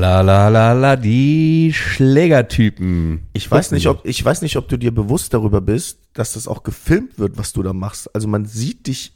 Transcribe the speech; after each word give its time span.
la 0.00 0.22
la 0.22 0.48
la 0.48 0.72
la, 0.72 0.96
die 0.96 1.72
Schlägertypen. 1.74 3.28
Ich 3.34 3.50
weiß 3.50 3.70
nicht, 3.72 3.86
ob 3.86 4.04
ich 4.06 4.24
weiß 4.24 4.40
nicht, 4.40 4.56
ob 4.56 4.66
du 4.68 4.78
dir 4.78 4.94
bewusst 4.94 5.34
darüber 5.34 5.60
bist, 5.60 5.98
dass 6.14 6.32
das 6.32 6.48
auch 6.48 6.62
gefilmt 6.62 7.18
wird, 7.18 7.36
was 7.36 7.52
du 7.52 7.62
da 7.62 7.74
machst. 7.74 8.12
Also 8.14 8.26
man 8.26 8.46
sieht 8.46 8.86
dich 8.86 9.12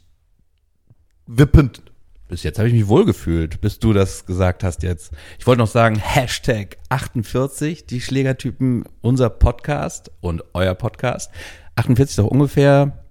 wippend. 1.25 1.81
Bis 2.27 2.43
jetzt 2.43 2.59
habe 2.59 2.67
ich 2.67 2.73
mich 2.73 2.87
wohlgefühlt, 2.87 3.61
bis 3.61 3.79
du 3.79 3.93
das 3.93 4.25
gesagt 4.25 4.63
hast 4.63 4.83
jetzt. 4.83 5.11
Ich 5.39 5.47
wollte 5.47 5.59
noch 5.59 5.67
sagen, 5.67 5.97
Hashtag 5.97 6.77
48, 6.89 7.85
die 7.87 8.01
Schlägertypen, 8.01 8.85
unser 9.01 9.29
Podcast 9.29 10.11
und 10.21 10.43
euer 10.53 10.75
Podcast. 10.75 11.31
48 11.75 12.17
doch 12.17 12.27
ungefähr. 12.27 13.03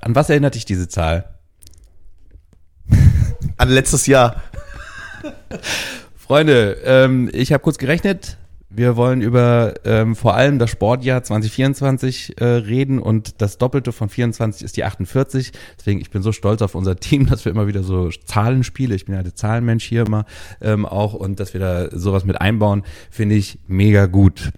An 0.00 0.14
was 0.14 0.28
erinnert 0.28 0.54
dich 0.54 0.66
diese 0.66 0.88
Zahl? 0.88 1.34
An 3.56 3.70
letztes 3.70 4.06
Jahr. 4.06 4.42
Freunde, 6.26 6.78
ähm, 6.84 7.30
ich 7.32 7.52
habe 7.52 7.62
kurz 7.62 7.78
gerechnet. 7.78 8.36
Wir 8.68 8.96
wollen 8.96 9.20
über 9.20 9.74
ähm, 9.84 10.16
vor 10.16 10.34
allem 10.34 10.58
das 10.58 10.70
Sportjahr 10.70 11.22
2024 11.22 12.40
äh, 12.40 12.44
reden 12.44 12.98
und 12.98 13.40
das 13.40 13.58
Doppelte 13.58 13.92
von 13.92 14.08
24 14.08 14.64
ist 14.64 14.76
die 14.76 14.82
48. 14.82 15.52
Deswegen, 15.78 16.00
ich 16.00 16.10
bin 16.10 16.22
so 16.22 16.32
stolz 16.32 16.62
auf 16.62 16.74
unser 16.74 16.96
Team, 17.00 17.26
dass 17.26 17.44
wir 17.44 17.52
immer 17.52 17.68
wieder 17.68 17.84
so 17.84 18.10
Zahlen 18.10 18.64
spielen. 18.64 18.90
Ich 18.90 19.04
bin 19.04 19.14
ja 19.14 19.22
der 19.22 19.36
Zahlenmensch 19.36 19.84
hier 19.84 20.04
immer 20.04 20.24
ähm, 20.60 20.84
auch 20.84 21.14
und 21.14 21.38
dass 21.38 21.54
wir 21.54 21.60
da 21.60 21.96
sowas 21.96 22.24
mit 22.24 22.40
einbauen, 22.40 22.82
finde 23.08 23.36
ich 23.36 23.60
mega 23.68 24.06
gut. 24.06 24.50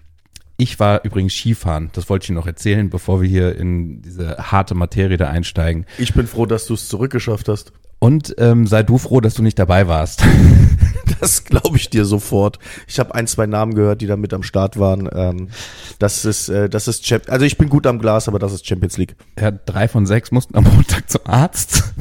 Ich 0.57 0.79
war 0.79 1.05
übrigens 1.05 1.33
Skifahren, 1.33 1.91
das 1.93 2.09
wollte 2.09 2.23
ich 2.23 2.29
noch 2.31 2.47
erzählen, 2.47 2.89
bevor 2.89 3.21
wir 3.21 3.29
hier 3.29 3.55
in 3.55 4.01
diese 4.01 4.37
harte 4.37 4.73
Materie 4.73 5.17
da 5.17 5.29
einsteigen. 5.29 5.85
Ich 5.99 6.15
bin 6.15 6.25
froh, 6.25 6.47
dass 6.47 6.65
du 6.65 6.73
es 6.73 6.89
zurückgeschafft 6.89 7.47
hast. 7.47 7.73
Und 7.99 8.33
ähm, 8.37 8.65
sei 8.65 8.83
du 8.83 8.97
froh, 8.97 9.19
dass 9.19 9.33
du 9.33 9.43
nicht 9.43 9.59
dabei 9.59 9.87
warst. 9.87 10.23
Das 11.19 11.43
glaube 11.43 11.75
ich 11.75 11.89
dir 11.89 12.05
sofort. 12.05 12.59
Ich 12.87 12.99
habe 12.99 13.13
ein, 13.13 13.27
zwei 13.27 13.45
Namen 13.45 13.73
gehört, 13.73 13.99
die 13.99 14.07
da 14.07 14.15
mit 14.15 14.33
am 14.33 14.43
Start 14.43 14.79
waren. 14.79 15.09
Ähm, 15.11 15.49
das 15.97 16.23
ist, 16.23 16.47
äh, 16.47 16.69
das 16.69 16.87
ist 16.87 17.03
Champ 17.03 17.29
also 17.29 17.45
ich 17.45 17.57
bin 17.57 17.67
gut 17.67 17.87
am 17.87 17.99
Glas, 17.99 18.27
aber 18.27 18.39
das 18.39 18.53
ist 18.53 18.65
Champions 18.65 18.97
League. 18.97 19.15
Ja, 19.37 19.51
drei 19.51 19.87
von 19.87 20.05
sechs 20.05 20.31
mussten 20.31 20.55
am 20.55 20.63
Montag 20.63 21.09
zum 21.09 21.21
Arzt. 21.25 21.93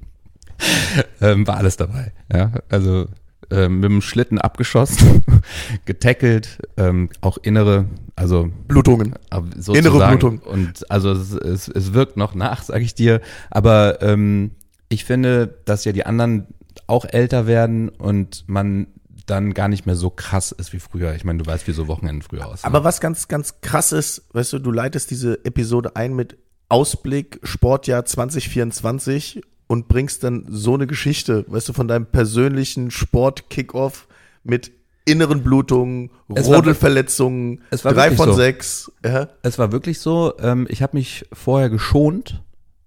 ähm, 1.20 1.46
war 1.46 1.58
alles 1.58 1.76
dabei. 1.76 2.12
Ja, 2.32 2.52
also 2.70 3.06
ähm, 3.54 3.80
mit 3.80 3.90
dem 3.90 4.00
Schlitten 4.02 4.38
abgeschossen, 4.38 5.22
getackelt, 5.84 6.58
ähm, 6.76 7.10
auch 7.20 7.38
innere, 7.38 7.86
also 8.16 8.50
Blutungen. 8.66 9.14
aber 9.30 9.46
sozusagen. 9.56 9.78
Innere 9.78 10.08
Blutung. 10.08 10.38
Und 10.40 10.90
also 10.90 11.12
es, 11.12 11.32
es, 11.32 11.68
es 11.68 11.92
wirkt 11.92 12.16
noch 12.16 12.34
nach, 12.34 12.62
sage 12.62 12.84
ich 12.84 12.94
dir. 12.94 13.20
Aber 13.50 14.02
ähm, 14.02 14.52
ich 14.88 15.04
finde, 15.04 15.58
dass 15.64 15.84
ja 15.84 15.92
die 15.92 16.06
anderen 16.06 16.46
auch 16.86 17.04
älter 17.04 17.46
werden 17.46 17.88
und 17.88 18.44
man 18.46 18.88
dann 19.26 19.54
gar 19.54 19.68
nicht 19.68 19.86
mehr 19.86 19.96
so 19.96 20.10
krass 20.10 20.52
ist 20.52 20.72
wie 20.72 20.80
früher. 20.80 21.14
Ich 21.14 21.24
meine, 21.24 21.38
du 21.38 21.46
weißt, 21.46 21.66
wie 21.66 21.72
so 21.72 21.88
Wochenenden 21.88 22.22
früher 22.22 22.46
aussehen. 22.46 22.66
Aber 22.66 22.84
was 22.84 23.00
ganz, 23.00 23.28
ganz 23.28 23.60
krass 23.62 23.92
ist, 23.92 24.28
weißt 24.32 24.52
du, 24.52 24.58
du 24.58 24.70
leitest 24.70 25.10
diese 25.10 25.44
Episode 25.44 25.96
ein 25.96 26.14
mit 26.14 26.36
Ausblick 26.68 27.40
Sportjahr 27.42 28.04
2024 28.04 29.40
und 29.66 29.88
bringst 29.88 30.24
dann 30.24 30.46
so 30.48 30.74
eine 30.74 30.86
Geschichte, 30.86 31.44
weißt 31.48 31.68
du, 31.68 31.72
von 31.72 31.88
deinem 31.88 32.06
persönlichen 32.06 32.90
Sport-Kickoff 32.90 34.06
mit 34.42 34.72
inneren 35.06 35.42
Blutungen, 35.42 36.10
Es 36.34 36.48
war- 36.48 36.56
Rodelverletzungen, 36.56 37.60
es 37.70 37.84
war 37.84 37.92
drei 37.92 38.10
von 38.12 38.30
so. 38.30 38.34
sechs. 38.34 38.90
Ja. 39.04 39.28
Es 39.42 39.58
war 39.58 39.72
wirklich 39.72 39.98
so, 40.00 40.34
ähm, 40.38 40.66
ich 40.70 40.82
habe 40.82 40.96
mich 40.96 41.26
vorher 41.32 41.68
geschont, 41.70 42.42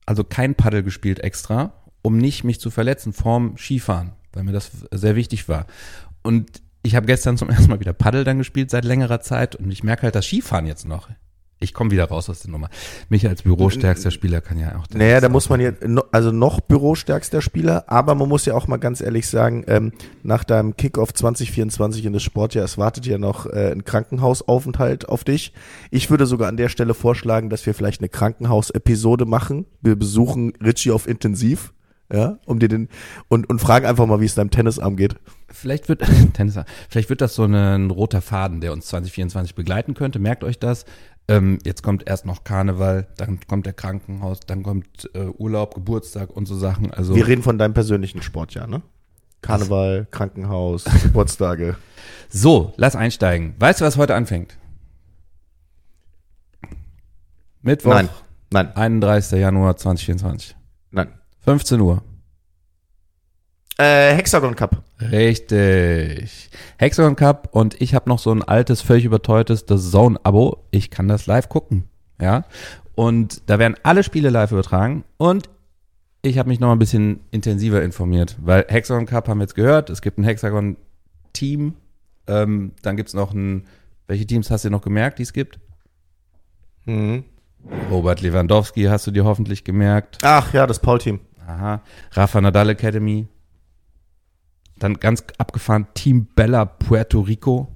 also 0.06 0.23
kein 0.23 0.56
Paddel 0.56 0.84
gespielt 0.84 1.19
extra, 1.19 1.73
um 2.02 2.17
nicht 2.17 2.44
mich 2.44 2.59
zu 2.59 2.69
verletzen 2.72 3.14
vorm 3.14 3.57
Skifahren, 3.57 4.13
weil 4.34 4.44
mir 4.44 4.52
das 4.53 4.72
sehr 4.91 5.16
wichtig 5.16 5.47
war. 5.50 5.68
Und 6.23 6.62
ich 6.84 6.96
habe 6.96 7.06
gestern 7.06 7.38
zum 7.38 7.50
ersten 7.52 7.69
Mal 7.69 7.79
wieder 7.79 7.94
Paddel 7.94 8.23
dann 8.23 8.38
gespielt 8.38 8.72
seit 8.72 8.85
längerer 8.85 9.19
Zeit 9.22 9.56
und 9.56 9.69
ich 9.72 9.84
merke 9.84 10.03
halt 10.03 10.16
das 10.16 10.25
Skifahren 10.25 10.66
jetzt 10.66 10.88
noch. 10.88 11.09
Ich 11.59 11.73
komme 11.73 11.90
wieder 11.90 12.06
raus 12.06 12.29
aus 12.29 12.41
der 12.41 12.51
Nummer. 12.51 12.69
Mich 13.09 13.28
als 13.28 13.41
bürostärkster 13.41 14.12
Spieler 14.12 14.41
kann 14.41 14.59
ja 14.59 14.78
auch. 14.78 14.85
Naja, 14.94 15.19
da 15.19 15.28
muss 15.28 15.50
man 15.50 15.59
jetzt, 15.59 15.84
also 16.12 16.31
noch 16.31 16.62
bürostärkster 16.62 17.41
Spieler, 17.41 17.85
aber 17.88 18.13
man 18.13 18.29
muss 18.29 18.45
ja 18.45 18.53
auch 18.53 18.68
mal 18.68 18.78
ganz 18.78 19.01
ehrlich 19.01 19.28
sagen, 19.28 19.63
ähm, 19.67 19.91
nach 20.22 20.44
deinem 20.44 20.78
Kickoff 20.78 21.13
2024 21.13 22.06
in 22.06 22.13
das 22.13 22.22
Sportjahr, 22.22 22.63
es 22.63 22.78
wartet 22.78 23.07
ja 23.07 23.17
noch 23.17 23.47
äh, 23.47 23.72
ein 23.72 23.85
Krankenhausaufenthalt 23.85 25.09
auf 25.09 25.23
dich. 25.23 25.51
Ich 25.90 26.12
würde 26.12 26.28
sogar 26.28 26.47
an 26.47 26.57
der 26.57 26.69
Stelle 26.69 26.94
vorschlagen, 26.94 27.50
dass 27.50 27.66
wir 27.66 27.73
vielleicht 27.73 28.01
eine 28.01 28.09
Krankenhausepisode 28.09 29.25
machen. 29.25 29.66
Wir 29.81 29.96
besuchen 29.96 30.53
Richie 30.63 30.91
auf 30.91 31.07
Intensiv, 31.07 31.73
ja, 32.13 32.38
um 32.46 32.59
dir 32.59 32.69
den, 32.69 32.88
und, 33.29 33.50
und 33.50 33.59
fragen 33.59 33.88
einfach 33.88 34.06
mal, 34.06 34.22
wie 34.22 34.25
es 34.25 34.35
deinem 34.35 34.51
Tennisarm 34.51 34.96
geht. 34.96 35.16
Vielleicht 35.50 35.90
wird 35.90 36.03
Tennis, 36.34 36.59
vielleicht 36.88 37.09
wird 37.09 37.22
das 37.22 37.34
so 37.34 37.46
ein 37.46 37.90
roter 37.90 38.22
Faden, 38.22 38.62
der 38.62 38.73
uns 38.73 38.85
2024 38.88 39.56
begleiten 39.56 39.96
könnte. 39.96 40.19
Merkt 40.19 40.44
euch 40.44 40.59
das. 40.59 40.85
Ähm, 41.30 41.60
jetzt 41.66 41.84
kommt 41.84 42.08
erst 42.08 42.26
noch 42.26 42.44
Karneval, 42.46 43.08
dann 43.18 43.40
kommt 43.48 43.66
der 43.66 43.74
Krankenhaus, 43.74 44.40
dann 44.42 44.64
kommt 44.64 45.10
äh, 45.14 45.26
Urlaub, 45.26 45.76
Geburtstag 45.76 46.30
und 46.30 46.46
so 46.46 46.56
Sachen. 46.58 46.92
Also 46.92 47.16
Wir 47.16 47.28
reden 47.28 47.44
von 47.44 47.58
deinem 47.58 47.74
persönlichen 47.74 48.22
Sportjahr, 48.22 48.66
ne? 48.68 48.82
Karneval, 49.42 50.08
Krankenhaus, 50.10 50.86
Geburtstage. 51.04 51.76
so, 52.30 52.74
lass 52.78 52.96
einsteigen. 52.96 53.56
Weißt 53.60 53.82
du, 53.82 53.86
was 53.86 53.98
heute 53.98 54.16
anfängt? 54.16 54.58
Mittwoch, 57.62 57.92
Nein, 57.94 58.09
nein, 58.52 58.76
31. 58.76 59.40
Januar 59.40 59.76
2024, 59.76 60.56
nein. 60.92 61.09
15 61.42 61.80
Uhr. 61.82 62.04
Äh, 63.78 64.16
Hexagon 64.16 64.56
Cup. 64.56 64.84
Richtig. 65.00 66.50
Hexagon 66.78 67.16
Cup 67.16 67.50
und 67.52 67.80
ich 67.80 67.94
habe 67.94 68.10
noch 68.10 68.20
so 68.20 68.32
ein 68.32 68.42
altes, 68.44 68.82
völlig 68.82 69.06
überteuertes 69.06 69.66
The 69.68 69.78
Zone-Abo. 69.78 70.66
Ich 70.72 70.90
kann 70.90 71.08
das 71.08 71.28
live 71.28 71.48
gucken. 71.48 71.84
Ja. 72.20 72.46
Und 72.96 73.48
da 73.50 73.60
werden 73.60 73.76
alle 73.84 74.02
Spiele 74.02 74.32
live 74.32 74.52
übertragen 74.52 75.04
und 75.18 75.50
ich 76.24 76.40
habe 76.40 76.50
mich 76.50 76.60
noch 76.60 76.72
ein 76.72 76.80
bisschen 76.80 77.20
intensiver 77.30 77.84
informiert, 77.84 78.36
weil 78.42 78.66
Hexagon 78.68 79.06
Cup 79.06 79.28
haben 79.28 79.38
wir 79.38 79.44
jetzt 79.44 79.54
gehört, 79.54 79.92
es 79.92 80.02
gibt 80.02 80.18
ein 80.18 80.24
Hexagon-Team, 80.24 81.74
ähm, 82.26 82.72
dann 82.82 82.98
gibt's 82.98 83.14
noch 83.14 83.34
ein, 83.34 83.68
welche 84.08 84.26
Teams 84.26 84.50
hast 84.50 84.66
du 84.66 84.72
noch 84.72 84.82
gemerkt, 84.82 85.20
die 85.20 85.24
es 85.24 85.32
gibt? 85.32 85.59
Mhm. 86.86 87.24
Robert 87.92 88.22
Lewandowski 88.22 88.86
hast 88.86 89.06
du 89.06 89.12
dir 89.12 89.26
hoffentlich 89.26 89.64
gemerkt. 89.64 90.18
Ach 90.24 90.52
ja, 90.54 90.66
das 90.66 90.80
Paul-Team. 90.80 91.20
Aha. 91.46 91.82
Rafa 92.12 92.42
Nadal 92.42 92.70
Academy. 92.70 93.28
Dann 94.80 94.96
ganz 94.96 95.24
abgefahren 95.38 95.88
Team 95.94 96.28
Bella 96.36 96.66
Puerto 96.66 97.22
Rico. 97.22 97.68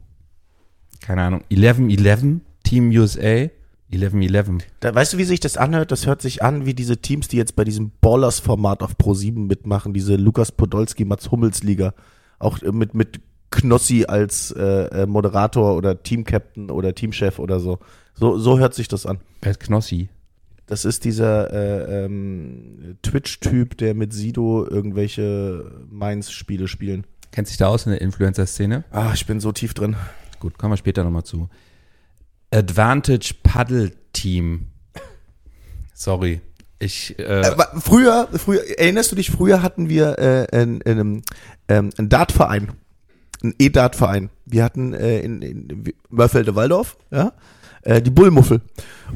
Keine 1.01 1.23
Ahnung. 1.23 1.43
11-11. 1.51 2.41
Team 2.63 2.89
USA. 2.91 3.49
11-11. 3.91 4.61
Da, 4.79 4.95
weißt 4.95 5.13
du, 5.13 5.17
wie 5.17 5.25
sich 5.25 5.39
das 5.39 5.57
anhört? 5.57 5.91
Das 5.91 6.05
hört 6.05 6.21
sich 6.21 6.41
an 6.43 6.65
wie 6.65 6.73
diese 6.73 6.97
Teams, 6.97 7.27
die 7.27 7.37
jetzt 7.37 7.55
bei 7.55 7.63
diesem 7.63 7.91
Ballers-Format 7.99 8.83
auf 8.83 8.93
Pro7 8.95 9.47
mitmachen, 9.47 9.93
diese 9.93 10.15
Lukas 10.15 10.51
Podolski, 10.51 11.03
Mats 11.03 11.29
Hummels 11.29 11.63
Liga. 11.63 11.93
Auch 12.39 12.61
äh, 12.61 12.71
mit, 12.71 12.93
mit 12.93 13.19
Knossi 13.49 14.05
als 14.07 14.51
äh, 14.51 14.61
äh, 14.61 15.05
Moderator 15.05 15.75
oder 15.75 16.01
Teamcaptain 16.01 16.71
oder 16.71 16.95
Teamchef 16.95 17.37
oder 17.37 17.59
so. 17.59 17.79
So, 18.13 18.37
so 18.37 18.59
hört 18.59 18.73
sich 18.73 18.87
das 18.87 19.05
an. 19.05 19.19
Wer 19.41 19.51
ist 19.51 19.59
Knossi? 19.59 20.09
Das 20.67 20.85
ist 20.85 21.03
dieser 21.03 21.51
äh, 21.51 22.05
ähm, 22.05 22.97
Twitch-Typ, 23.01 23.77
der 23.77 23.93
mit 23.93 24.13
Sido 24.13 24.65
irgendwelche 24.65 25.83
Mainz-Spiele 25.89 26.67
spielen. 26.67 27.05
Kennt 27.31 27.47
sich 27.47 27.57
da 27.57 27.67
aus 27.67 27.85
in 27.85 27.91
der 27.91 28.01
Influencer-Szene? 28.01 28.85
Ah, 28.91 29.11
ich 29.13 29.25
bin 29.25 29.39
so 29.39 29.51
tief 29.51 29.73
drin. 29.73 29.95
Gut, 30.39 30.57
kommen 30.57 30.73
wir 30.73 30.77
später 30.77 31.03
nochmal 31.03 31.23
zu. 31.23 31.49
Advantage 32.51 33.35
Paddle 33.43 33.91
Team. 34.13 34.67
Sorry. 35.93 36.41
Ich, 36.79 37.17
äh, 37.19 37.41
Äh, 37.41 37.55
früher, 37.79 38.27
früher, 38.33 38.61
erinnerst 38.79 39.11
du 39.11 39.15
dich, 39.15 39.29
früher 39.29 39.61
hatten 39.61 39.87
wir 39.87 40.17
äh, 40.17 40.47
einen, 40.51 40.81
einen, 40.81 41.21
ähm, 41.67 41.91
einen 41.97 42.09
Dartverein, 42.09 42.71
einen 43.43 43.53
E-Dart-Verein. 43.59 44.29
Wir 44.45 44.63
hatten 44.63 44.93
äh, 44.93 45.19
in, 45.19 45.41
in 45.41 45.93
Mörfelde-Waldorf, 46.09 46.97
ja, 47.11 47.33
äh, 47.83 48.01
die 48.01 48.11
Bullmuffel. 48.11 48.61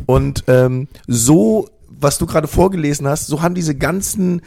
Und 0.06 0.44
ähm, 0.48 0.88
so, 1.08 1.70
was 1.88 2.18
du 2.18 2.26
gerade 2.26 2.48
vorgelesen 2.48 3.08
hast, 3.08 3.28
so 3.28 3.42
haben 3.42 3.56
diese 3.56 3.76
ganzen 3.76 4.42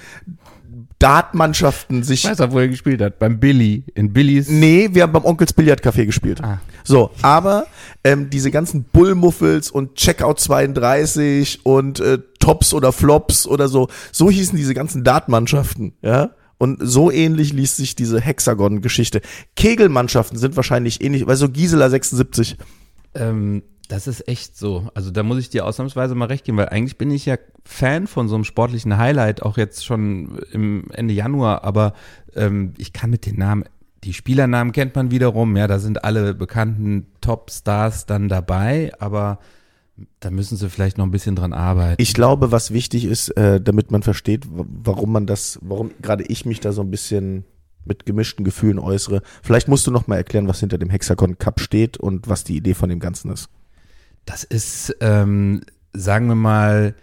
Dartmannschaften 0.99 2.03
sich. 2.03 2.25
ich 2.25 2.31
weiß 2.31 2.41
auch, 2.41 2.51
wo 2.51 2.59
er 2.59 2.69
gespielt 2.69 3.01
hat. 3.01 3.19
Beim 3.19 3.39
Billy. 3.39 3.85
In 3.95 4.13
Billys. 4.13 4.49
Nee, 4.49 4.89
wir 4.93 5.05
haben 5.05 5.13
beim 5.13 5.25
Onkels 5.25 5.57
Billardcafé 5.57 6.07
gespielt. 6.07 6.43
Ah. 6.43 6.61
So, 6.83 7.11
aber 7.23 7.67
ähm, 8.03 8.31
diese 8.31 8.51
ganzen 8.51 8.85
Bullmuffels 8.85 9.71
und 9.71 9.95
Checkout 9.95 10.41
32 10.41 11.65
und 11.65 12.01
äh, 12.01 12.19
Tops 12.41 12.75
oder 12.75 12.93
Flops 12.93 13.47
oder 13.47 13.69
so, 13.69 13.89
so 14.11 14.31
hießen 14.31 14.57
diese 14.57 14.75
ganzen 14.75 15.05
Dartmannschaften, 15.05 15.93
ja. 16.03 16.31
Und 16.61 16.79
so 16.81 17.13
ähnlich 17.13 17.53
liest 17.53 17.77
sich 17.77 17.95
diese 17.95 18.21
Hexagon-Geschichte. 18.21 19.21
Kegelmannschaften 19.55 20.37
sind 20.39 20.57
wahrscheinlich 20.57 21.05
ähnlich, 21.05 21.25
weil 21.29 21.37
so 21.37 21.49
Gisela 21.49 21.89
76. 21.89 22.57
Ähm, 23.15 23.63
das 23.89 24.07
ist 24.07 24.29
echt 24.29 24.57
so. 24.57 24.91
Also 24.95 25.11
da 25.11 25.23
muss 25.23 25.39
ich 25.39 25.49
dir 25.49 25.67
ausnahmsweise 25.67 26.15
mal 26.15 26.27
recht 26.27 26.45
geben, 26.45 26.59
weil 26.59 26.69
eigentlich 26.69 26.99
bin 26.99 27.11
ich 27.11 27.27
ja 27.27 27.37
Fan 27.65 28.07
von 28.07 28.29
so 28.29 28.35
einem 28.35 28.45
sportlichen 28.45 28.99
Highlight, 28.99 29.43
auch 29.43 29.57
jetzt 29.57 29.85
schon 29.85 30.39
im 30.53 30.85
Ende 30.93 31.15
Januar, 31.15 31.65
aber 31.65 31.95
ähm, 32.37 32.75
ich 32.77 32.93
kann 32.93 33.11
mit 33.11 33.27
den 33.27 33.37
Namen 33.37 33.65
Die 34.05 34.13
Spielernamen 34.13 34.73
kennt 34.73 34.95
man 34.95 35.11
wiederum, 35.11 35.57
ja, 35.57 35.67
da 35.67 35.79
sind 35.79 36.05
alle 36.05 36.35
bekannten 36.35 37.07
Top-Stars 37.21 38.07
dann 38.07 38.29
dabei, 38.29 38.93
aber 39.01 39.39
da 40.21 40.31
müssen 40.31 40.57
sie 40.57 40.71
vielleicht 40.71 40.99
noch 40.99 41.07
ein 41.07 41.11
bisschen 41.11 41.35
dran 41.35 41.53
arbeiten. 41.53 42.01
Ich 42.01 42.15
glaube, 42.15 42.53
was 42.53 42.73
wichtig 42.73 43.05
ist, 43.05 43.31
äh, 43.31 43.61
damit 43.61 43.91
man 43.91 44.03
versteht, 44.03 44.47
warum 44.49 45.13
man 45.13 45.27
das, 45.27 45.59
warum 45.63 45.91
gerade 46.01 46.25
ich 46.25 46.45
mich 46.45 46.61
da 46.61 46.73
so 46.73 46.83
ein 46.83 46.91
bisschen 46.91 47.45
mit 47.85 48.07
gemischten 48.07 48.45
Gefühlen 48.45 48.79
äußere. 48.79 49.23
Vielleicht 49.43 49.67
musst 49.67 49.87
du 49.87 49.91
noch 49.91 50.07
mal 50.07 50.17
erklären, 50.17 50.47
was 50.47 50.61
hinter 50.61 50.79
dem 50.79 50.91
Hexagon 50.91 51.39
Cup 51.39 51.59
steht 51.59 51.97
und 51.97 52.29
was 52.29 52.45
die 52.45 52.57
Idee 52.57 52.75
von 52.75 52.91
dem 52.91 53.01
Ganzen 53.01 53.33
ist. 53.33 53.49
Das 54.29 54.45
ist, 54.45 54.95
ähm, 55.01 55.63
sagen 55.95 56.27
wir 56.27 56.35
mal, 56.35 56.95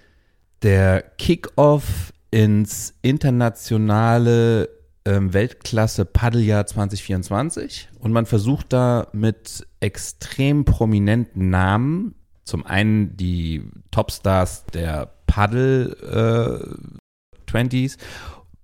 der 0.62 1.02
Kickoff 1.02 2.14
ins 2.30 2.94
internationale 3.02 4.70
ähm, 5.06 5.34
Weltklasse 5.34 6.06
Paddeljahr 6.06 6.68
2024 6.68 7.90
und 7.98 8.12
man 8.12 8.28
versucht 8.28 8.74
da 8.74 9.08
mit 9.12 9.66
extrem 9.80 10.66
prominenten 10.66 11.50
Namen, 11.50 12.14
zum 12.44 12.64
einen 12.64 13.18
die 13.18 13.64
Topstars 13.90 14.66
der 14.68 15.12
Paddle 15.26 16.78
äh, 17.50 17.52
20s 17.52 17.98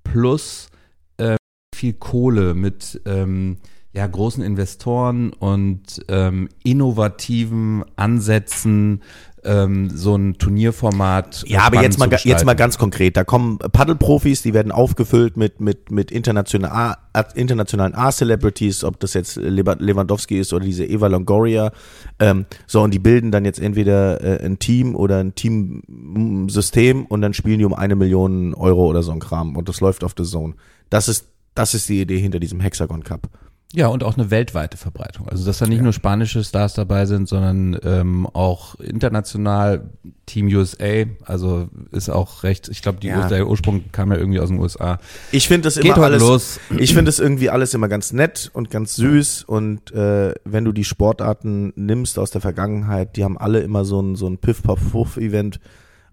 plus 0.04 0.70
äh, 1.18 1.36
viel 1.74 1.94
Kohle 1.94 2.54
mit 2.54 3.02
ähm, 3.06 3.58
ja, 3.94 4.08
großen 4.08 4.44
Investoren 4.44 5.34
und 5.34 6.04
ähm, 6.08 6.48
innovativen 6.64 7.84
Ansätzen 7.98 9.02
ähm, 9.44 9.90
so 9.90 10.16
ein 10.16 10.38
Turnierformat. 10.38 11.44
Ja, 11.48 11.62
aber 11.64 11.82
jetzt 11.82 11.98
mal, 11.98 12.08
jetzt 12.10 12.46
mal 12.46 12.54
ganz 12.54 12.78
konkret. 12.78 13.18
Da 13.18 13.24
kommen 13.24 13.58
Paddelprofis, 13.58 14.44
die 14.44 14.54
werden 14.54 14.72
aufgefüllt 14.72 15.36
mit, 15.36 15.60
mit, 15.60 15.92
mit 15.92 16.12
international, 16.12 16.96
A- 17.14 17.22
internationalen 17.34 17.96
A-Celebrities, 17.96 18.84
ob 18.84 19.00
das 19.00 19.14
jetzt 19.16 19.38
Lewa- 19.38 19.82
Lewandowski 19.82 20.40
ist 20.40 20.54
oder 20.54 20.64
diese 20.64 20.86
Eva 20.86 21.08
Longoria. 21.08 21.72
Ähm, 22.20 22.46
so, 22.68 22.84
und 22.84 22.94
die 22.94 23.00
bilden 23.00 23.32
dann 23.32 23.44
jetzt 23.44 23.60
entweder 23.60 24.24
äh, 24.24 24.46
ein 24.46 24.60
Team 24.60 24.96
oder 24.96 25.18
ein 25.18 25.34
Teamsystem 25.34 27.08
und 27.08 27.22
dann 27.22 27.34
spielen 27.34 27.60
die 27.60 27.66
um 27.66 27.74
eine 27.74 27.96
Million 27.96 28.54
Euro 28.54 28.86
oder 28.86 29.02
so 29.02 29.12
ein 29.12 29.20
Kram. 29.20 29.58
Und 29.58 29.68
das 29.68 29.82
läuft 29.82 30.04
auf 30.04 30.14
The 30.16 30.24
Zone. 30.24 30.54
Das 30.92 31.08
ist, 31.08 31.28
das 31.56 31.74
ist 31.74 31.90
die 31.90 32.00
Idee 32.00 32.20
hinter 32.20 32.40
diesem 32.40 32.60
Hexagon 32.60 33.04
Cup. 33.04 33.28
Ja, 33.74 33.88
und 33.88 34.04
auch 34.04 34.18
eine 34.18 34.30
weltweite 34.32 34.76
Verbreitung. 34.76 35.30
Also, 35.30 35.46
dass 35.46 35.60
da 35.60 35.66
nicht 35.66 35.82
nur 35.82 35.94
spanische 35.94 36.44
Stars 36.44 36.74
dabei 36.74 37.06
sind, 37.06 37.30
sondern 37.30 37.78
ähm, 37.84 38.28
auch 38.28 38.76
international 38.76 39.90
Team 40.26 40.48
USA. 40.48 41.06
Also 41.26 41.70
ist 41.92 42.10
auch 42.10 42.44
recht, 42.44 42.68
ich 42.68 42.82
glaube, 42.82 43.00
die 43.00 43.08
Ja. 43.08 43.28
der 43.30 43.48
Ursprung 43.48 43.86
kam 43.94 44.12
ja 44.12 44.18
irgendwie 44.18 44.40
aus 44.42 44.50
den 44.50 44.60
USA. 44.60 45.00
Ich 45.32 45.48
finde 45.48 45.64
das 45.68 45.76
Geht 45.76 45.86
immer 45.96 46.06
alles. 46.06 46.22
los. 46.22 46.60
Ich 46.78 46.94
finde 46.94 47.10
es 47.10 47.20
irgendwie 47.20 47.50
alles 47.50 47.74
immer 47.74 47.88
ganz 47.88 48.12
nett 48.12 48.50
und 48.54 48.70
ganz 48.72 48.96
süß 48.96 49.44
und 49.44 49.92
äh, 49.92 50.34
wenn 50.44 50.66
du 50.66 50.72
die 50.74 50.84
Sportarten 50.84 51.72
nimmst 51.76 52.20
aus 52.20 52.32
der 52.32 52.42
Vergangenheit, 52.42 53.16
die 53.16 53.24
haben 53.24 53.38
alle 53.38 53.60
immer 53.62 53.86
so 53.86 54.02
ein 54.02 54.16
so 54.16 54.28
ein 54.28 54.38
Piff 54.38 54.64
Puff 54.64 54.92
Puff 54.92 55.18
Event, 55.18 55.60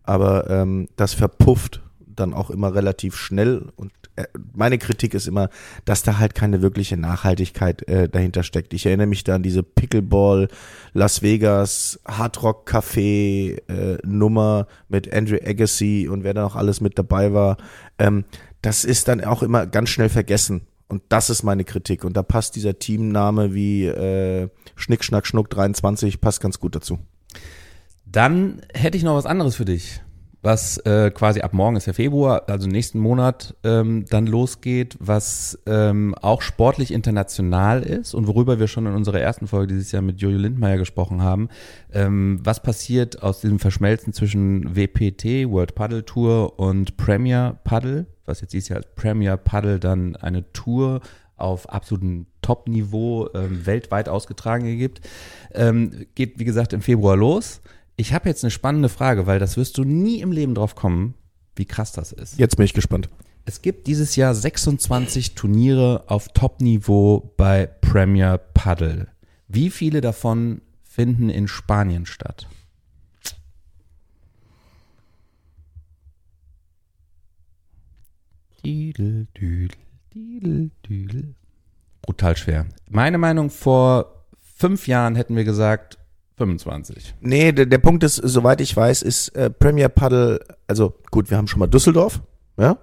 aber 0.05 0.49
ähm, 0.49 0.89
das 0.97 1.15
verpufft 1.15 1.81
dann 2.07 2.35
auch 2.35 2.51
immer 2.51 2.75
relativ 2.75 3.17
schnell 3.17 3.67
und 3.77 3.93
meine 4.55 4.79
Kritik 4.79 5.15
ist 5.15 5.29
immer, 5.29 5.51
dass 5.85 6.03
da 6.03 6.19
halt 6.19 6.35
keine 6.35 6.63
wirkliche 6.63 6.97
Nachhaltigkeit 6.97 7.87
äh, 7.89 8.09
dahinter 8.09 8.43
steckt. 8.43 8.75
Ich 8.75 8.87
erinnere 8.87 9.07
mich 9.07 9.25
da 9.25 9.37
an 9.37 9.43
diese 9.43 9.63
Pickleball 9.63 10.49
Las 10.93 11.23
Vegas 11.23 12.01
Hard 12.07 12.43
Rock 12.43 12.71
Café 12.71 13.61
äh, 13.69 13.99
Nummer 14.05 14.67
mit 14.89 15.13
Andrew 15.13 15.39
Agassi 15.45 16.09
und 16.11 16.25
wer 16.25 16.35
da 16.35 16.43
noch 16.43 16.57
alles 16.57 16.81
mit 16.81 16.99
dabei 16.99 17.33
war. 17.33 17.57
Ähm, 17.99 18.25
das 18.63 18.85
ist 18.85 19.09
dann 19.09 19.23
auch 19.23 19.43
immer 19.43 19.67
ganz 19.67 19.91
schnell 19.91 20.09
vergessen. 20.09 20.63
Und 20.89 21.03
das 21.11 21.29
ist 21.29 21.43
meine 21.43 21.65
Kritik. 21.65 22.05
Und 22.05 22.17
da 22.17 22.23
passt 22.23 22.57
dieser 22.57 22.79
Teamname 22.79 23.55
wie 23.55 23.87
äh, 23.87 24.49
Schnick, 24.75 25.05
Schnack, 25.05 25.27
Schnuck 25.27 25.51
23, 25.51 26.21
passt 26.21 26.41
ganz 26.41 26.59
gut 26.59 26.75
dazu. 26.75 26.99
Dann 28.07 28.63
hätte 28.73 28.97
ich 28.97 29.05
noch 29.05 29.15
was 29.15 29.27
anderes 29.27 29.55
für 29.57 29.67
dich, 29.67 30.01
was 30.41 30.79
äh, 30.79 31.11
quasi 31.11 31.41
ab 31.41 31.53
morgen 31.53 31.77
ist 31.77 31.87
ja 31.87 31.93
Februar, 31.93 32.45
also 32.49 32.69
nächsten 32.69 33.01
Monat 33.01 33.57
ähm, 33.65 34.05
dann 34.09 34.27
losgeht, 34.27 34.97
was 35.01 35.59
ähm, 35.67 36.15
auch 36.15 36.43
sportlich 36.43 36.93
international 36.93 37.83
ist 37.83 38.15
und 38.15 38.29
worüber 38.29 38.61
wir 38.61 38.69
schon 38.69 38.87
in 38.87 38.95
unserer 38.95 39.21
ersten 39.21 39.49
Folge 39.49 39.75
dieses 39.75 39.91
Jahr 39.91 40.03
mit 40.03 40.21
Jojo 40.21 40.39
Lindmeier 40.39 40.79
gesprochen 40.79 41.23
haben. 41.23 41.49
Ähm, 41.93 42.39
was 42.45 42.63
passiert 42.63 43.23
aus 43.23 43.41
diesem 43.41 43.59
Verschmelzen 43.59 44.13
zwischen 44.13 44.77
WPT, 44.77 45.51
World 45.51 45.75
Paddle 45.75 46.05
Tour 46.05 46.59
und 46.59 46.97
Premier 46.97 47.59
Paddle, 47.65 48.07
was 48.25 48.41
jetzt 48.41 48.53
dieses 48.53 48.69
Jahr 48.69 48.79
als 48.79 48.89
Premier 48.95 49.37
Paddle 49.37 49.81
dann 49.81 50.15
eine 50.15 50.53
Tour 50.53 51.01
auf 51.37 51.69
absolutem 51.69 52.27
Top-Niveau 52.43 53.29
ähm, 53.35 53.67
weltweit 53.67 54.09
ausgetragen 54.09 54.77
gibt. 54.77 55.01
Ähm, 55.53 56.07
geht, 56.15 56.39
wie 56.39 56.45
gesagt, 56.45 56.73
im 56.73 56.81
Februar 56.81 57.17
los. 57.17 57.61
Ich 58.01 58.13
habe 58.13 58.29
jetzt 58.29 58.45
eine 58.45 58.53
spannende 58.53 58.89
Frage, 58.89 59.27
weil 59.27 59.41
das 59.41 59.57
wirst 59.57 59.77
du 59.77 59.83
nie 59.83 60.21
im 60.21 60.31
Leben 60.31 60.55
drauf 60.55 60.77
kommen, 60.77 61.15
wie 61.57 61.65
krass 61.65 61.91
das 61.91 62.13
ist. 62.13 62.39
Jetzt 62.39 62.57
bin 62.57 62.65
ich 62.65 62.73
gespannt. 62.73 63.09
Es 63.45 63.61
gibt 63.61 63.89
dieses 63.89 64.15
Jahr 64.15 64.37
26 64.37 65.35
Turniere 65.35 66.05
auf 66.07 66.29
Top-Niveau 66.29 67.35
bei 67.37 67.67
Premier 67.67 68.39
Paddle. 68.39 69.09
Wie 69.49 69.69
viele 69.69 70.01
davon 70.01 70.63
finden 70.85 71.29
in 71.29 71.49
Spanien 71.49 72.07
statt? 72.07 72.47
Didel, 78.65 79.27
düdel, 79.37 79.77
didel, 80.15 80.71
düdel. 80.89 81.35
Brutal 82.03 82.37
schwer. 82.37 82.67
Meine 82.89 83.19
Meinung, 83.19 83.51
vor 83.51 84.25
fünf 84.57 84.87
Jahren 84.87 85.17
hätten 85.17 85.35
wir 85.35 85.45
gesagt 85.45 85.99
25. 86.39 87.15
Nee, 87.21 87.53
der, 87.53 87.67
der 87.67 87.79
Punkt 87.79 88.03
ist, 88.05 88.17
soweit 88.17 88.61
ich 88.61 88.75
weiß, 88.75 89.03
ist 89.03 89.29
äh, 89.31 89.51
Premier 89.51 89.89
Paddle, 89.89 90.41
also 90.67 90.95
gut, 91.11 91.31
wir 91.31 91.37
haben 91.37 91.49
schon 91.49 91.61
mal 91.61 91.67
Düsseldorf, 91.67 92.21
ja. 92.57 92.79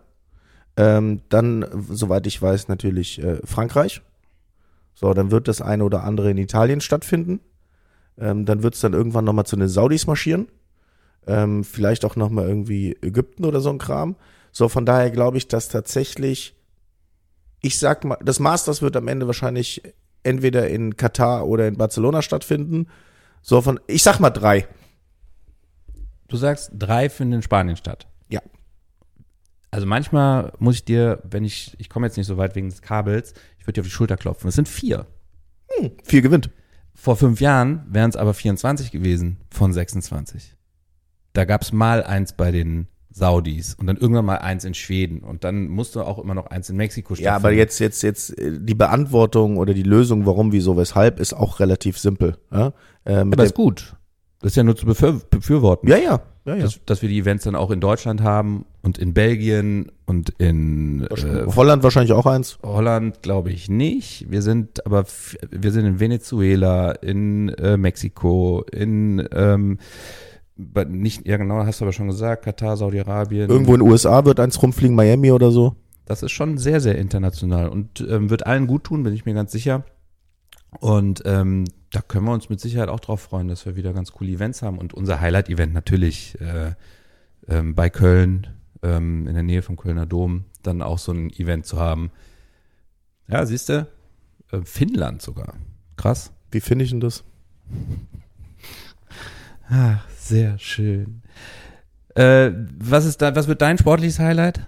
Ähm, 0.77 1.21
dann, 1.29 1.65
soweit 1.89 2.27
ich 2.27 2.41
weiß, 2.41 2.67
natürlich 2.67 3.23
äh, 3.23 3.37
Frankreich. 3.45 4.01
So, 4.93 5.13
dann 5.13 5.31
wird 5.31 5.47
das 5.47 5.61
eine 5.61 5.83
oder 5.85 6.03
andere 6.03 6.31
in 6.31 6.37
Italien 6.37 6.81
stattfinden. 6.81 7.39
Ähm, 8.17 8.45
dann 8.45 8.61
wird 8.61 8.75
es 8.75 8.81
dann 8.81 8.93
irgendwann 8.93 9.25
nochmal 9.25 9.45
zu 9.45 9.55
den 9.55 9.67
Saudis 9.67 10.05
marschieren. 10.05 10.47
Ähm, 11.27 11.63
vielleicht 11.63 12.05
auch 12.05 12.15
nochmal 12.15 12.47
irgendwie 12.47 12.97
Ägypten 13.01 13.45
oder 13.45 13.61
so 13.61 13.69
ein 13.69 13.77
Kram. 13.77 14.15
So, 14.51 14.69
von 14.69 14.85
daher 14.85 15.11
glaube 15.11 15.37
ich, 15.37 15.47
dass 15.47 15.69
tatsächlich, 15.69 16.55
ich 17.61 17.79
sag 17.79 18.03
mal, 18.05 18.17
das 18.23 18.39
Masters 18.39 18.81
wird 18.81 18.95
am 18.95 19.07
Ende 19.07 19.27
wahrscheinlich 19.27 19.81
entweder 20.23 20.67
in 20.69 20.97
Katar 20.97 21.47
oder 21.47 21.67
in 21.67 21.77
Barcelona 21.77 22.21
stattfinden. 22.21 22.87
So 23.47 23.61
von, 23.61 23.79
ich 23.85 24.01
sag 24.01 24.19
mal 24.19 24.31
drei. 24.31 24.67
Du 26.27 26.35
sagst, 26.35 26.71
drei 26.73 27.09
finden 27.11 27.35
in 27.35 27.41
Spanien 27.43 27.77
statt. 27.77 28.07
Ja. 28.27 28.41
Also 29.69 29.85
manchmal 29.85 30.51
muss 30.57 30.77
ich 30.77 30.85
dir, 30.85 31.21
wenn 31.29 31.43
ich, 31.43 31.75
ich 31.77 31.87
komme 31.87 32.07
jetzt 32.07 32.17
nicht 32.17 32.25
so 32.25 32.37
weit 32.37 32.55
wegen 32.55 32.69
des 32.69 32.81
Kabels, 32.81 33.35
ich 33.59 33.67
würde 33.67 33.73
dir 33.73 33.81
auf 33.81 33.87
die 33.87 33.91
Schulter 33.91 34.17
klopfen. 34.17 34.47
Es 34.47 34.55
sind 34.55 34.67
vier. 34.67 35.05
Vier 36.03 36.23
gewinnt. 36.23 36.49
Vor 36.95 37.17
fünf 37.17 37.39
Jahren 37.39 37.85
wären 37.87 38.09
es 38.09 38.15
aber 38.15 38.33
24 38.33 38.89
gewesen 38.89 39.37
von 39.51 39.71
26. 39.71 40.55
Da 41.33 41.45
gab 41.45 41.61
es 41.61 41.71
mal 41.71 42.03
eins 42.03 42.33
bei 42.33 42.49
den 42.49 42.87
Saudis 43.15 43.75
und 43.75 43.87
dann 43.87 43.95
irgendwann 43.95 44.25
mal 44.25 44.39
eins 44.39 44.65
in 44.65 44.73
Schweden 44.73 45.19
und 45.19 45.45
dann 45.45 45.69
musste 45.69 46.05
auch 46.05 46.19
immer 46.19 46.33
noch 46.33 46.47
eins 46.47 46.69
in 46.69 46.75
Mexiko 46.75 47.13
Ja, 47.15 47.37
aber 47.37 47.51
jetzt, 47.51 47.79
jetzt, 47.79 48.03
jetzt, 48.03 48.37
äh, 48.37 48.59
die 48.59 48.75
Beantwortung 48.75 49.55
oder 49.55 49.73
die 49.73 49.83
Lösung, 49.83 50.25
warum, 50.25 50.51
wieso, 50.51 50.75
weshalb, 50.75 51.21
ist 51.21 51.33
auch 51.33 51.61
relativ 51.61 51.97
simpel. 51.97 52.37
Ja, 52.51 52.73
äh, 53.05 53.15
Aber 53.15 53.45
ist 53.45 53.55
gut. 53.55 53.95
Das 54.41 54.51
ist 54.51 54.57
ja 54.57 54.63
nur 54.63 54.75
zu 54.75 54.85
befür 54.85 55.21
befürworten. 55.29 55.87
ja, 55.87 55.95
ja, 55.95 56.21
ja, 56.43 56.55
ja. 56.55 56.63
Dass, 56.63 56.83
dass 56.85 57.01
wir 57.01 57.07
die 57.07 57.17
Events 57.17 57.45
dann 57.45 57.55
auch 57.55 57.71
in 57.71 57.79
Deutschland 57.79 58.21
haben 58.21 58.65
und 58.81 58.97
in 58.97 59.13
Belgien 59.13 59.93
und 60.05 60.31
in 60.37 61.07
äh, 61.09 61.45
Holland 61.55 61.83
wahrscheinlich 61.83 62.11
auch 62.11 62.25
eins. 62.25 62.59
Holland 62.61 63.21
glaube 63.21 63.49
ich 63.49 63.69
nicht. 63.69 64.29
Wir 64.29 64.41
sind 64.41 64.85
aber 64.85 65.05
wir 65.49 65.71
sind 65.71 65.85
in 65.85 65.99
Venezuela, 66.01 66.91
in 66.91 67.47
äh, 67.49 67.77
Mexiko, 67.77 68.65
in 68.71 69.25
ähm, 69.31 69.79
nicht 70.57 71.27
ja 71.27 71.37
genau, 71.37 71.65
hast 71.65 71.81
du 71.81 71.85
aber 71.85 71.93
schon 71.93 72.07
gesagt, 72.07 72.45
Katar, 72.45 72.77
Saudi-Arabien. 72.77 73.49
Irgendwo 73.49 73.73
in 73.73 73.81
den 73.81 73.89
USA 73.89 74.25
wird 74.25 74.39
eins 74.39 74.61
rumfliegen, 74.61 74.95
Miami 74.95 75.31
oder 75.31 75.51
so. 75.51 75.75
Das 76.05 76.23
ist 76.23 76.31
schon 76.31 76.57
sehr 76.57 76.79
sehr 76.81 76.97
international 76.97 77.69
und 77.69 78.05
ähm, 78.07 78.29
wird 78.29 78.45
allen 78.45 78.67
gut 78.67 78.85
tun, 78.85 79.03
bin 79.03 79.13
ich 79.13 79.25
mir 79.25 79.33
ganz 79.33 79.51
sicher. 79.51 79.83
Und 80.79 81.23
ähm, 81.25 81.65
da 81.91 82.01
können 82.01 82.25
wir 82.25 82.33
uns 82.33 82.49
mit 82.49 82.59
Sicherheit 82.59 82.89
auch 82.89 82.99
drauf 82.99 83.21
freuen, 83.21 83.47
dass 83.47 83.65
wir 83.65 83.75
wieder 83.75 83.93
ganz 83.93 84.11
coole 84.11 84.31
Events 84.31 84.61
haben 84.61 84.77
und 84.77 84.93
unser 84.93 85.21
Highlight-Event 85.21 85.73
natürlich 85.73 86.37
äh, 86.41 86.73
ähm, 87.47 87.75
bei 87.75 87.89
Köln 87.89 88.47
ähm, 88.83 89.27
in 89.27 89.33
der 89.33 89.43
Nähe 89.43 89.61
vom 89.61 89.77
Kölner 89.77 90.05
Dom 90.05 90.45
dann 90.63 90.81
auch 90.81 90.99
so 90.99 91.11
ein 91.11 91.29
Event 91.31 91.65
zu 91.65 91.79
haben. 91.79 92.11
Ja, 93.27 93.45
siehst 93.45 93.69
du, 93.69 93.87
äh, 94.51 94.61
Finnland 94.63 95.21
sogar. 95.21 95.55
Krass. 95.95 96.31
Wie 96.51 96.59
finde 96.59 96.85
ich 96.85 96.91
denn 96.91 96.99
das? 96.99 97.23
Ach, 99.69 100.07
sehr 100.09 100.57
schön. 100.59 101.23
Äh, 102.15 102.51
was 102.77 103.05
ist 103.05 103.21
da, 103.21 103.35
was 103.35 103.47
wird 103.47 103.61
dein 103.61 103.77
sportliches 103.77 104.19
Highlight? 104.19 104.67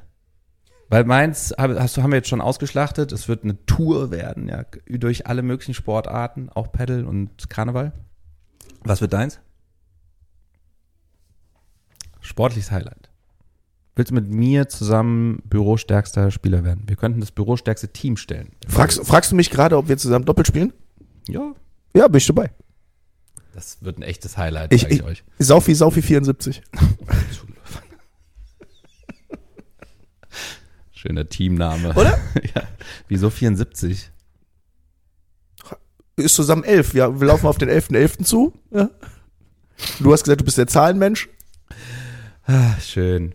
Weil 0.90 1.04
Mainz 1.04 1.54
hast 1.58 1.98
du, 1.98 2.04
haben 2.04 2.12
wir 2.12 2.18
jetzt 2.18 2.30
schon 2.30 2.42
ausgeschlachtet. 2.42 3.12
Es 3.12 3.28
wird 3.28 3.44
eine 3.44 3.66
Tour 3.66 4.10
werden, 4.10 4.48
ja, 4.48 4.64
durch 4.88 5.28
alle 5.28 5.42
möglichen 5.42 5.74
Sportarten, 5.74 6.50
auch 6.50 6.72
Paddle 6.72 7.06
und 7.06 7.50
Karneval. 7.50 7.92
Was 8.84 9.02
wird 9.02 9.12
deins? 9.12 9.40
Sportliches 12.22 12.72
Highlight. 12.72 13.10
Willst 13.96 14.12
du 14.12 14.16
mit 14.16 14.30
mir 14.30 14.70
zusammen 14.70 15.42
bürostärkster 15.46 16.32
Spieler 16.32 16.64
werden? 16.64 16.84
Wir 16.88 16.96
könnten 16.96 17.20
das 17.20 17.32
bürostärkste 17.32 17.90
Team 17.90 18.16
stellen. 18.16 18.52
Fragst, 18.68 19.06
fragst 19.06 19.32
du 19.32 19.36
mich 19.36 19.50
gerade, 19.50 19.76
ob 19.76 19.90
wir 19.90 19.98
zusammen 19.98 20.26
doppelt 20.26 20.48
spielen? 20.48 20.72
Ja. 21.28 21.54
Ja, 21.96 22.08
bin 22.08 22.18
ich 22.18 22.28
dabei. 22.28 22.52
Das 23.58 23.82
wird 23.82 23.98
ein 23.98 24.04
echtes 24.04 24.38
Highlight, 24.38 24.72
Ich, 24.72 24.82
sag 24.82 24.92
ich, 24.92 25.00
ich, 25.00 25.04
euch. 25.04 25.24
Saufi, 25.40 25.74
Saufi 25.74 26.04
74. 26.04 26.62
Schöner 30.92 31.28
Teamname. 31.28 31.96
Oder? 31.96 32.20
ja. 32.56 32.62
Wieso 33.08 33.32
74? 33.32 34.12
Ist 36.18 36.36
zusammen 36.36 36.64
elf. 36.66 36.94
Ja, 36.94 37.20
wir 37.20 37.26
laufen 37.26 37.48
auf 37.48 37.58
den 37.58 37.68
11.11. 37.68 38.26
zu. 38.26 38.54
Ja. 38.70 38.92
Du 40.02 40.14
hast 40.14 40.26
gesagt, 40.26 40.42
du 40.42 40.46
bist 40.46 40.60
der 40.60 40.68
Zahlenmensch. 40.68 41.28
Ah, 42.46 42.80
schön. 42.80 43.34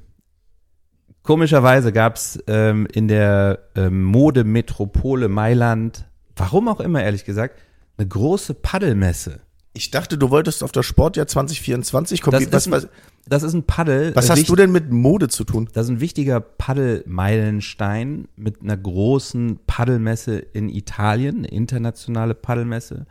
Komischerweise 1.24 1.90
gab's 1.90 2.38
ähm, 2.46 2.86
in 2.92 3.08
der 3.08 3.58
ähm, 3.74 4.04
Modemetropole 4.04 5.26
Mailand, 5.26 6.04
warum 6.36 6.68
auch 6.68 6.78
immer, 6.78 7.02
ehrlich 7.02 7.24
gesagt, 7.24 7.58
eine 7.96 8.06
große 8.06 8.54
Paddelmesse. 8.54 9.40
Ich 9.74 9.90
dachte, 9.90 10.18
du 10.18 10.30
wolltest 10.30 10.62
auf 10.62 10.70
das 10.72 10.84
Sportjahr 10.84 11.26
2024 11.26 12.20
kommen. 12.20 12.50
Das 12.50 12.70
was 12.70 12.84
ist, 12.84 12.90
ein, 12.90 12.96
das 13.26 13.42
ist 13.42 13.54
ein 13.54 13.62
Paddel. 13.62 14.14
was 14.14 14.28
hast 14.28 14.48
du 14.48 14.54
denn 14.54 14.70
mit 14.70 14.90
Mode 14.90 15.28
zu 15.28 15.44
tun? 15.44 15.68
Das 15.72 15.86
ist 15.86 15.90
ein 15.92 16.00
wichtiger 16.00 16.40
Paddelmeilenstein 16.40 18.28
mit 18.36 18.60
einer 18.60 18.76
großen 18.76 19.60
Paddelmesse 19.66 20.38
in 20.38 20.68
Italien, 20.68 21.38
eine 21.38 21.48
internationale 21.48 22.34
Paddelmesse. 22.34 23.06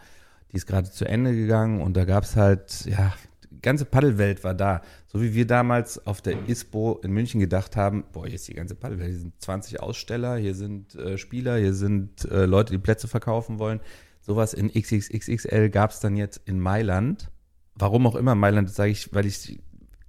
Die 0.52 0.58
ist 0.58 0.68
gerade 0.68 0.92
zu 0.92 1.06
Ende 1.06 1.34
gegangen 1.34 1.82
und 1.82 1.98
da 1.98 2.06
gab's 2.06 2.36
halt, 2.36 2.86
ja, 2.86 3.12
die 3.50 3.62
ganze 3.62 3.86
Paddelwelt 3.86 4.44
war 4.44 4.54
da. 4.54 4.82
So 5.08 5.22
wie 5.22 5.34
wir 5.34 5.48
damals 5.48 6.06
auf 6.06 6.22
der 6.22 6.48
ISPO 6.48 7.00
in 7.04 7.12
München 7.12 7.40
gedacht 7.40 7.76
haben, 7.76 8.04
boah, 8.12 8.28
hier 8.28 8.36
ist 8.36 8.48
die 8.48 8.54
ganze 8.54 8.76
Paddelwelt, 8.76 9.10
hier 9.10 9.20
sind 9.20 9.34
20 9.42 9.80
Aussteller, 9.80 10.38
hier 10.38 10.54
sind 10.54 10.94
äh, 10.94 11.18
Spieler, 11.18 11.58
hier 11.58 11.74
sind 11.74 12.26
äh, 12.26 12.46
Leute, 12.46 12.72
die 12.72 12.80
Plätze 12.80 13.08
verkaufen 13.08 13.58
wollen. 13.58 13.80
Sowas 14.32 14.54
in 14.54 14.72
XXXXL 14.72 15.70
gab's 15.70 16.00
dann 16.00 16.16
jetzt 16.16 16.40
in 16.46 16.58
Mailand. 16.58 17.30
Warum 17.76 18.08
auch 18.08 18.16
immer 18.16 18.34
Mailand, 18.34 18.70
sage 18.70 18.92
ich, 18.92 19.14
weil 19.14 19.26
ich 19.26 19.60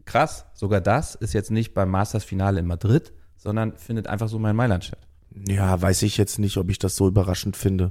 krass, 0.05 0.47
sogar 0.55 0.81
das 0.81 1.17
ist 1.17 1.33
jetzt 1.33 1.51
nicht 1.51 1.75
beim 1.75 1.91
Masters-Finale 1.91 2.61
in 2.61 2.67
Madrid, 2.69 3.13
sondern 3.37 3.77
findet 3.79 4.07
einfach 4.07 4.29
so 4.29 4.39
mal 4.39 4.51
in 4.51 4.57
Mailand 4.57 4.85
statt. 4.85 5.09
Ja, 5.49 5.83
weiß 5.83 6.03
ich 6.03 6.19
jetzt 6.19 6.39
nicht, 6.39 6.57
ob 6.57 6.71
ich 6.71 6.79
das 6.79 6.95
so 6.95 7.09
überraschend 7.09 7.57
finde. 7.57 7.91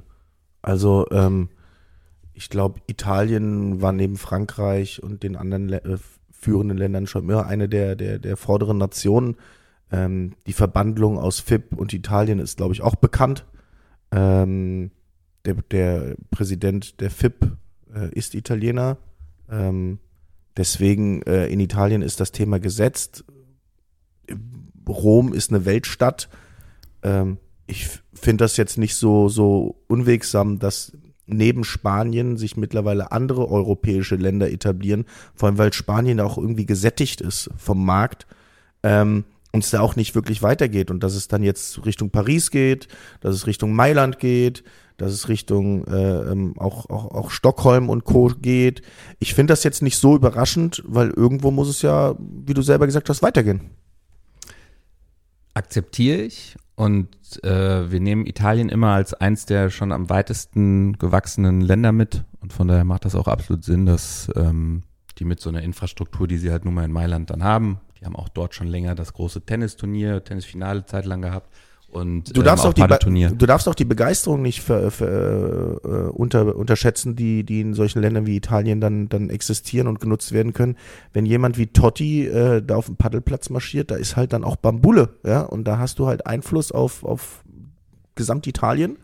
Also, 0.62 1.06
ähm, 1.10 1.50
ich 2.32 2.48
glaube, 2.48 2.80
Italien 2.86 3.82
war 3.82 3.92
neben 3.92 4.16
Frankreich 4.16 5.02
und 5.02 5.24
den 5.24 5.36
anderen 5.36 5.70
äh, 5.70 5.98
führenden 6.30 6.78
Ländern 6.78 7.06
schon 7.06 7.24
immer 7.24 7.44
eine 7.44 7.68
der, 7.68 7.94
der, 7.94 8.18
der 8.18 8.38
vorderen 8.38 8.78
Nationen. 8.78 9.36
Ähm, 9.90 10.32
die 10.46 10.54
Verbandlung 10.54 11.18
aus 11.18 11.40
FIP 11.40 11.74
und 11.74 11.92
Italien 11.92 12.38
ist, 12.38 12.56
glaube 12.56 12.72
ich, 12.72 12.80
auch 12.80 12.96
bekannt. 12.96 13.44
Ähm, 14.12 14.92
der, 15.44 15.54
der 15.54 16.16
Präsident 16.30 17.00
der 17.00 17.10
FIP 17.10 17.56
äh, 17.94 18.10
ist 18.10 18.34
Italiener. 18.34 18.98
Ähm, 19.50 19.98
deswegen 20.56 21.22
äh, 21.22 21.46
in 21.46 21.60
Italien 21.60 22.02
ist 22.02 22.20
das 22.20 22.32
Thema 22.32 22.58
gesetzt. 22.60 23.24
Rom 24.88 25.32
ist 25.32 25.50
eine 25.50 25.64
Weltstadt. 25.64 26.28
Ähm, 27.02 27.38
ich 27.66 27.88
finde 28.14 28.44
das 28.44 28.56
jetzt 28.56 28.78
nicht 28.78 28.94
so, 28.94 29.28
so 29.28 29.82
unwegsam, 29.88 30.58
dass 30.58 30.92
neben 31.26 31.64
Spanien 31.64 32.36
sich 32.36 32.56
mittlerweile 32.56 33.12
andere 33.12 33.48
europäische 33.48 34.16
Länder 34.16 34.50
etablieren, 34.50 35.06
vor 35.34 35.48
allem 35.48 35.58
weil 35.58 35.72
Spanien 35.72 36.20
auch 36.20 36.36
irgendwie 36.36 36.66
gesättigt 36.66 37.20
ist 37.20 37.50
vom 37.56 37.84
Markt 37.84 38.26
ähm, 38.82 39.24
und 39.52 39.64
es 39.64 39.70
da 39.70 39.80
auch 39.80 39.96
nicht 39.96 40.14
wirklich 40.14 40.42
weitergeht 40.42 40.90
und 40.90 41.02
dass 41.02 41.14
es 41.14 41.28
dann 41.28 41.42
jetzt 41.42 41.84
Richtung 41.86 42.10
Paris 42.10 42.50
geht, 42.50 42.88
dass 43.20 43.34
es 43.34 43.46
Richtung 43.46 43.72
Mailand 43.72 44.18
geht, 44.18 44.64
dass 44.96 45.12
es 45.12 45.28
Richtung 45.28 45.84
äh, 45.86 46.32
ähm, 46.32 46.54
auch, 46.58 46.88
auch, 46.90 47.10
auch 47.10 47.30
Stockholm 47.30 47.88
und 47.88 48.04
Co. 48.04 48.30
geht. 48.40 48.82
Ich 49.18 49.34
finde 49.34 49.52
das 49.52 49.64
jetzt 49.64 49.82
nicht 49.82 49.96
so 49.96 50.16
überraschend, 50.16 50.82
weil 50.86 51.10
irgendwo 51.10 51.50
muss 51.50 51.68
es 51.68 51.82
ja, 51.82 52.14
wie 52.18 52.54
du 52.54 52.62
selber 52.62 52.86
gesagt 52.86 53.08
hast, 53.08 53.22
weitergehen. 53.22 53.70
Akzeptiere 55.54 56.22
ich 56.22 56.56
und 56.76 57.08
äh, 57.44 57.90
wir 57.90 58.00
nehmen 58.00 58.26
Italien 58.26 58.68
immer 58.68 58.92
als 58.92 59.12
eins 59.14 59.44
der 59.44 59.70
schon 59.70 59.92
am 59.92 60.08
weitesten 60.08 60.94
gewachsenen 60.98 61.60
Länder 61.60 61.92
mit 61.92 62.24
und 62.40 62.52
von 62.52 62.68
daher 62.68 62.84
macht 62.84 63.04
das 63.04 63.14
auch 63.14 63.28
absolut 63.28 63.64
Sinn, 63.64 63.84
dass 63.84 64.30
ähm, 64.34 64.82
die 65.18 65.24
mit 65.24 65.40
so 65.40 65.50
einer 65.50 65.62
Infrastruktur, 65.62 66.26
die 66.26 66.38
sie 66.38 66.50
halt 66.50 66.64
nun 66.64 66.74
mal 66.74 66.84
in 66.84 66.92
Mailand 66.92 67.28
dann 67.30 67.44
haben, 67.44 67.80
die 68.00 68.06
haben 68.06 68.16
auch 68.16 68.30
dort 68.30 68.54
schon 68.54 68.66
länger 68.66 68.94
das 68.94 69.12
große 69.12 69.42
Tennisturnier, 69.42 70.24
Tennisfinale 70.24 70.86
zeitlang 70.86 71.20
gehabt 71.20 71.50
und 71.92 72.36
Du 72.36 72.42
darfst, 72.42 72.64
ähm, 72.64 72.70
auch 72.70 72.74
die, 72.74 72.80
Be- 72.80 72.88
Paddelturnier. 72.88 73.30
du 73.30 73.46
darfst 73.46 73.68
auch 73.68 73.74
die 73.74 73.84
Begeisterung 73.84 74.42
nicht 74.42 74.62
ver, 74.62 74.90
ver, 74.90 75.78
äh, 75.84 75.88
unter, 76.10 76.56
unterschätzen, 76.56 77.14
die, 77.16 77.44
die 77.44 77.60
in 77.60 77.74
solchen 77.74 78.00
Ländern 78.00 78.26
wie 78.26 78.34
Italien 78.36 78.80
dann, 78.80 79.08
dann 79.08 79.28
existieren 79.30 79.86
und 79.86 80.00
genutzt 80.00 80.32
werden 80.32 80.52
können. 80.54 80.76
Wenn 81.12 81.26
jemand 81.26 81.58
wie 81.58 81.66
Totti 81.68 82.26
äh, 82.26 82.62
da 82.62 82.76
auf 82.76 82.86
dem 82.86 82.96
Paddelplatz 82.96 83.50
marschiert, 83.50 83.90
da 83.90 83.96
ist 83.96 84.16
halt 84.16 84.32
dann 84.32 84.42
auch 84.42 84.56
Bambule, 84.56 85.10
ja, 85.24 85.42
und 85.42 85.64
da 85.64 85.78
hast 85.78 85.98
du 85.98 86.06
halt 86.06 86.26
Einfluss 86.26 86.72
auf, 86.72 87.04
auf 87.04 87.44
Gesamtitalien. 88.14 88.96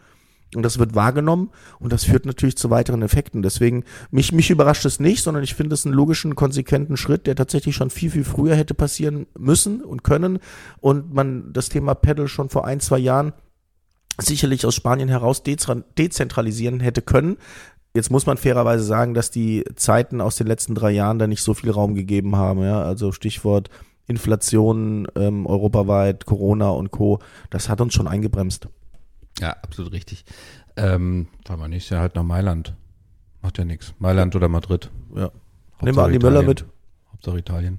Und 0.54 0.62
das 0.62 0.78
wird 0.78 0.94
wahrgenommen 0.94 1.50
und 1.78 1.92
das 1.92 2.04
führt 2.04 2.24
natürlich 2.24 2.56
zu 2.56 2.70
weiteren 2.70 3.02
Effekten. 3.02 3.42
Deswegen, 3.42 3.84
mich, 4.10 4.32
mich 4.32 4.48
überrascht 4.48 4.84
es 4.86 4.98
nicht, 4.98 5.22
sondern 5.22 5.44
ich 5.44 5.54
finde 5.54 5.74
es 5.74 5.84
einen 5.84 5.94
logischen, 5.94 6.36
konsequenten 6.36 6.96
Schritt, 6.96 7.26
der 7.26 7.36
tatsächlich 7.36 7.76
schon 7.76 7.90
viel, 7.90 8.10
viel 8.10 8.24
früher 8.24 8.56
hätte 8.56 8.72
passieren 8.72 9.26
müssen 9.38 9.82
und 9.82 10.04
können. 10.04 10.38
Und 10.80 11.12
man 11.12 11.52
das 11.52 11.68
Thema 11.68 11.94
Paddle 11.94 12.28
schon 12.28 12.48
vor 12.48 12.66
ein, 12.66 12.80
zwei 12.80 12.98
Jahren 12.98 13.34
sicherlich 14.18 14.64
aus 14.64 14.74
Spanien 14.74 15.08
heraus 15.08 15.42
dezentralisieren 15.42 16.80
hätte 16.80 17.02
können. 17.02 17.36
Jetzt 17.94 18.10
muss 18.10 18.26
man 18.26 18.36
fairerweise 18.36 18.84
sagen, 18.84 19.12
dass 19.14 19.30
die 19.30 19.64
Zeiten 19.76 20.20
aus 20.20 20.36
den 20.36 20.46
letzten 20.46 20.74
drei 20.74 20.90
Jahren 20.90 21.18
da 21.18 21.26
nicht 21.26 21.42
so 21.42 21.52
viel 21.52 21.70
Raum 21.70 21.94
gegeben 21.94 22.36
haben. 22.36 22.62
Ja? 22.62 22.82
Also 22.82 23.12
Stichwort 23.12 23.70
Inflation 24.06 25.06
ähm, 25.16 25.46
europaweit, 25.46 26.24
Corona 26.24 26.70
und 26.70 26.90
Co. 26.90 27.18
Das 27.50 27.68
hat 27.68 27.80
uns 27.80 27.92
schon 27.92 28.08
eingebremst. 28.08 28.68
Ja, 29.40 29.50
absolut 29.62 29.92
richtig. 29.92 30.24
Ähm, 30.76 31.28
fahren 31.46 31.60
wir 31.60 31.68
nächstes 31.68 31.90
Jahr 31.90 32.00
halt 32.02 32.14
nach 32.14 32.22
Mailand. 32.22 32.74
Macht 33.42 33.58
ja 33.58 33.64
nichts. 33.64 33.94
Mailand 33.98 34.34
oder 34.36 34.48
Madrid. 34.48 34.90
Ja. 35.14 35.22
Hauptsache 35.24 35.84
Nehmen 35.84 35.96
wir 35.96 36.04
Andi 36.04 36.18
Möller 36.18 36.42
mit. 36.42 36.64
Hauptsache 37.12 37.38
Italien. 37.38 37.78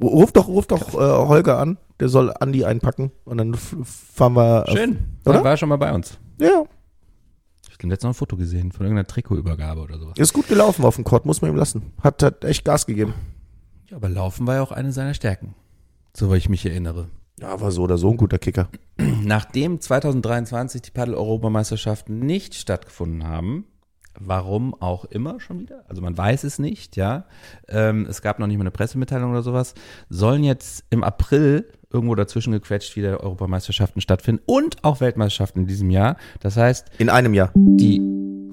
Ruf 0.00 0.32
doch, 0.32 0.46
ruf 0.48 0.66
doch 0.66 0.92
äh, 0.94 0.96
Holger 0.98 1.58
an. 1.58 1.78
Der 2.00 2.10
soll 2.10 2.30
Andi 2.38 2.64
einpacken 2.66 3.12
und 3.24 3.38
dann 3.38 3.54
fahren 3.54 4.34
wir. 4.34 4.68
auf- 4.68 4.76
Schön. 4.76 4.98
oder? 5.24 5.36
War, 5.36 5.44
war 5.44 5.56
schon 5.56 5.70
mal 5.70 5.76
bei 5.76 5.92
uns. 5.94 6.18
Ja, 6.38 6.64
Ich 7.66 7.72
habe 7.72 7.88
letztens 7.88 8.02
noch 8.02 8.10
ein 8.10 8.14
Foto 8.14 8.36
gesehen 8.36 8.72
von 8.72 8.84
irgendeiner 8.84 9.06
Trikotübergabe 9.06 9.80
oder 9.80 9.98
sowas. 9.98 10.14
ist 10.18 10.34
gut 10.34 10.48
gelaufen 10.48 10.84
auf 10.84 10.96
dem 10.96 11.04
Court, 11.04 11.24
muss 11.24 11.40
man 11.40 11.50
ihm 11.50 11.56
lassen. 11.56 11.92
Hat, 12.02 12.22
hat 12.22 12.44
echt 12.44 12.66
Gas 12.66 12.84
gegeben. 12.84 13.14
Ja, 13.88 13.96
aber 13.96 14.10
Laufen 14.10 14.46
war 14.46 14.56
ja 14.56 14.62
auch 14.62 14.72
eine 14.72 14.92
seiner 14.92 15.14
Stärken. 15.14 15.54
Soweit 16.14 16.38
ich 16.38 16.48
mich 16.50 16.66
erinnere. 16.66 17.08
Ja, 17.40 17.60
war 17.60 17.70
so 17.70 17.82
oder 17.82 17.98
so 17.98 18.10
ein 18.10 18.16
guter 18.16 18.38
Kicker. 18.38 18.68
Nachdem 19.22 19.80
2023 19.80 20.80
die 20.80 20.90
Paddel-Europameisterschaften 20.90 22.18
nicht 22.20 22.54
stattgefunden 22.54 23.26
haben, 23.26 23.66
warum 24.18 24.74
auch 24.80 25.04
immer 25.04 25.38
schon 25.40 25.60
wieder, 25.60 25.84
also 25.88 26.00
man 26.00 26.16
weiß 26.16 26.44
es 26.44 26.58
nicht, 26.58 26.96
ja, 26.96 27.26
ähm, 27.68 28.06
es 28.08 28.22
gab 28.22 28.38
noch 28.38 28.46
nicht 28.46 28.56
mal 28.56 28.62
eine 28.62 28.70
Pressemitteilung 28.70 29.32
oder 29.32 29.42
sowas, 29.42 29.74
sollen 30.08 30.44
jetzt 30.44 30.84
im 30.88 31.04
April 31.04 31.68
irgendwo 31.92 32.14
dazwischen 32.14 32.52
gequetscht 32.52 32.96
wieder 32.96 33.20
Europameisterschaften 33.20 34.00
stattfinden 34.00 34.42
und 34.46 34.82
auch 34.82 35.00
Weltmeisterschaften 35.00 35.60
in 35.60 35.66
diesem 35.66 35.90
Jahr. 35.90 36.16
Das 36.40 36.56
heißt, 36.56 36.90
In 36.98 37.10
einem 37.10 37.34
Jahr. 37.34 37.50
die 37.54 38.00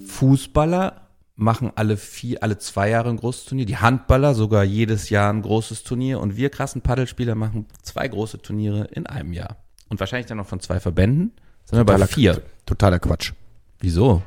Fußballer 0.06 1.03
machen 1.36 1.72
alle 1.76 1.98
vier, 1.98 2.44
alle 2.44 2.58
zwei 2.58 2.90
Jahre 2.90 3.10
ein 3.10 3.18
großes 3.18 3.46
Turnier, 3.46 3.66
die 3.66 3.78
Handballer 3.78 4.36
sogar 4.36 4.64
jedes 4.64 5.10
Jahr 5.10 5.32
ein 5.32 5.42
großes 5.42 5.84
Turnier 5.84 6.20
und 6.20 6.38
wir 6.38 6.50
krassen 6.50 6.82
Paddelspieler 6.82 7.36
machen 7.36 7.66
zwei 7.82 8.08
große 8.08 8.42
Turniere 8.42 8.86
in 8.92 9.08
einem 9.08 9.34
Jahr. 9.34 9.58
Und 9.90 10.00
wahrscheinlich 10.00 10.28
dann 10.28 10.38
noch 10.38 10.48
von 10.48 10.60
zwei 10.60 10.80
Verbänden, 10.80 11.32
sind 11.66 11.78
wir 11.78 11.86
bei 11.86 11.94
Totaler- 11.94 12.08
vier. 12.08 12.42
Totaler 12.66 13.00
Quatsch. 13.00 13.34
Wieso? 13.80 14.22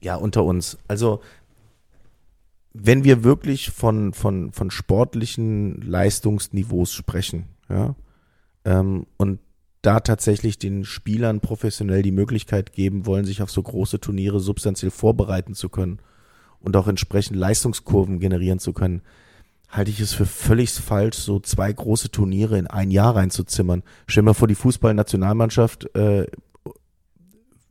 Ja, 0.00 0.16
unter 0.16 0.44
uns. 0.44 0.78
Also, 0.88 1.22
wenn 2.72 3.04
wir 3.04 3.24
wirklich 3.24 3.70
von, 3.70 4.12
von, 4.12 4.52
von 4.52 4.70
sportlichen 4.70 5.80
Leistungsniveaus 5.80 6.92
sprechen, 6.92 7.46
ja, 7.68 7.94
ähm, 8.64 9.06
und 9.16 9.38
da 9.84 10.00
tatsächlich 10.00 10.58
den 10.58 10.84
Spielern 10.84 11.40
professionell 11.40 12.02
die 12.02 12.12
Möglichkeit 12.12 12.72
geben 12.72 13.06
wollen, 13.06 13.24
sich 13.24 13.42
auf 13.42 13.50
so 13.50 13.62
große 13.62 14.00
Turniere 14.00 14.40
substanziell 14.40 14.90
vorbereiten 14.90 15.54
zu 15.54 15.68
können 15.68 15.98
und 16.60 16.76
auch 16.76 16.88
entsprechend 16.88 17.36
Leistungskurven 17.36 18.18
generieren 18.18 18.58
zu 18.58 18.72
können, 18.72 19.02
halte 19.68 19.90
ich 19.90 20.00
es 20.00 20.14
für 20.14 20.26
völlig 20.26 20.70
falsch, 20.70 21.16
so 21.16 21.40
zwei 21.40 21.72
große 21.72 22.10
Turniere 22.10 22.58
in 22.58 22.66
ein 22.66 22.90
Jahr 22.90 23.16
reinzuzimmern. 23.16 23.82
Stell 24.06 24.22
dir 24.22 24.26
mal 24.26 24.34
vor, 24.34 24.48
die 24.48 24.54
Fußballnationalmannschaft 24.54 25.94
äh, 25.94 26.26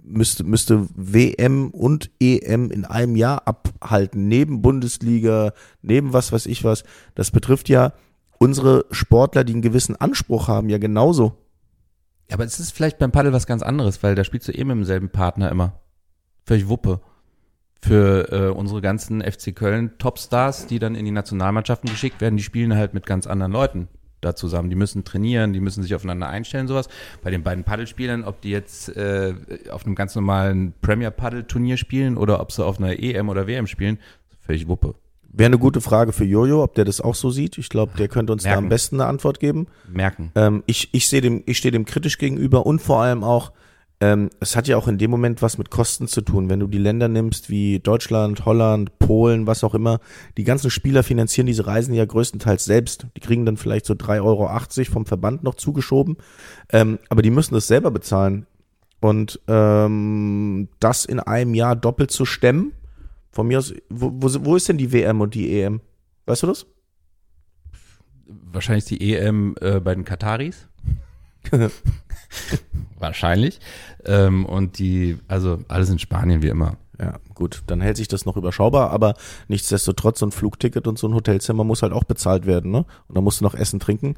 müsste, 0.04 0.44
müsste 0.44 0.88
WM 0.96 1.72
und 1.72 2.12
EM 2.20 2.70
in 2.72 2.86
einem 2.86 3.16
Jahr 3.16 3.48
abhalten, 3.48 4.28
neben 4.28 4.62
Bundesliga, 4.62 5.54
neben 5.82 6.14
was 6.14 6.32
weiß 6.32 6.46
ich 6.46 6.64
was. 6.64 6.84
Das 7.16 7.32
betrifft 7.32 7.70
ja 7.70 7.94
unsere 8.38 8.86
Sportler, 8.92 9.44
die 9.44 9.54
einen 9.54 9.62
gewissen 9.62 9.96
Anspruch 9.96 10.48
haben, 10.48 10.70
ja 10.70 10.78
genauso. 10.78 11.43
Aber 12.32 12.46
es 12.46 12.60
ist 12.60 12.72
vielleicht 12.72 12.98
beim 12.98 13.12
Paddel 13.12 13.34
was 13.34 13.48
ganz 13.48 13.62
anderes, 13.62 14.02
weil 14.04 14.16
da 14.16 14.24
spielst 14.24 14.48
du 14.48 14.52
eh 14.54 14.64
mit 14.64 14.76
demselben 14.76 15.10
Partner 15.10 15.52
immer. 15.52 15.80
Völlig 16.46 16.68
Wuppe. 16.68 17.02
Für 17.82 18.32
äh, 18.32 18.50
unsere 18.50 18.82
ganzen 18.82 19.22
FC 19.22 19.54
Köln 19.54 19.98
Topstars, 19.98 20.68
die 20.68 20.80
dann 20.80 20.96
in 20.96 21.04
die 21.04 21.12
Nationalmannschaften 21.12 21.90
geschickt 21.90 22.22
werden, 22.22 22.38
die 22.38 22.44
spielen 22.44 22.76
halt 22.76 22.94
mit 22.94 23.06
ganz 23.06 23.28
anderen 23.28 23.52
Leuten 23.52 23.90
da 24.22 24.36
zusammen. 24.36 24.70
Die 24.70 24.76
müssen 24.76 25.04
trainieren, 25.04 25.52
die 25.52 25.60
müssen 25.60 25.84
sich 25.84 25.94
aufeinander 25.94 26.28
einstellen, 26.28 26.68
sowas. 26.68 26.88
Bei 27.22 27.30
den 27.30 27.44
beiden 27.44 27.66
Paddelspielern, 27.66 28.24
ob 28.24 28.42
die 28.42 28.52
jetzt 28.52 28.96
äh, 28.96 29.36
auf 29.70 29.86
einem 29.86 29.96
ganz 29.96 30.16
normalen 30.16 30.74
Premier 30.82 31.12
Paddle 31.12 31.46
Turnier 31.46 31.76
spielen 31.76 32.18
oder 32.18 32.40
ob 32.40 32.52
sie 32.52 32.64
auf 32.64 32.80
einer 32.80 32.98
EM 33.00 33.30
oder 33.30 33.48
WM 33.48 33.68
spielen, 33.68 34.00
völlig 34.40 34.68
Wuppe. 34.68 34.96
Wäre 35.36 35.48
eine 35.48 35.58
gute 35.58 35.82
Frage 35.82 36.14
für 36.14 36.26
Jojo, 36.26 36.64
ob 36.64 36.76
der 36.76 36.86
das 36.86 37.02
auch 37.02 37.16
so 37.16 37.32
sieht. 37.32 37.58
Ich 37.58 37.70
glaube, 37.70 37.94
der 37.98 38.08
könnte 38.08 38.32
uns 38.32 38.44
Merken. 38.44 38.56
da 38.56 38.64
am 38.64 38.70
besten 38.70 39.02
eine 39.02 39.10
Antwort 39.10 39.40
geben. 39.40 39.66
Merken. 39.92 40.32
Ähm, 40.36 40.64
ich 40.68 40.94
ich 40.94 41.08
sehe 41.08 41.22
dem, 41.22 41.42
ich 41.48 41.58
stehe 41.58 41.72
dem 41.72 41.86
kritisch 41.86 42.20
gegenüber 42.20 42.68
und 42.68 42.80
vor 42.84 43.02
allem 43.02 43.24
auch, 43.24 43.52
ähm, 44.00 44.30
es 44.40 44.56
hat 44.56 44.68
ja 44.68 44.78
auch 44.78 44.88
in 44.88 45.00
dem 45.00 45.10
Moment 45.10 45.42
was 45.42 45.58
mit 45.58 45.72
Kosten 45.72 46.08
zu 46.08 46.22
tun. 46.22 46.50
Wenn 46.50 46.60
du 46.60 46.68
die 46.68 46.78
Länder 46.78 47.08
nimmst 47.08 47.50
wie 47.50 47.80
Deutschland, 47.80 48.46
Holland, 48.46 49.00
Polen, 49.00 49.48
was 49.48 49.64
auch 49.64 49.74
immer, 49.74 50.00
die 50.38 50.44
ganzen 50.44 50.70
Spieler 50.70 51.02
finanzieren 51.02 51.48
diese 51.48 51.66
Reisen 51.66 51.96
ja 51.96 52.06
größtenteils 52.06 52.64
selbst. 52.64 53.08
Die 53.18 53.20
kriegen 53.20 53.44
dann 53.44 53.58
vielleicht 53.58 53.88
so 53.88 53.96
3,80 53.96 54.22
Euro 54.22 54.92
vom 54.92 55.08
Verband 55.08 55.44
noch 55.44 55.56
zugeschoben, 55.56 56.18
ähm, 56.72 57.00
aber 57.10 57.24
die 57.24 57.32
müssen 57.32 57.56
das 57.56 57.66
selber 57.66 57.90
bezahlen. 57.90 58.46
Und 59.00 59.40
ähm, 59.48 60.70
das 60.80 61.06
in 61.06 61.20
einem 61.20 61.56
Jahr 61.56 61.76
doppelt 61.76 62.12
zu 62.12 62.24
stemmen, 62.24 62.72
von 63.34 63.48
mir 63.48 63.58
aus, 63.58 63.74
wo, 63.90 64.12
wo, 64.14 64.46
wo 64.46 64.56
ist 64.56 64.70
denn 64.70 64.78
die 64.78 64.94
WM 64.94 65.20
und 65.20 65.34
die 65.34 65.60
EM? 65.60 65.82
Weißt 66.28 66.44
du 66.44 66.48
das? 66.48 66.68
Wahrscheinlich 68.26 68.86
die 68.86 69.14
EM 69.14 69.56
äh, 69.60 69.80
bei 69.80 69.96
den 69.96 70.06
Kataris. 70.06 70.68
Wahrscheinlich. 73.00 73.60
Ähm, 74.06 74.46
und 74.46 74.78
die, 74.78 75.18
also 75.28 75.60
alles 75.68 75.90
in 75.90 76.00
Spanien 76.00 76.42
wie 76.44 76.48
immer. 76.48 76.78
Ja, 77.00 77.20
gut, 77.34 77.64
dann 77.68 77.82
hält 77.82 77.98
sich 77.98 78.08
das 78.08 78.26
noch 78.26 78.38
überschaubar, 78.38 78.92
aber 78.92 79.16
nichtsdestotrotz, 79.48 80.20
so 80.20 80.28
ein 80.28 80.32
Flugticket 80.32 80.88
und 80.88 81.00
so 81.00 81.08
ein 81.08 81.16
Hotelzimmer 81.16 81.64
muss 81.64 81.82
halt 81.82 81.92
auch 81.92 82.04
bezahlt 82.04 82.46
werden, 82.46 82.72
ne? 82.72 82.86
Und 83.08 83.18
dann 83.18 83.24
musst 83.24 83.42
du 83.42 83.46
noch 83.46 83.56
essen, 83.56 83.80
trinken. 83.80 84.16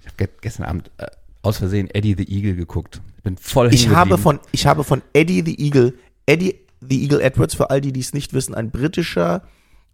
Ich 0.00 0.06
habe 0.06 0.30
gestern 0.40 0.64
Abend 0.64 0.90
äh, 0.96 1.06
aus 1.42 1.58
Versehen 1.58 1.90
Eddie 1.90 2.14
the 2.16 2.26
Eagle 2.34 2.56
geguckt. 2.56 3.02
Ich 3.18 3.22
bin 3.22 3.36
voll 3.36 3.72
Ich 3.74 3.90
habe 3.90 4.16
von, 4.16 4.40
ich 4.52 4.66
habe 4.66 4.84
von 4.84 5.02
Eddie 5.12 5.42
the 5.44 5.60
Eagle, 5.62 5.92
Eddie 6.24 6.63
the 6.88 7.02
Eagle 7.02 7.20
Edwards, 7.20 7.54
für 7.54 7.70
all 7.70 7.80
die, 7.80 7.92
die 7.92 8.00
es 8.00 8.14
nicht 8.14 8.32
wissen, 8.32 8.54
ein 8.54 8.70
britischer 8.70 9.42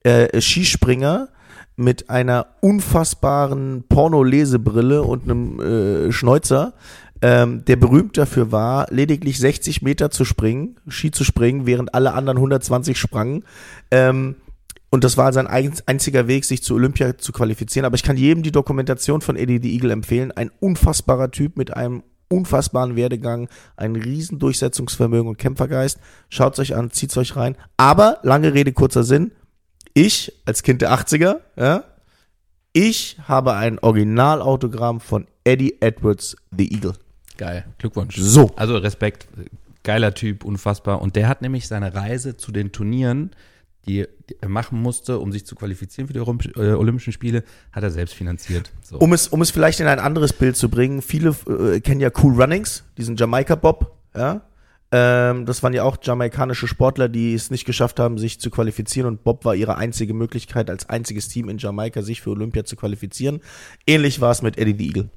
äh, 0.02 0.40
Skispringer 0.40 1.28
mit 1.76 2.10
einer 2.10 2.46
unfassbaren 2.60 3.84
Porno-Lesebrille 3.88 5.02
und 5.02 5.24
einem 5.24 5.60
äh, 5.60 6.12
Schnäuzer, 6.12 6.74
ähm, 7.22 7.64
der 7.64 7.76
berühmt 7.76 8.16
dafür 8.16 8.52
war, 8.52 8.86
lediglich 8.90 9.38
60 9.38 9.82
Meter 9.82 10.10
zu 10.10 10.24
springen, 10.24 10.76
Ski 10.88 11.10
zu 11.10 11.24
springen, 11.24 11.66
während 11.66 11.94
alle 11.94 12.14
anderen 12.14 12.38
120 12.38 12.98
sprangen. 12.98 13.44
Ähm, 13.90 14.36
und 14.90 15.04
das 15.04 15.16
war 15.16 15.32
sein 15.32 15.46
einziger 15.46 16.26
Weg, 16.26 16.44
sich 16.44 16.62
zu 16.62 16.74
Olympia 16.74 17.16
zu 17.16 17.30
qualifizieren. 17.32 17.86
Aber 17.86 17.94
ich 17.94 18.02
kann 18.02 18.16
jedem 18.16 18.42
die 18.42 18.50
Dokumentation 18.50 19.20
von 19.20 19.36
Eddie 19.36 19.60
the 19.62 19.72
Eagle 19.72 19.92
empfehlen. 19.92 20.32
Ein 20.32 20.50
unfassbarer 20.58 21.30
Typ 21.30 21.56
mit 21.56 21.76
einem 21.76 22.02
unfassbaren 22.30 22.96
Werdegang, 22.96 23.48
ein 23.76 23.96
riesen 23.96 24.38
Durchsetzungsvermögen 24.38 25.28
und 25.28 25.38
Kämpfergeist. 25.38 25.98
Schaut's 26.28 26.58
euch 26.58 26.74
an, 26.74 26.90
zieht's 26.90 27.16
euch 27.16 27.36
rein. 27.36 27.56
Aber, 27.76 28.18
lange 28.22 28.54
Rede, 28.54 28.72
kurzer 28.72 29.04
Sinn. 29.04 29.32
Ich, 29.92 30.32
als 30.46 30.62
Kind 30.62 30.82
der 30.82 30.92
80er, 30.92 31.40
ja, 31.56 31.84
ich 32.72 33.16
habe 33.26 33.54
ein 33.54 33.80
Originalautogramm 33.80 35.00
von 35.00 35.26
Eddie 35.42 35.76
Edwards, 35.80 36.36
The 36.56 36.72
Eagle. 36.72 36.92
Geil, 37.36 37.64
Glückwunsch. 37.78 38.16
So. 38.16 38.52
Also 38.54 38.76
Respekt, 38.76 39.26
geiler 39.82 40.14
Typ, 40.14 40.44
unfassbar. 40.44 41.02
Und 41.02 41.16
der 41.16 41.26
hat 41.26 41.42
nämlich 41.42 41.66
seine 41.66 41.94
Reise 41.94 42.36
zu 42.36 42.52
den 42.52 42.70
Turnieren, 42.70 43.32
die 43.86 44.06
er 44.40 44.48
machen 44.48 44.80
musste, 44.80 45.18
um 45.18 45.32
sich 45.32 45.46
zu 45.46 45.54
qualifizieren 45.54 46.06
für 46.06 46.12
die 46.12 46.20
äh, 46.20 46.72
Olympischen 46.72 47.12
Spiele, 47.12 47.44
hat 47.72 47.82
er 47.82 47.90
selbst 47.90 48.14
finanziert. 48.14 48.70
So. 48.82 48.98
Um 48.98 49.12
es, 49.12 49.28
um 49.28 49.42
es 49.42 49.50
vielleicht 49.50 49.80
in 49.80 49.86
ein 49.86 49.98
anderes 49.98 50.32
Bild 50.32 50.56
zu 50.56 50.68
bringen, 50.68 51.02
viele 51.02 51.34
äh, 51.48 51.80
kennen 51.80 52.00
ja 52.00 52.10
Cool 52.22 52.40
Runnings, 52.40 52.84
diesen 52.96 53.16
Jamaika-Bob, 53.16 53.96
ja. 54.14 54.42
Ähm, 54.92 55.46
das 55.46 55.62
waren 55.62 55.72
ja 55.72 55.84
auch 55.84 55.98
jamaikanische 56.02 56.66
Sportler, 56.66 57.08
die 57.08 57.32
es 57.32 57.50
nicht 57.50 57.64
geschafft 57.64 58.00
haben, 58.00 58.18
sich 58.18 58.40
zu 58.40 58.50
qualifizieren 58.50 59.06
und 59.06 59.22
Bob 59.22 59.44
war 59.44 59.54
ihre 59.54 59.76
einzige 59.76 60.14
Möglichkeit, 60.14 60.68
als 60.68 60.88
einziges 60.88 61.28
Team 61.28 61.48
in 61.48 61.58
Jamaika 61.58 62.02
sich 62.02 62.20
für 62.20 62.30
Olympia 62.30 62.64
zu 62.64 62.74
qualifizieren. 62.74 63.40
Ähnlich 63.86 64.20
war 64.20 64.32
es 64.32 64.42
mit 64.42 64.58
Eddie 64.58 64.76
the 64.76 64.86
Eagle. 64.88 65.10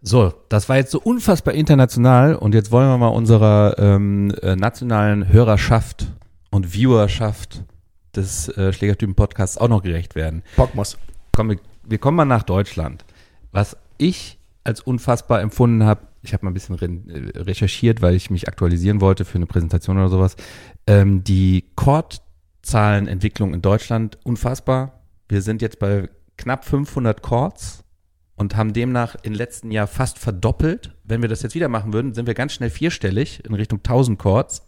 So, 0.00 0.32
das 0.48 0.68
war 0.68 0.76
jetzt 0.76 0.92
so 0.92 1.00
unfassbar 1.00 1.54
international 1.54 2.36
und 2.36 2.54
jetzt 2.54 2.70
wollen 2.70 2.88
wir 2.88 2.98
mal 2.98 3.08
unserer 3.08 3.74
ähm, 3.78 4.32
äh, 4.42 4.54
nationalen 4.54 5.32
Hörerschaft 5.32 6.06
und 6.50 6.66
Viewerschaft 6.66 7.64
des 8.14 8.48
äh, 8.48 8.72
Schlägertypen-Podcasts 8.72 9.58
auch 9.58 9.68
noch 9.68 9.82
gerecht 9.82 10.14
werden. 10.14 10.42
Pockmos. 10.56 10.98
Komm, 11.32 11.50
wir, 11.50 11.58
wir 11.84 11.98
kommen 11.98 12.16
mal 12.16 12.24
nach 12.24 12.42
Deutschland. 12.42 13.04
Was 13.52 13.76
ich 13.98 14.38
als 14.64 14.80
unfassbar 14.80 15.40
empfunden 15.40 15.84
habe, 15.84 16.08
ich 16.22 16.32
habe 16.32 16.44
mal 16.44 16.50
ein 16.50 16.54
bisschen 16.54 16.74
re 16.74 16.86
äh, 16.86 17.38
recherchiert, 17.40 18.02
weil 18.02 18.14
ich 18.14 18.30
mich 18.30 18.48
aktualisieren 18.48 19.00
wollte 19.00 19.24
für 19.24 19.36
eine 19.36 19.46
Präsentation 19.46 19.98
oder 19.98 20.08
sowas. 20.08 20.36
Ähm, 20.86 21.24
die 21.24 21.64
Chord-Zahlenentwicklung 21.76 23.54
in 23.54 23.62
Deutschland 23.62 24.18
unfassbar. 24.24 25.00
Wir 25.28 25.42
sind 25.42 25.62
jetzt 25.62 25.78
bei 25.78 26.08
knapp 26.36 26.64
500 26.64 27.22
Chords 27.22 27.84
und 28.36 28.56
haben 28.56 28.72
demnach 28.72 29.16
im 29.22 29.34
letzten 29.34 29.70
Jahr 29.70 29.86
fast 29.86 30.18
verdoppelt. 30.18 30.94
Wenn 31.04 31.22
wir 31.22 31.28
das 31.28 31.42
jetzt 31.42 31.54
wieder 31.54 31.68
machen 31.68 31.92
würden, 31.92 32.14
sind 32.14 32.26
wir 32.26 32.34
ganz 32.34 32.52
schnell 32.52 32.70
vierstellig 32.70 33.44
in 33.44 33.54
Richtung 33.54 33.78
1000 33.78 34.18
Chords. 34.18 34.62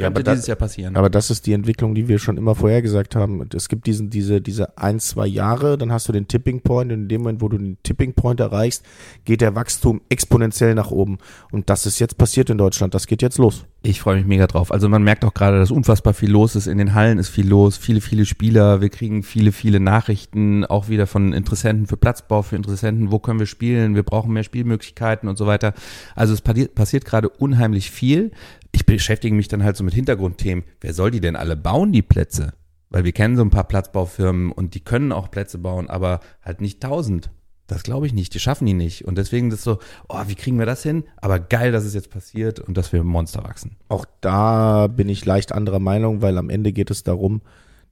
Ja, 0.00 0.06
Könnte 0.06 0.18
aber 0.20 0.24
da- 0.24 0.32
dieses 0.32 0.46
Jahr 0.46 0.56
passieren. 0.56 0.96
Aber 0.96 1.10
das 1.10 1.30
ist 1.30 1.46
die 1.46 1.52
Entwicklung, 1.52 1.94
die 1.94 2.08
wir 2.08 2.18
schon 2.18 2.36
immer 2.36 2.54
vorhergesagt 2.54 3.16
haben. 3.16 3.46
Es 3.54 3.68
gibt 3.68 3.86
diesen, 3.86 4.10
diese, 4.10 4.40
diese 4.40 4.76
ein, 4.78 5.00
zwei 5.00 5.26
Jahre, 5.26 5.78
dann 5.78 5.92
hast 5.92 6.08
du 6.08 6.12
den 6.12 6.28
Tipping 6.28 6.60
Point 6.60 6.92
und 6.92 7.00
in 7.02 7.08
dem 7.08 7.22
Moment, 7.22 7.40
wo 7.40 7.48
du 7.48 7.58
den 7.58 7.76
Tipping 7.82 8.14
Point 8.14 8.40
erreichst, 8.40 8.84
geht 9.24 9.40
der 9.40 9.54
Wachstum 9.54 10.00
exponentiell 10.08 10.74
nach 10.74 10.90
oben. 10.90 11.18
Und 11.52 11.70
das 11.70 11.86
ist 11.86 11.98
jetzt 11.98 12.18
passiert 12.18 12.50
in 12.50 12.58
Deutschland. 12.58 12.94
Das 12.94 13.06
geht 13.06 13.22
jetzt 13.22 13.38
los. 13.38 13.64
Ich 13.82 14.00
freue 14.00 14.16
mich 14.16 14.26
mega 14.26 14.46
drauf. 14.46 14.72
Also 14.72 14.88
man 14.88 15.02
merkt 15.02 15.24
auch 15.24 15.32
gerade, 15.32 15.58
dass 15.58 15.70
unfassbar 15.70 16.12
viel 16.12 16.30
los 16.30 16.54
ist. 16.56 16.66
In 16.66 16.76
den 16.78 16.94
Hallen 16.94 17.18
ist 17.18 17.28
viel 17.30 17.48
los, 17.48 17.76
viele, 17.78 18.00
viele 18.00 18.26
Spieler. 18.26 18.80
Wir 18.82 18.90
kriegen 18.90 19.22
viele, 19.22 19.52
viele 19.52 19.80
Nachrichten, 19.80 20.64
auch 20.66 20.88
wieder 20.88 21.06
von 21.06 21.32
Interessenten 21.32 21.86
für 21.86 21.96
Platzbau, 21.96 22.42
für 22.42 22.56
Interessenten, 22.56 23.10
wo 23.10 23.18
können 23.18 23.38
wir 23.38 23.46
spielen, 23.46 23.94
wir 23.94 24.02
brauchen 24.02 24.32
mehr 24.32 24.42
Spielmöglichkeiten 24.42 25.28
und 25.28 25.38
so 25.38 25.46
weiter. 25.46 25.72
Also 26.14 26.34
es 26.34 26.40
passiert 26.42 27.04
gerade 27.04 27.28
unheimlich 27.28 27.90
viel. 27.90 28.32
Ich 28.72 28.86
beschäftige 28.86 29.34
mich 29.34 29.48
dann 29.48 29.64
halt 29.64 29.76
so 29.76 29.84
mit 29.84 29.94
Hintergrundthemen. 29.94 30.64
Wer 30.80 30.94
soll 30.94 31.10
die 31.10 31.20
denn 31.20 31.36
alle 31.36 31.56
bauen, 31.56 31.92
die 31.92 32.02
Plätze? 32.02 32.52
Weil 32.88 33.04
wir 33.04 33.12
kennen 33.12 33.36
so 33.36 33.42
ein 33.42 33.50
paar 33.50 33.68
Platzbaufirmen 33.68 34.52
und 34.52 34.74
die 34.74 34.80
können 34.80 35.12
auch 35.12 35.30
Plätze 35.30 35.58
bauen, 35.58 35.88
aber 35.88 36.20
halt 36.42 36.60
nicht 36.60 36.80
tausend. 36.80 37.30
Das 37.70 37.84
glaube 37.84 38.06
ich 38.06 38.12
nicht, 38.12 38.34
die 38.34 38.40
schaffen 38.40 38.66
die 38.66 38.74
nicht. 38.74 39.04
Und 39.04 39.16
deswegen 39.16 39.52
ist 39.52 39.62
so, 39.62 39.78
oh, 40.08 40.22
wie 40.26 40.34
kriegen 40.34 40.58
wir 40.58 40.66
das 40.66 40.82
hin? 40.82 41.04
Aber 41.18 41.38
geil, 41.38 41.70
dass 41.70 41.84
es 41.84 41.94
jetzt 41.94 42.10
passiert 42.10 42.58
und 42.58 42.76
dass 42.76 42.92
wir 42.92 43.04
Monster 43.04 43.44
wachsen. 43.44 43.76
Auch 43.88 44.04
da 44.20 44.88
bin 44.88 45.08
ich 45.08 45.24
leicht 45.24 45.52
anderer 45.52 45.78
Meinung, 45.78 46.20
weil 46.20 46.36
am 46.36 46.50
Ende 46.50 46.72
geht 46.72 46.90
es 46.90 47.04
darum, 47.04 47.42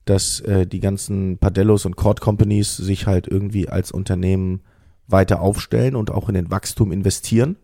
dass 0.05 0.41
äh, 0.41 0.67
die 0.67 0.81
ganzen 0.81 1.39
Padellos 1.39 1.87
und 1.87 1.95
Cord 1.95 2.21
Companies 2.21 2.77
sich 2.77 3.07
halt 3.07 3.29
irgendwie 3.29 3.69
als 3.69 3.93
Unternehmen 3.93 4.63
weiter 5.07 5.41
aufstellen 5.41 5.95
und 5.95 6.11
auch 6.11 6.29
in 6.29 6.35
den 6.35 6.51
Wachstum 6.51 6.91
investieren. 6.91 7.57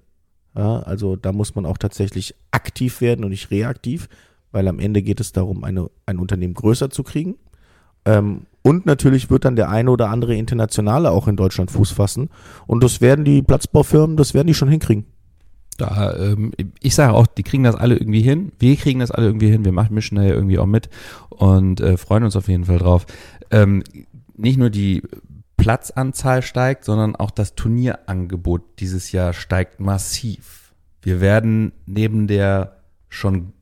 Ja, 0.57 0.81
also 0.81 1.17
da 1.17 1.33
muss 1.33 1.55
man 1.55 1.67
auch 1.67 1.79
tatsächlich 1.79 2.35
aktiv 2.51 3.01
werden 3.01 3.25
und 3.25 3.31
nicht 3.31 3.51
reaktiv, 3.51 4.09
weil 4.53 4.69
am 4.69 4.79
Ende 4.79 5.03
geht 5.03 5.21
es 5.21 5.33
darum, 5.33 5.65
eine, 5.65 5.91
ein 6.07 6.19
Unternehmen 6.19 6.55
größer 6.55 6.91
zu 6.91 7.03
kriegen. 7.03 7.35
Ähm, 8.05 8.43
und 8.63 8.87
natürlich 8.87 9.31
wird 9.31 9.45
dann 9.45 9.57
der 9.57 9.69
eine 9.69 9.91
oder 9.91 10.11
andere 10.11 10.37
Internationale 10.37 11.11
auch 11.11 11.29
in 11.29 11.37
Deutschland 11.37 11.71
Fuß 11.71 11.91
fassen. 11.91 12.31
Und 12.67 12.85
das 12.85 13.01
werden 13.01 13.25
die 13.25 13.43
Platzbaufirmen, 13.43 14.17
das 14.17 14.33
werden 14.33 14.47
die 14.47 14.55
schon 14.55 14.69
hinkriegen. 14.69 15.05
Da, 15.77 16.15
ähm, 16.17 16.53
ich 16.81 16.95
sage 16.95 17.15
auch, 17.15 17.27
die 17.27 17.43
kriegen 17.43 17.65
das 17.65 17.75
alle 17.75 17.97
irgendwie 17.97 18.23
hin. 18.23 18.53
Wir 18.59 18.77
kriegen 18.77 19.01
das 19.01 19.11
alle 19.11 19.27
irgendwie 19.27 19.51
hin. 19.51 19.65
Wir 19.65 19.73
machen, 19.73 19.99
da 20.13 20.23
ja 20.23 20.35
irgendwie 20.35 20.59
auch 20.59 20.67
mit 20.67 20.89
und 21.31 21.81
äh, 21.81 21.97
freuen 21.97 22.25
uns 22.25 22.37
auf 22.37 22.49
jeden 22.49 22.65
Fall 22.65 22.79
drauf. 22.79 23.07
Ähm, 23.51 23.83
nicht 24.37 24.57
nur 24.57 24.71
die 24.71 25.03
Platzanzahl 25.65 26.43
steigt, 26.43 26.85
sondern 26.85 27.17
auch 27.17 27.31
das 27.31 27.55
Turnierangebot 27.55 28.81
dieses 28.81 29.13
Jahr 29.13 29.33
steigt 29.33 29.81
massiv. 29.81 30.75
Wir 31.01 31.23
werden 31.23 31.73
neben 31.87 32.27
der 32.27 32.83
schon 33.09 33.55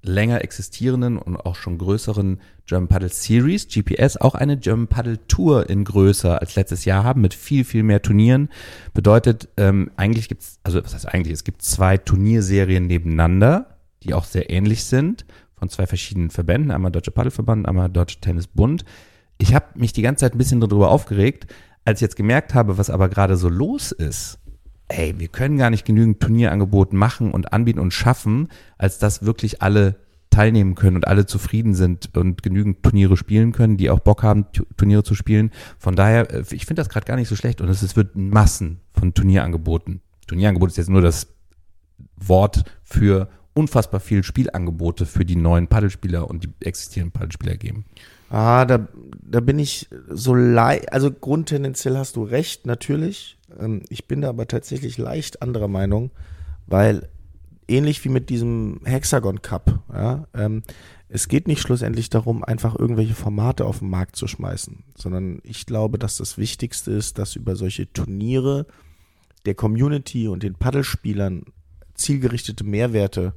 länger 0.00 0.42
existierenden 0.42 1.18
und 1.18 1.36
auch 1.36 1.56
schon 1.56 1.76
größeren 1.76 2.40
German 2.64 2.88
Paddle 2.88 3.10
Series, 3.10 3.68
GPS, 3.68 4.16
auch 4.16 4.34
eine 4.34 4.56
German 4.56 4.86
Paddle 4.86 5.26
Tour 5.28 5.68
in 5.68 5.84
größer 5.84 6.40
als 6.40 6.56
letztes 6.56 6.86
Jahr 6.86 7.04
haben, 7.04 7.20
mit 7.20 7.34
viel, 7.34 7.64
viel 7.64 7.82
mehr 7.82 8.00
Turnieren. 8.00 8.48
Bedeutet, 8.94 9.50
ähm, 9.58 9.90
eigentlich 9.96 10.30
gibt's, 10.30 10.58
also 10.62 10.82
was 10.82 10.94
heißt 10.94 11.06
eigentlich, 11.06 11.34
es 11.34 11.44
gibt 11.44 11.60
zwei 11.60 11.98
Turnierserien 11.98 12.86
nebeneinander, 12.86 13.76
die 14.04 14.14
auch 14.14 14.24
sehr 14.24 14.48
ähnlich 14.48 14.84
sind, 14.84 15.26
von 15.54 15.68
zwei 15.68 15.86
verschiedenen 15.86 16.30
Verbänden, 16.30 16.70
einmal 16.70 16.92
Deutsche 16.92 17.10
Paddelverband, 17.10 17.68
einmal 17.68 17.90
Deutsche 17.90 18.20
Tennisbund. 18.20 18.86
Ich 19.38 19.54
habe 19.54 19.66
mich 19.74 19.92
die 19.92 20.02
ganze 20.02 20.20
Zeit 20.24 20.34
ein 20.34 20.38
bisschen 20.38 20.60
darüber 20.60 20.90
aufgeregt, 20.90 21.52
als 21.84 21.98
ich 21.98 22.02
jetzt 22.02 22.16
gemerkt 22.16 22.54
habe, 22.54 22.78
was 22.78 22.90
aber 22.90 23.08
gerade 23.08 23.36
so 23.36 23.48
los 23.48 23.92
ist 23.92 24.38
ey, 24.92 25.18
wir 25.18 25.28
können 25.28 25.56
gar 25.56 25.70
nicht 25.70 25.84
genügend 25.84 26.20
Turnierangebot 26.20 26.92
machen 26.92 27.32
und 27.32 27.52
anbieten 27.52 27.80
und 27.80 27.92
schaffen, 27.92 28.48
als 28.78 28.98
dass 28.98 29.24
wirklich 29.24 29.62
alle 29.62 29.96
teilnehmen 30.30 30.74
können 30.74 30.96
und 30.96 31.06
alle 31.06 31.26
zufrieden 31.26 31.74
sind 31.74 32.16
und 32.16 32.42
genügend 32.42 32.82
Turniere 32.82 33.16
spielen 33.16 33.52
können, 33.52 33.76
die 33.76 33.90
auch 33.90 34.00
Bock 34.00 34.22
haben, 34.22 34.46
Turniere 34.76 35.02
zu 35.02 35.14
spielen. 35.14 35.50
Von 35.78 35.94
daher, 35.94 36.30
äh, 36.32 36.44
ich 36.52 36.64
finde 36.64 36.80
das 36.80 36.88
gerade 36.88 37.04
gar 37.04 37.16
nicht 37.16 37.28
so 37.28 37.36
schlecht 37.36 37.60
und 37.60 37.68
es 37.68 37.96
wird 37.96 38.16
Massen 38.16 38.80
von 38.92 39.12
Turnierangeboten. 39.12 40.00
Turnierangebot 40.26 40.70
ist 40.70 40.78
jetzt 40.78 40.90
nur 40.90 41.02
das 41.02 41.26
Wort 42.16 42.64
für 42.82 43.28
unfassbar 43.52 44.00
viel 44.00 44.22
Spielangebote 44.22 45.04
für 45.04 45.26
die 45.26 45.36
neuen 45.36 45.68
Paddelspieler 45.68 46.28
und 46.28 46.44
die 46.44 46.66
existierenden 46.66 47.12
Paddelspieler 47.12 47.56
geben. 47.56 47.84
Ah, 48.32 48.64
da, 48.64 48.88
da 49.20 49.40
bin 49.40 49.58
ich 49.58 49.90
so 50.08 50.34
leicht, 50.34 50.90
also 50.90 51.12
grundtendenziell 51.12 51.98
hast 51.98 52.16
du 52.16 52.22
recht, 52.22 52.64
natürlich. 52.64 53.36
Ähm, 53.60 53.82
ich 53.90 54.08
bin 54.08 54.22
da 54.22 54.30
aber 54.30 54.48
tatsächlich 54.48 54.96
leicht 54.96 55.42
anderer 55.42 55.68
Meinung, 55.68 56.10
weil 56.66 57.10
ähnlich 57.68 58.02
wie 58.06 58.08
mit 58.08 58.30
diesem 58.30 58.80
Hexagon 58.84 59.42
Cup, 59.42 59.82
ja, 59.92 60.26
ähm, 60.32 60.62
es 61.10 61.28
geht 61.28 61.46
nicht 61.46 61.60
schlussendlich 61.60 62.08
darum, 62.08 62.42
einfach 62.42 62.74
irgendwelche 62.74 63.12
Formate 63.12 63.66
auf 63.66 63.80
den 63.80 63.90
Markt 63.90 64.16
zu 64.16 64.26
schmeißen, 64.26 64.82
sondern 64.96 65.40
ich 65.42 65.66
glaube, 65.66 65.98
dass 65.98 66.16
das 66.16 66.38
Wichtigste 66.38 66.90
ist, 66.90 67.18
dass 67.18 67.36
über 67.36 67.54
solche 67.54 67.92
Turniere 67.92 68.64
der 69.44 69.56
Community 69.56 70.28
und 70.28 70.42
den 70.42 70.54
Paddelspielern 70.54 71.44
zielgerichtete 71.92 72.64
Mehrwerte 72.64 73.34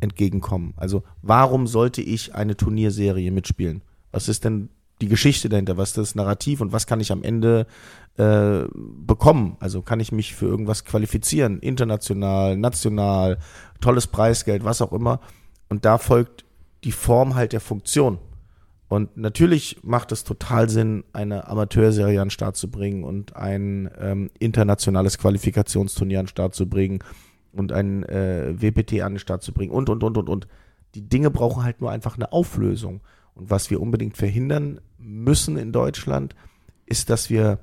entgegenkommen. 0.00 0.74
Also 0.76 1.04
warum 1.22 1.68
sollte 1.68 2.02
ich 2.02 2.34
eine 2.34 2.56
Turnierserie 2.56 3.30
mitspielen? 3.30 3.82
Was 4.16 4.30
ist 4.30 4.46
denn 4.46 4.70
die 5.02 5.08
Geschichte 5.08 5.50
dahinter? 5.50 5.76
Was 5.76 5.90
ist 5.90 5.98
das 5.98 6.14
Narrativ 6.14 6.62
und 6.62 6.72
was 6.72 6.86
kann 6.86 7.00
ich 7.00 7.12
am 7.12 7.22
Ende 7.22 7.66
äh, 8.16 8.62
bekommen? 8.72 9.58
Also 9.60 9.82
kann 9.82 10.00
ich 10.00 10.10
mich 10.10 10.34
für 10.34 10.46
irgendwas 10.46 10.86
qualifizieren? 10.86 11.58
International, 11.58 12.56
national, 12.56 13.36
tolles 13.82 14.06
Preisgeld, 14.06 14.64
was 14.64 14.80
auch 14.80 14.94
immer. 14.94 15.20
Und 15.68 15.84
da 15.84 15.98
folgt 15.98 16.46
die 16.82 16.92
Form 16.92 17.34
halt 17.34 17.52
der 17.52 17.60
Funktion. 17.60 18.16
Und 18.88 19.18
natürlich 19.18 19.80
macht 19.82 20.12
es 20.12 20.24
total 20.24 20.70
Sinn, 20.70 21.04
eine 21.12 21.46
Amateurserie 21.46 22.22
an 22.22 22.28
den 22.28 22.30
Start 22.30 22.56
zu 22.56 22.70
bringen 22.70 23.04
und 23.04 23.36
ein 23.36 23.90
ähm, 24.00 24.30
internationales 24.38 25.18
Qualifikationsturnier 25.18 26.20
an 26.20 26.24
den 26.24 26.30
Start 26.30 26.54
zu 26.54 26.70
bringen 26.70 27.00
und 27.52 27.70
ein 27.70 28.02
äh, 28.04 28.54
WPT 28.56 29.02
an 29.02 29.12
den 29.12 29.18
Start 29.18 29.42
zu 29.42 29.52
bringen 29.52 29.72
und, 29.72 29.90
und, 29.90 30.02
und, 30.02 30.16
und, 30.16 30.30
und. 30.30 30.46
Die 30.94 31.06
Dinge 31.06 31.30
brauchen 31.30 31.64
halt 31.64 31.82
nur 31.82 31.90
einfach 31.90 32.16
eine 32.16 32.32
Auflösung. 32.32 33.02
Und 33.36 33.50
was 33.50 33.70
wir 33.70 33.80
unbedingt 33.80 34.16
verhindern 34.16 34.80
müssen 34.98 35.56
in 35.56 35.70
Deutschland, 35.70 36.34
ist, 36.86 37.10
dass 37.10 37.30
wir, 37.30 37.60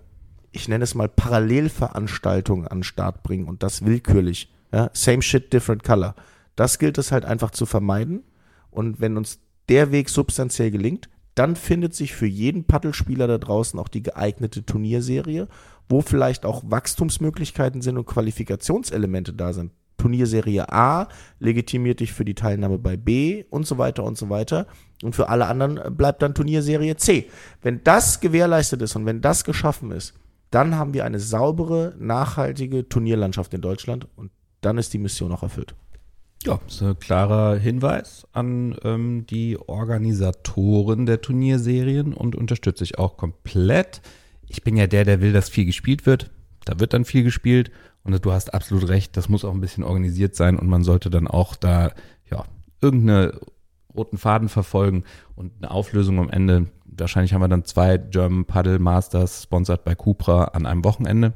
ich 0.51 0.67
nenne 0.67 0.83
es 0.83 0.95
mal 0.95 1.09
Parallelveranstaltungen 1.09 2.67
an 2.67 2.79
den 2.79 2.83
Start 2.83 3.23
bringen 3.23 3.47
und 3.47 3.63
das 3.63 3.83
willkürlich. 3.83 4.53
Ja? 4.71 4.89
Same 4.93 5.21
shit, 5.21 5.51
different 5.51 5.83
color. 5.83 6.15
Das 6.55 6.77
gilt 6.77 6.97
es 6.99 7.11
halt 7.11 7.25
einfach 7.25 7.51
zu 7.51 7.65
vermeiden. 7.65 8.23
Und 8.69 9.01
wenn 9.01 9.17
uns 9.17 9.39
der 9.67 9.91
Weg 9.91 10.09
substanziell 10.09 10.71
gelingt, 10.71 11.09
dann 11.35 11.55
findet 11.55 11.95
sich 11.95 12.13
für 12.13 12.27
jeden 12.27 12.65
Paddelspieler 12.65 13.27
da 13.27 13.39
draußen 13.39 13.79
auch 13.79 13.87
die 13.87 14.03
geeignete 14.03 14.65
Turnierserie, 14.65 15.47
wo 15.89 16.01
vielleicht 16.01 16.45
auch 16.45 16.63
Wachstumsmöglichkeiten 16.65 17.81
sind 17.81 17.97
und 17.97 18.05
Qualifikationselemente 18.05 19.33
da 19.33 19.53
sind. 19.53 19.71
Turnierserie 19.97 20.71
A 20.71 21.07
legitimiert 21.39 22.01
dich 22.01 22.13
für 22.13 22.25
die 22.25 22.35
Teilnahme 22.35 22.77
bei 22.77 22.97
B 22.97 23.45
und 23.49 23.65
so 23.65 23.77
weiter 23.77 24.03
und 24.03 24.17
so 24.17 24.29
weiter. 24.29 24.67
Und 25.03 25.15
für 25.15 25.29
alle 25.29 25.47
anderen 25.47 25.95
bleibt 25.95 26.21
dann 26.21 26.33
Turnierserie 26.33 26.95
C. 26.97 27.29
Wenn 27.61 27.83
das 27.83 28.19
gewährleistet 28.19 28.81
ist 28.81 28.95
und 28.95 29.05
wenn 29.05 29.21
das 29.21 29.43
geschaffen 29.43 29.91
ist, 29.91 30.13
dann 30.51 30.75
haben 30.75 30.93
wir 30.93 31.03
eine 31.03 31.19
saubere, 31.19 31.95
nachhaltige 31.97 32.87
Turnierlandschaft 32.87 33.53
in 33.53 33.61
Deutschland 33.61 34.07
und 34.15 34.31
dann 34.61 34.77
ist 34.77 34.93
die 34.93 34.99
Mission 34.99 35.31
auch 35.31 35.43
erfüllt. 35.43 35.75
Ja, 36.45 36.59
das 36.65 36.75
ist 36.75 36.81
ein 36.83 36.99
klarer 36.99 37.55
Hinweis 37.55 38.27
an 38.33 38.75
ähm, 38.83 39.25
die 39.27 39.57
Organisatoren 39.57 41.05
der 41.05 41.21
Turnierserien 41.21 42.13
und 42.13 42.35
unterstütze 42.35 42.83
ich 42.83 42.99
auch 42.99 43.17
komplett. 43.17 44.01
Ich 44.47 44.61
bin 44.61 44.75
ja 44.75 44.87
der, 44.87 45.05
der 45.05 45.21
will, 45.21 45.33
dass 45.33 45.49
viel 45.49 45.65
gespielt 45.65 46.05
wird. 46.05 46.31
Da 46.65 46.79
wird 46.79 46.93
dann 46.93 47.05
viel 47.05 47.23
gespielt 47.23 47.71
und 48.03 48.23
du 48.25 48.31
hast 48.31 48.53
absolut 48.53 48.89
recht, 48.89 49.15
das 49.15 49.29
muss 49.29 49.45
auch 49.45 49.53
ein 49.53 49.61
bisschen 49.61 49.83
organisiert 49.83 50.35
sein 50.35 50.59
und 50.59 50.67
man 50.67 50.83
sollte 50.83 51.09
dann 51.09 51.27
auch 51.27 51.55
da, 51.55 51.91
ja, 52.29 52.43
irgendeine 52.81 53.39
roten 53.95 54.17
Faden 54.17 54.49
verfolgen 54.49 55.03
und 55.35 55.51
eine 55.57 55.71
Auflösung 55.71 56.19
am 56.19 56.29
Ende. 56.29 56.67
Wahrscheinlich 56.85 57.33
haben 57.33 57.41
wir 57.41 57.47
dann 57.47 57.65
zwei 57.65 57.97
German 57.97 58.45
Paddle 58.45 58.79
Masters, 58.79 59.43
sponsert 59.43 59.83
bei 59.83 59.95
Cupra, 59.95 60.45
an 60.45 60.65
einem 60.65 60.83
Wochenende. 60.83 61.33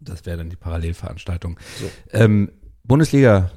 Das 0.00 0.26
wäre 0.26 0.38
dann 0.38 0.50
die 0.50 0.56
Parallelveranstaltung. 0.56 1.58
So. 1.80 1.90
Ähm, 2.12 2.50
Bundesliga 2.84 3.50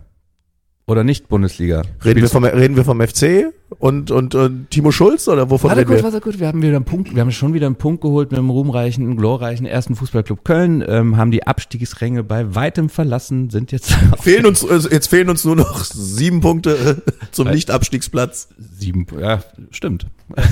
oder 0.89 1.03
nicht 1.03 1.29
Bundesliga? 1.29 1.83
Reden 2.03 2.21
wir, 2.21 2.29
vom, 2.29 2.43
reden 2.43 2.75
wir 2.75 2.83
vom 2.83 2.99
FC 2.99 3.53
und, 3.77 4.09
und, 4.09 4.33
und 4.33 4.71
Timo 4.71 4.91
Schulz 4.91 5.27
oder 5.27 5.49
wovon 5.49 5.69
warte 5.69 5.81
reden 5.81 5.89
gut, 5.89 5.97
wir? 5.97 6.03
Warte 6.03 6.19
gut, 6.19 6.39
wir 6.39 6.47
haben 6.47 6.61
wieder 6.61 6.75
einen 6.75 6.85
Punkt, 6.85 7.13
wir 7.13 7.21
haben 7.21 7.31
schon 7.31 7.53
wieder 7.53 7.67
einen 7.67 7.75
Punkt 7.75 8.01
geholt 8.01 8.31
mit 8.31 8.39
dem 8.39 8.49
ruhmreichen, 8.49 9.15
glorreichen 9.15 9.67
ersten 9.67 9.95
Fußballclub 9.95 10.43
Köln, 10.43 10.83
ähm, 10.87 11.17
haben 11.17 11.29
die 11.29 11.45
Abstiegsränge 11.45 12.23
bei 12.23 12.55
weitem 12.55 12.89
verlassen, 12.89 13.51
sind 13.51 13.71
jetzt 13.71 13.91
fehlen 14.19 14.47
uns 14.47 14.67
also 14.67 14.89
jetzt 14.89 15.07
fehlen 15.07 15.29
uns 15.29 15.45
nur 15.45 15.55
noch 15.55 15.83
sieben 15.83 16.41
Punkte 16.41 17.03
äh, 17.05 17.11
zum 17.31 17.49
Nicht-Abstiegsplatz. 17.49 18.49
Sieben, 18.57 19.05
ja, 19.19 19.43
stimmt. 19.69 20.07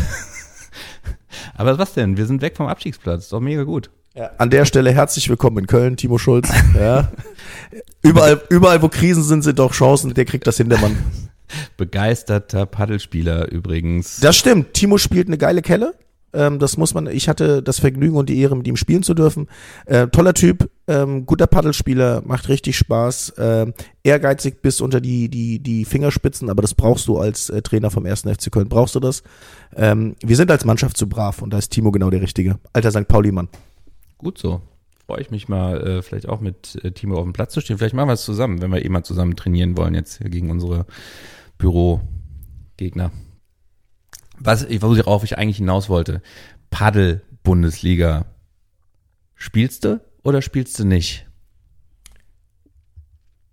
Aber 1.56 1.80
was 1.80 1.94
denn? 1.94 2.18
Wir 2.18 2.28
sind 2.28 2.42
weg 2.42 2.56
vom 2.56 2.68
Abstiegsplatz, 2.68 3.24
ist 3.24 3.34
doch 3.34 3.40
mega 3.40 3.64
gut. 3.64 3.90
Ja. 4.18 4.32
An 4.40 4.50
der 4.50 4.66
Stelle 4.66 4.92
herzlich 4.92 5.30
willkommen 5.30 5.60
in 5.60 5.68
Köln, 5.68 5.96
Timo 5.96 6.18
Schulz. 6.18 6.50
Ja. 6.74 7.12
überall, 8.02 8.42
überall, 8.50 8.82
wo 8.82 8.90
Krisen 8.90 9.22
sind, 9.22 9.44
sind 9.44 9.60
auch 9.60 9.74
Chancen. 9.74 10.16
Der 10.16 10.26
kriegt 10.26 10.48
das 10.48 10.58
hin, 10.58 10.70
der 10.70 10.80
Mann. 10.80 10.98
Begeisterter 11.78 12.66
Paddelspieler 12.66 13.52
übrigens. 13.52 14.20
Das 14.20 14.36
stimmt. 14.36 14.74
Timo 14.74 14.98
spielt 14.98 15.28
eine 15.28 15.38
geile 15.38 15.62
Kelle. 15.62 15.94
Ähm, 16.34 16.58
das 16.58 16.78
muss 16.78 16.96
man, 16.96 17.06
ich 17.06 17.30
hatte 17.30 17.62
das 17.62 17.80
Vergnügen 17.80 18.18
und 18.18 18.28
die 18.28 18.40
Ehre, 18.40 18.58
mit 18.58 18.68
ihm 18.68 18.76
spielen 18.76 19.04
zu 19.04 19.14
dürfen. 19.14 19.48
Äh, 19.86 20.08
toller 20.08 20.34
Typ, 20.34 20.68
ähm, 20.88 21.28
guter 21.28 21.46
Paddelspieler, 21.46 22.24
macht 22.26 22.50
richtig 22.50 22.76
Spaß. 22.76 23.30
Äh, 23.38 23.72
ehrgeizig 24.04 24.64
bis 24.64 24.82
unter 24.82 25.00
die, 25.00 25.30
die, 25.30 25.60
die 25.60 25.86
Fingerspitzen, 25.86 26.50
aber 26.50 26.64
das 26.64 26.74
brauchst 26.74 27.08
du 27.08 27.20
als 27.20 27.52
äh, 27.52 27.62
Trainer 27.62 27.92
vom 27.92 28.08
1. 28.08 28.22
FC 28.22 28.52
Köln, 28.52 28.68
brauchst 28.68 28.96
du 28.96 29.00
das. 29.00 29.22
Ähm, 29.76 30.16
wir 30.24 30.36
sind 30.36 30.50
als 30.50 30.66
Mannschaft 30.66 30.98
zu 30.98 31.08
brav 31.08 31.44
und 31.44 31.52
da 31.52 31.60
ist 31.60 31.70
Timo 31.70 31.92
genau 31.92 32.10
der 32.10 32.22
Richtige. 32.22 32.58
Alter 32.74 32.90
St. 32.90 33.08
Pauli-Mann. 33.08 33.48
Gut 34.18 34.38
so. 34.38 34.62
Freue 35.06 35.22
ich 35.22 35.32
mich 35.32 35.48
mal, 35.48 35.82
äh, 35.82 36.02
vielleicht 36.02 36.28
auch 36.28 36.42
mit 36.42 36.84
äh, 36.84 36.92
Timo 36.92 37.18
auf 37.18 37.24
dem 37.24 37.34
Platz 37.34 37.54
zu 37.54 37.62
stehen. 37.62 37.78
Vielleicht 37.78 37.96
machen 37.96 38.10
wir 38.10 38.14
es 38.14 38.26
zusammen, 38.26 38.62
wenn 38.62 38.72
wir 38.72 38.84
eh 38.84 38.90
mal 38.90 39.04
zusammen 39.04 39.36
trainieren 39.36 39.78
wollen, 39.78 39.94
jetzt 39.94 40.20
gegen 40.20 40.52
unsere 40.52 40.86
Bürogegner. 41.58 43.12
Was, 44.40 44.68
worauf 44.70 45.24
ich 45.24 45.38
eigentlich 45.38 45.58
hinaus 45.58 45.90
wollte. 45.90 46.22
Paddel-Bundesliga. 46.70 48.26
Spielst 49.36 49.86
du 49.86 50.02
oder 50.24 50.42
spielst 50.42 50.78
du 50.80 50.86
nicht? 50.86 51.28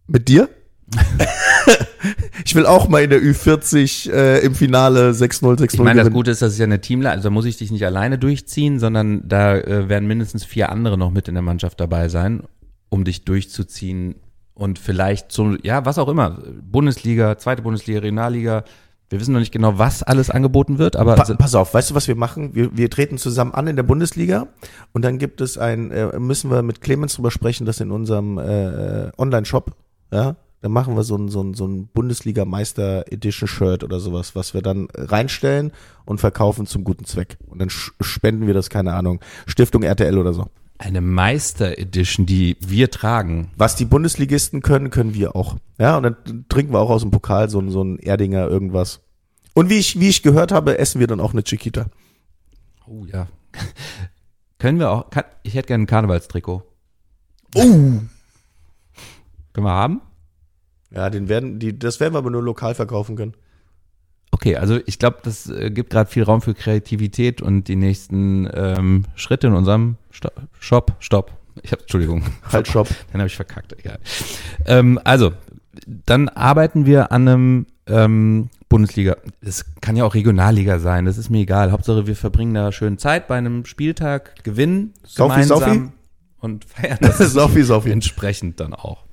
Mit 0.07 0.29
dir? 0.29 0.48
ich 2.44 2.54
will 2.54 2.66
auch 2.66 2.88
mal 2.88 3.02
in 3.02 3.10
der 3.10 3.20
Ü40 3.20 4.10
äh, 4.10 4.44
im 4.44 4.54
Finale 4.54 5.10
6-0, 5.10 5.58
6-0 5.58 5.74
Ich 5.74 5.78
meine, 5.80 6.02
das 6.02 6.12
Gute 6.12 6.30
ist, 6.30 6.42
das 6.42 6.52
ist 6.52 6.58
ja 6.58 6.64
eine 6.64 6.80
Teamler, 6.80 7.10
also 7.10 7.24
da 7.24 7.30
muss 7.30 7.44
ich 7.44 7.56
dich 7.56 7.70
nicht 7.70 7.84
alleine 7.84 8.18
durchziehen, 8.18 8.78
sondern 8.78 9.26
da 9.26 9.56
äh, 9.56 9.88
werden 9.88 10.06
mindestens 10.06 10.44
vier 10.44 10.70
andere 10.70 10.98
noch 10.98 11.10
mit 11.10 11.28
in 11.28 11.34
der 11.34 11.42
Mannschaft 11.42 11.80
dabei 11.80 12.08
sein, 12.08 12.42
um 12.90 13.04
dich 13.04 13.24
durchzuziehen 13.24 14.16
und 14.54 14.78
vielleicht 14.78 15.32
so, 15.32 15.56
ja, 15.62 15.84
was 15.84 15.98
auch 15.98 16.08
immer, 16.08 16.42
Bundesliga, 16.62 17.38
zweite 17.38 17.62
Bundesliga, 17.62 18.00
Regionalliga, 18.00 18.64
wir 19.10 19.20
wissen 19.20 19.32
noch 19.32 19.40
nicht 19.40 19.52
genau, 19.52 19.78
was 19.78 20.02
alles 20.02 20.30
angeboten 20.30 20.78
wird, 20.78 20.96
aber. 20.96 21.14
Pa 21.14 21.34
pass 21.34 21.54
auf, 21.54 21.74
weißt 21.74 21.90
du, 21.90 21.94
was 21.94 22.08
wir 22.08 22.16
machen? 22.16 22.54
Wir, 22.54 22.76
wir 22.76 22.90
treten 22.90 23.18
zusammen 23.18 23.52
an 23.52 23.66
in 23.66 23.76
der 23.76 23.82
Bundesliga 23.82 24.48
und 24.92 25.04
dann 25.04 25.18
gibt 25.18 25.40
es 25.40 25.58
ein, 25.58 25.90
äh, 25.90 26.18
müssen 26.18 26.50
wir 26.50 26.62
mit 26.62 26.80
Clemens 26.80 27.14
drüber 27.14 27.30
sprechen, 27.30 27.66
dass 27.66 27.80
in 27.80 27.90
unserem 27.90 28.38
äh, 28.38 29.12
Online-Shop, 29.16 29.72
ja, 30.10 30.36
dann 30.64 30.72
machen 30.72 30.96
wir 30.96 31.03
so 31.05 31.14
ein, 31.16 31.29
so 31.29 31.42
ein, 31.42 31.53
so 31.53 31.66
ein 31.66 31.88
Bundesliga-Meister-Edition-Shirt 31.88 33.85
oder 33.85 34.00
sowas, 34.00 34.35
was 34.35 34.55
wir 34.55 34.62
dann 34.62 34.88
reinstellen 34.94 35.72
und 36.07 36.20
verkaufen 36.20 36.66
zum 36.66 36.85
guten 36.85 37.05
Zweck. 37.05 37.37
Und 37.48 37.59
dann 37.59 37.68
spenden 37.68 38.46
wir 38.46 38.55
das, 38.55 38.70
keine 38.70 38.94
Ahnung, 38.94 39.20
Stiftung 39.46 39.83
RTL 39.83 40.16
oder 40.16 40.33
so. 40.33 40.46
Eine 40.79 41.03
Meister-Edition, 41.03 42.24
die 42.24 42.57
wir 42.61 42.90
tragen. 42.90 43.50
Was 43.59 43.77
die 43.77 43.85
Bundesligisten 43.85 44.62
können, 44.62 44.88
können 44.88 45.12
wir 45.12 45.37
auch. 45.37 45.57
Ja, 45.79 45.98
und 45.98 46.03
dann 46.05 46.46
trinken 46.48 46.72
wir 46.72 46.81
auch 46.81 46.88
aus 46.90 47.03
dem 47.03 47.11
Pokal 47.11 47.50
so, 47.50 47.59
ein- 47.61 47.70
so 47.70 47.83
ein 47.85 47.98
Erdinger 47.98 48.48
irgendwas. 48.48 49.00
Und 49.53 49.68
wie 49.68 49.74
ich, 49.79 50.00
wie 50.00 50.09
ich 50.09 50.22
gehört 50.22 50.50
habe, 50.50 50.79
essen 50.79 50.98
wir 50.98 51.07
dann 51.07 51.20
auch 51.20 51.33
eine 51.35 51.44
Chiquita. 51.44 51.87
Oh 52.87 53.05
ja. 53.05 53.27
Können 54.59 54.79
wir 54.79 54.90
auch, 54.90 55.11
kann, 55.11 55.24
ich 55.42 55.55
hätte 55.57 55.68
gerne 55.68 55.85
ein 55.85 55.87
Karnevalstrikot. 55.87 56.62
Oh! 57.55 57.61
Können 57.61 58.07
wir 59.66 59.70
haben? 59.70 60.00
Ja, 60.94 61.11
den 61.11 61.28
werden, 61.28 61.59
die, 61.59 61.78
das 61.78 62.00
werden 62.00 62.14
wir 62.14 62.18
aber 62.18 62.30
nur 62.30 62.42
lokal 62.42 62.74
verkaufen 62.74 63.16
können. 63.16 63.35
Okay, 64.30 64.57
also 64.57 64.80
ich 64.87 64.98
glaube, 64.98 65.18
das 65.22 65.48
äh, 65.48 65.70
gibt 65.70 65.90
gerade 65.90 66.11
viel 66.11 66.24
Raum 66.24 66.42
für 66.42 66.54
Kreativität 66.54 67.40
und 67.40 67.68
die 67.68 67.76
nächsten 67.76 68.48
ähm, 68.52 69.04
Schritte 69.14 69.46
in 69.46 69.52
unserem 69.54 69.96
Sto 70.11 70.28
Shop. 70.59 70.92
Stopp. 70.98 71.33
Ich 71.62 71.70
habe, 71.70 71.83
Entschuldigung. 71.83 72.24
Halt 72.52 72.66
Shop. 72.66 72.88
Dann 73.12 73.20
habe 73.20 73.28
ich 73.28 73.37
verkackt, 73.37 73.72
egal. 73.78 73.98
Ähm, 74.66 75.00
also, 75.04 75.33
dann 75.87 76.28
arbeiten 76.28 76.87
wir 76.87 77.11
an 77.11 77.28
einem 77.28 77.66
ähm, 77.87 78.48
Bundesliga. 78.68 79.16
Es 79.40 79.64
kann 79.80 79.96
ja 79.96 80.04
auch 80.04 80.14
Regionalliga 80.14 80.78
sein, 80.78 81.04
das 81.04 81.18
ist 81.18 81.30
mir 81.30 81.40
egal. 81.40 81.72
Hauptsache, 81.72 82.07
wir 82.07 82.16
verbringen 82.16 82.54
da 82.54 82.72
schön 82.72 82.98
Zeit 82.98 83.28
bei 83.28 83.37
einem 83.37 83.64
Spieltag, 83.66 84.42
gewinnen 84.44 84.94
Saufi, 85.04 85.33
gemeinsam 85.33 85.59
Saufi? 85.59 85.83
und 86.40 86.64
feiern 86.64 86.98
das 87.00 87.18
Saufi, 87.33 87.62
Saufi. 87.62 87.90
entsprechend 87.90 88.61
dann 88.61 88.72
auch. 88.74 89.04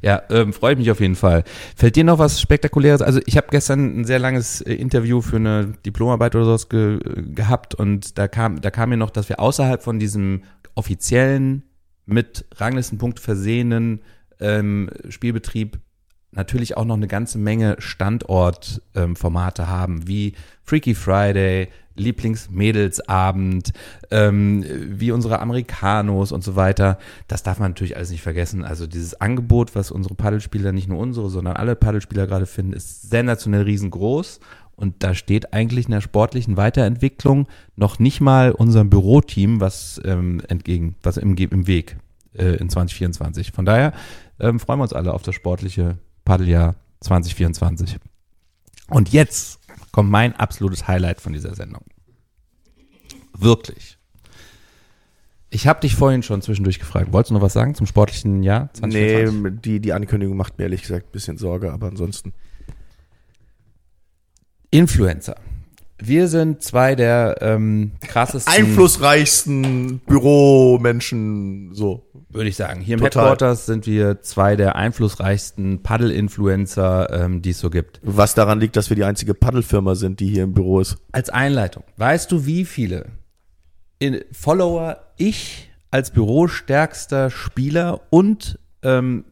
Ja, 0.00 0.22
ähm, 0.30 0.52
freue 0.52 0.72
ich 0.72 0.78
mich 0.78 0.90
auf 0.90 1.00
jeden 1.00 1.16
Fall. 1.16 1.44
Fällt 1.76 1.96
dir 1.96 2.04
noch 2.04 2.18
was 2.18 2.40
Spektakuläres? 2.40 3.02
Also 3.02 3.20
ich 3.26 3.36
habe 3.36 3.48
gestern 3.50 4.00
ein 4.00 4.04
sehr 4.04 4.18
langes 4.18 4.60
äh, 4.60 4.74
Interview 4.74 5.20
für 5.20 5.36
eine 5.36 5.74
Diplomarbeit 5.84 6.34
oder 6.34 6.44
sowas 6.46 6.68
ge 6.68 6.98
gehabt 7.34 7.74
und 7.74 8.18
da 8.18 8.28
kam, 8.28 8.60
da 8.60 8.70
kam 8.70 8.90
mir 8.90 8.96
noch, 8.96 9.10
dass 9.10 9.28
wir 9.28 9.40
außerhalb 9.40 9.82
von 9.82 9.98
diesem 9.98 10.42
offiziellen, 10.74 11.64
mit 12.06 12.46
Ranglistenpunkt 12.56 13.20
versehenen 13.20 14.00
ähm, 14.40 14.88
Spielbetrieb 15.10 15.78
natürlich 16.30 16.76
auch 16.76 16.84
noch 16.84 16.96
eine 16.96 17.08
ganze 17.08 17.38
Menge 17.38 17.76
Standortformate 17.78 19.62
ähm, 19.62 19.68
haben, 19.68 20.06
wie 20.06 20.34
Freaky 20.62 20.94
Friday, 20.94 21.68
Lieblingsmädelsabend, 21.98 23.72
ähm, 24.10 24.64
wie 24.68 25.10
unsere 25.10 25.40
Americanos 25.40 26.32
und 26.32 26.44
so 26.44 26.56
weiter. 26.56 26.98
Das 27.26 27.42
darf 27.42 27.58
man 27.58 27.72
natürlich 27.72 27.96
alles 27.96 28.10
nicht 28.10 28.22
vergessen. 28.22 28.64
Also 28.64 28.86
dieses 28.86 29.20
Angebot, 29.20 29.74
was 29.74 29.90
unsere 29.90 30.14
Paddelspieler, 30.14 30.72
nicht 30.72 30.88
nur 30.88 30.98
unsere, 30.98 31.28
sondern 31.28 31.56
alle 31.56 31.76
Paddelspieler 31.76 32.26
gerade 32.26 32.46
finden, 32.46 32.72
ist 32.72 33.10
sensationell 33.10 33.62
riesengroß. 33.62 34.40
Und 34.76 35.02
da 35.02 35.12
steht 35.14 35.52
eigentlich 35.52 35.86
in 35.86 35.90
der 35.90 36.00
sportlichen 36.00 36.56
Weiterentwicklung 36.56 37.48
noch 37.74 37.98
nicht 37.98 38.20
mal 38.20 38.52
unserem 38.52 38.90
Büroteam 38.90 39.60
was 39.60 40.00
ähm, 40.04 40.40
entgegen, 40.46 40.94
was 41.02 41.16
im, 41.16 41.36
im 41.36 41.66
Weg 41.66 41.96
äh, 42.34 42.54
in 42.56 42.70
2024. 42.70 43.50
Von 43.50 43.64
daher 43.64 43.92
ähm, 44.38 44.60
freuen 44.60 44.78
wir 44.78 44.84
uns 44.84 44.92
alle 44.92 45.14
auf 45.14 45.22
das 45.22 45.34
sportliche 45.34 45.98
Paddeljahr 46.28 46.74
2024. 47.00 47.96
Und 48.90 49.10
jetzt 49.14 49.60
kommt 49.92 50.10
mein 50.10 50.36
absolutes 50.36 50.86
Highlight 50.86 51.22
von 51.22 51.32
dieser 51.32 51.54
Sendung. 51.54 51.84
Wirklich. 53.32 53.96
Ich 55.48 55.66
habe 55.66 55.80
dich 55.80 55.94
vorhin 55.94 56.22
schon 56.22 56.42
zwischendurch 56.42 56.78
gefragt. 56.78 57.12
Wolltest 57.12 57.30
du 57.30 57.34
noch 57.34 57.40
was 57.40 57.54
sagen 57.54 57.74
zum 57.74 57.86
sportlichen 57.86 58.42
Jahr 58.42 58.68
2024? 58.74 59.42
Nee, 59.42 59.58
die, 59.62 59.80
die 59.80 59.92
Ankündigung 59.94 60.36
macht 60.36 60.58
mir 60.58 60.64
ehrlich 60.64 60.82
gesagt 60.82 61.06
ein 61.06 61.12
bisschen 61.12 61.38
Sorge, 61.38 61.72
aber 61.72 61.86
ansonsten. 61.86 62.34
Influencer. 64.70 65.36
Wir 66.00 66.28
sind 66.28 66.62
zwei 66.62 66.94
der 66.94 67.36
ähm, 67.40 67.92
krassesten, 68.00 68.54
Einflussreichsten 68.54 69.98
Büromenschen, 70.06 71.74
so. 71.74 72.06
würde 72.28 72.48
ich 72.48 72.56
sagen. 72.56 72.80
Hier 72.80 72.94
im 72.94 73.00
Total. 73.00 73.24
Headquarters 73.24 73.66
sind 73.66 73.86
wir 73.86 74.22
zwei 74.22 74.54
der 74.54 74.76
einflussreichsten 74.76 75.82
Paddel-Influencer, 75.82 77.24
ähm, 77.24 77.42
die 77.42 77.50
es 77.50 77.58
so 77.58 77.70
gibt. 77.70 78.00
Was 78.04 78.34
daran 78.34 78.60
liegt, 78.60 78.76
dass 78.76 78.90
wir 78.90 78.96
die 78.96 79.04
einzige 79.04 79.34
Paddelfirma 79.34 79.96
sind, 79.96 80.20
die 80.20 80.28
hier 80.28 80.44
im 80.44 80.54
Büro 80.54 80.78
ist. 80.80 80.98
Als 81.10 81.30
Einleitung, 81.30 81.82
weißt 81.96 82.30
du, 82.30 82.46
wie 82.46 82.64
viele 82.64 83.06
in 83.98 84.22
Follower 84.30 84.98
ich 85.16 85.70
als 85.90 86.12
bürostärkster 86.12 87.30
Spieler 87.30 88.02
und 88.10 88.58
ähm, 88.82 89.24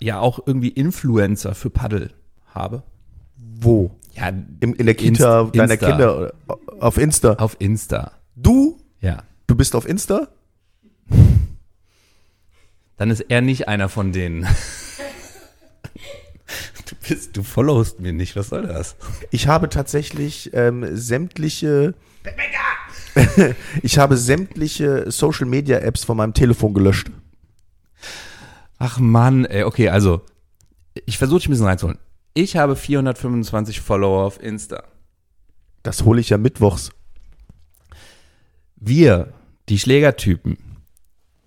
ja 0.00 0.18
auch 0.18 0.40
irgendwie 0.44 0.68
Influencer 0.68 1.54
für 1.54 1.70
Paddel 1.70 2.10
habe? 2.46 2.82
Wo? 3.36 3.92
Ja, 4.14 4.28
Im, 4.28 4.74
in 4.74 4.86
der 4.86 4.94
Kita 4.94 5.42
Inst- 5.42 5.56
deiner 5.56 5.72
Insta. 5.72 5.86
Kinder 5.88 6.18
oder 6.18 6.34
auf 6.80 6.98
Insta. 6.98 7.32
auf 7.34 7.56
Insta. 7.58 8.12
Du? 8.36 8.78
Ja. 9.00 9.22
Du 9.46 9.54
bist 9.54 9.74
auf 9.74 9.88
Insta? 9.88 10.28
Dann 12.96 13.10
ist 13.10 13.20
er 13.20 13.40
nicht 13.40 13.68
einer 13.68 13.88
von 13.88 14.12
denen. 14.12 14.46
Du 16.88 17.08
bist, 17.08 17.36
du 17.36 17.42
followst 17.42 18.00
mir 18.00 18.12
nicht, 18.12 18.36
was 18.36 18.48
soll 18.50 18.66
das? 18.66 18.96
Ich 19.30 19.46
habe 19.48 19.70
tatsächlich 19.70 20.50
ähm, 20.52 20.94
sämtliche. 20.94 21.94
ich 23.82 23.98
habe 23.98 24.16
sämtliche 24.18 25.10
Social 25.10 25.46
Media 25.46 25.78
Apps 25.78 26.04
von 26.04 26.18
meinem 26.18 26.34
Telefon 26.34 26.74
gelöscht. 26.74 27.10
Ach 28.78 28.98
Mann, 28.98 29.46
ey, 29.46 29.64
okay, 29.64 29.88
also 29.88 30.20
ich 31.06 31.16
versuche 31.16 31.38
dich 31.40 31.48
ein 31.48 31.52
bisschen 31.52 31.66
reinzuholen. 31.66 31.98
Ich 32.34 32.56
habe 32.56 32.76
425 32.76 33.80
Follower 33.80 34.24
auf 34.24 34.42
Insta. 34.42 34.84
Das 35.82 36.04
hole 36.04 36.20
ich 36.20 36.30
ja 36.30 36.38
mittwochs. 36.38 36.90
Wir, 38.76 39.32
die 39.68 39.78
Schlägertypen, 39.78 40.56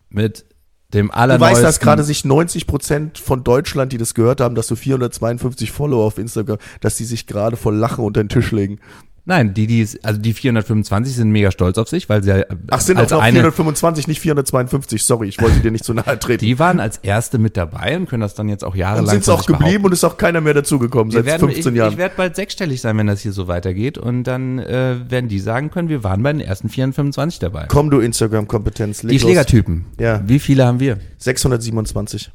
mit 0.09 0.45
dem 0.93 1.07
Du 1.07 1.13
allerneuesten... 1.13 1.55
weißt, 1.55 1.63
dass 1.63 1.79
gerade 1.79 2.03
sich 2.03 2.23
90 2.23 2.67
Prozent 2.67 3.17
von 3.17 3.43
Deutschland, 3.43 3.91
die 3.91 3.97
das 3.97 4.13
gehört 4.13 4.41
haben, 4.41 4.55
dass 4.55 4.67
du 4.67 4.75
452 4.75 5.71
Follower 5.71 6.05
auf 6.05 6.17
Instagram, 6.17 6.57
dass 6.79 6.97
die 6.97 7.05
sich 7.05 7.27
gerade 7.27 7.57
vor 7.57 7.73
Lachen 7.73 8.05
unter 8.05 8.23
den 8.23 8.29
Tisch 8.29 8.51
legen. 8.51 8.79
Nein, 9.27 9.55
die, 9.55 9.65
die, 9.65 9.87
also 10.03 10.21
die 10.21 10.33
425 10.33 11.15
sind 11.15 11.31
mega 11.31 11.49
stolz 11.49 11.79
auf 11.79 11.89
sich, 11.89 12.07
weil 12.09 12.21
sie 12.21 12.29
ja 12.29 12.43
Ach, 12.69 12.79
sind 12.79 12.97
als 12.97 13.11
auch 13.11 13.17
noch 13.17 13.23
eine, 13.23 13.39
425, 13.39 14.07
nicht 14.07 14.19
452. 14.19 15.03
Sorry, 15.03 15.27
ich 15.27 15.41
wollte 15.41 15.61
dir 15.61 15.71
nicht 15.71 15.83
zu 15.83 15.95
nahe 15.95 16.19
treten. 16.19 16.45
die 16.45 16.59
waren 16.59 16.79
als 16.79 16.97
erste 16.97 17.39
mit 17.39 17.57
dabei 17.57 17.97
und 17.97 18.07
können 18.07 18.21
das 18.21 18.35
dann 18.35 18.49
jetzt 18.49 18.63
auch 18.63 18.75
jahrelang 18.75 19.05
und 19.05 19.09
sind 19.09 19.21
es 19.21 19.29
auch 19.29 19.47
geblieben 19.47 19.63
behaupten. 19.63 19.85
und 19.85 19.93
ist 19.93 20.03
auch 20.03 20.17
keiner 20.17 20.41
mehr 20.41 20.53
dazugekommen 20.53 21.09
seit 21.09 21.25
werden, 21.25 21.49
15 21.49 21.73
ich, 21.73 21.77
Jahren. 21.77 21.91
Ich 21.93 21.97
werde 21.97 22.13
bald 22.15 22.35
sechsstellig 22.35 22.81
sein, 22.81 22.99
wenn 22.99 23.07
das 23.07 23.21
hier 23.21 23.31
so 23.31 23.47
weitergeht. 23.47 23.97
Und 23.97 24.25
dann 24.25 24.59
äh, 24.59 24.97
werden 25.09 25.27
die 25.27 25.39
sagen 25.39 25.71
können, 25.71 25.89
wir 25.89 26.03
waren 26.03 26.21
bei 26.21 26.31
den 26.31 26.41
ersten 26.41 26.69
425 26.69 27.39
dabei. 27.39 27.65
Komm, 27.67 27.89
du 27.89 28.01
Instagram-Kompetenz. 28.01 29.01
die. 29.01 29.19
Schlägertypen. 29.19 29.85
Ja. 29.99 30.21
Wie 30.27 30.37
viele 30.37 30.67
haben 30.67 30.79
wir? 30.79 30.99
627. 31.17 32.31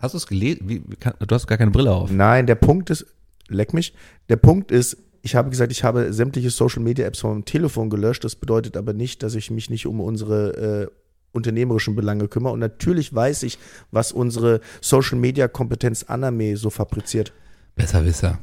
Hast 0.00 0.12
du 0.12 0.18
es 0.18 0.26
gelesen? 0.26 0.60
Wie, 0.66 0.82
wie 0.86 0.96
kann, 0.96 1.14
du 1.18 1.34
hast 1.34 1.46
gar 1.46 1.56
keine 1.56 1.70
Brille 1.70 1.92
auf. 1.92 2.10
Nein, 2.10 2.46
der 2.46 2.54
Punkt 2.56 2.90
ist, 2.90 3.06
leck 3.48 3.74
mich, 3.74 3.94
der 4.28 4.36
Punkt 4.36 4.70
ist, 4.70 4.96
ich 5.22 5.34
habe 5.34 5.50
gesagt, 5.50 5.72
ich 5.72 5.84
habe 5.84 6.12
sämtliche 6.12 6.50
Social 6.50 6.82
Media 6.82 7.06
Apps 7.06 7.22
meinem 7.22 7.44
Telefon 7.44 7.90
gelöscht. 7.90 8.24
Das 8.24 8.36
bedeutet 8.36 8.76
aber 8.76 8.92
nicht, 8.92 9.22
dass 9.22 9.34
ich 9.34 9.50
mich 9.50 9.68
nicht 9.68 9.86
um 9.86 10.00
unsere 10.00 10.86
äh, 10.86 10.86
unternehmerischen 11.32 11.94
Belange 11.94 12.28
kümmere. 12.28 12.52
Und 12.52 12.60
natürlich 12.60 13.14
weiß 13.14 13.42
ich, 13.42 13.58
was 13.90 14.12
unsere 14.12 14.60
Social 14.80 15.18
Media 15.18 15.48
Kompetenz 15.48 16.04
Aname 16.04 16.56
so 16.56 16.70
fabriziert. 16.70 17.32
Besserwisser. 17.74 18.38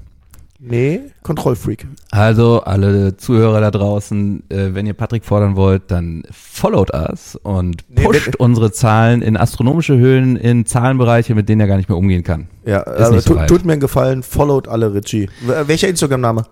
Nee, 0.58 1.02
Kontrollfreak. 1.22 1.86
Also 2.12 2.62
alle 2.64 3.18
Zuhörer 3.18 3.60
da 3.60 3.72
draußen, 3.72 4.44
äh, 4.50 4.74
wenn 4.74 4.86
ihr 4.86 4.94
Patrick 4.94 5.26
fordern 5.26 5.56
wollt, 5.58 5.92
dann 5.92 6.24
followt 6.32 6.94
us 6.94 7.36
und 7.44 7.84
Nee, 7.90 8.04
pusht 8.04 8.28
wenn- 8.28 8.36
unsere 8.36 8.72
Zahlen 8.72 9.22
in 9.22 9.36
astronomische 9.36 9.98
Höhen, 9.98 10.38
in 10.38 10.66
Zahlenbereiche, 10.66 11.36
mit 11.36 11.50
denen 11.50 11.60
er 11.62 11.68
gar 11.68 11.76
nicht 11.78 11.90
mehr 11.90 11.98
umgehen 11.98 12.24
kann. 12.24 12.48
Ja, 12.66 12.80
Ist 12.82 13.12
nicht 13.12 13.28
so 13.28 13.36
tut, 13.48 13.66
mir 13.66 13.74
einen 13.74 13.82
Gefallen, 13.82 14.24
followt 14.24 14.68
alle 14.70 14.94
Richie. 14.94 15.28
W- 15.42 15.68
Welcher 15.68 15.90
Instagram-Name? 15.90 16.46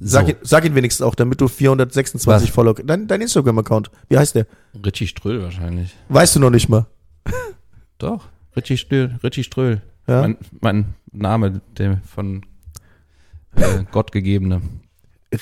Sag, 0.00 0.24
So. 0.24 0.30
ihn, 0.30 0.36
sag 0.42 0.64
ihn 0.64 0.74
wenigstens 0.74 1.06
auch, 1.06 1.14
damit 1.14 1.40
du 1.40 1.46
426 1.46 2.48
Was? 2.48 2.54
Follow. 2.54 2.72
Dein, 2.72 3.06
dein 3.06 3.20
Instagram-Account. 3.20 3.90
Wie 4.08 4.18
heißt 4.18 4.34
der? 4.34 4.46
Richie 4.84 5.06
Ströhl 5.06 5.42
wahrscheinlich. 5.42 5.94
Weißt 6.08 6.34
du 6.34 6.40
noch 6.40 6.50
nicht 6.50 6.68
mal. 6.68 6.86
Doch, 7.98 8.24
Richie 8.56 8.76
Ströhl. 8.76 9.18
Richie 9.22 9.44
Ströhl. 9.44 9.82
Ja? 10.06 10.22
Mein, 10.22 10.36
mein 10.60 10.84
Name, 11.12 11.60
der 11.78 12.00
von 12.12 12.42
äh, 13.56 13.84
Gott 13.90 14.12
gegebene. 14.12 14.60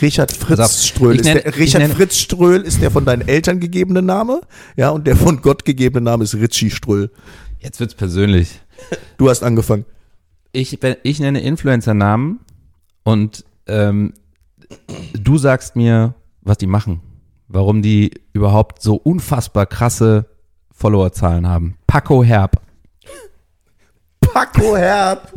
Richard 0.01 0.33
Fritz 0.33 0.59
Pass 0.59 0.71
auf, 0.71 0.87
Ströhl. 0.87 1.15
ich 1.15 1.21
Ist 1.21 1.27
nenn- 1.27 1.35
der, 1.43 1.47
ich 1.49 1.57
Richard 1.59 1.83
nenn- 1.83 1.93
Fritz 1.93 2.17
Ströhl 2.17 2.63
ist 2.63 2.81
der 2.81 2.91
von 2.91 3.05
deinen 3.05 3.27
Eltern 3.29 3.61
gegebene 3.61 4.01
Name. 4.03 4.41
Ja, 4.77 4.91
und 4.91 5.07
der 5.07 5.17
von 5.17 5.43
Gott 5.43 5.65
gegebene 5.65 6.03
Name 6.03 6.25
ist 6.25 6.35
Richie 6.35 6.71
Ströhl. 6.71 7.11
Jetzt 7.61 7.79
wird's 7.81 7.95
persönlich. 7.95 8.61
Du 9.19 9.29
hast 9.29 9.43
angefangen. 9.43 9.85
Ich, 10.53 10.79
ich 11.03 11.21
nenne 11.21 11.41
Influencer-Namen 11.41 12.41
und 13.05 13.45
ähm, 13.67 14.15
du 15.15 15.39
sagst 15.39 15.77
mir, 15.77 16.15
was 16.41 16.59
die 16.59 16.67
machen. 16.67 17.01
Warum 17.49 17.83
die 17.83 18.13
überhaupt 18.33 18.81
so 18.83 18.95
unfassbar 18.97 19.67
krasse 19.67 20.27
Followerzahlen 20.73 21.47
haben. 21.47 21.77
Paco 21.87 22.25
Herb. 22.25 22.61
Paco 24.21 24.77
Herb. 24.77 25.33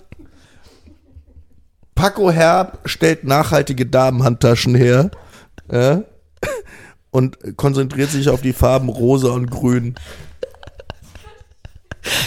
Paco 1.96 2.30
Herb 2.30 2.80
stellt 2.86 3.24
nachhaltige 3.24 3.86
Damenhandtaschen 3.86 4.76
her. 4.76 5.12
Ja? 5.72 6.04
und 7.16 7.38
konzentriert 7.56 8.10
sich 8.10 8.28
auf 8.28 8.42
die 8.42 8.52
Farben 8.52 8.90
rosa 8.90 9.30
und 9.30 9.50
grün. 9.50 9.96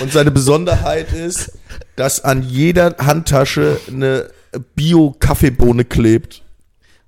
Und 0.00 0.12
seine 0.12 0.30
Besonderheit 0.30 1.12
ist, 1.12 1.58
dass 1.94 2.24
an 2.24 2.42
jeder 2.42 2.96
Handtasche 2.98 3.78
eine 3.86 4.30
Bio-Kaffeebohne 4.74 5.84
klebt. 5.84 6.42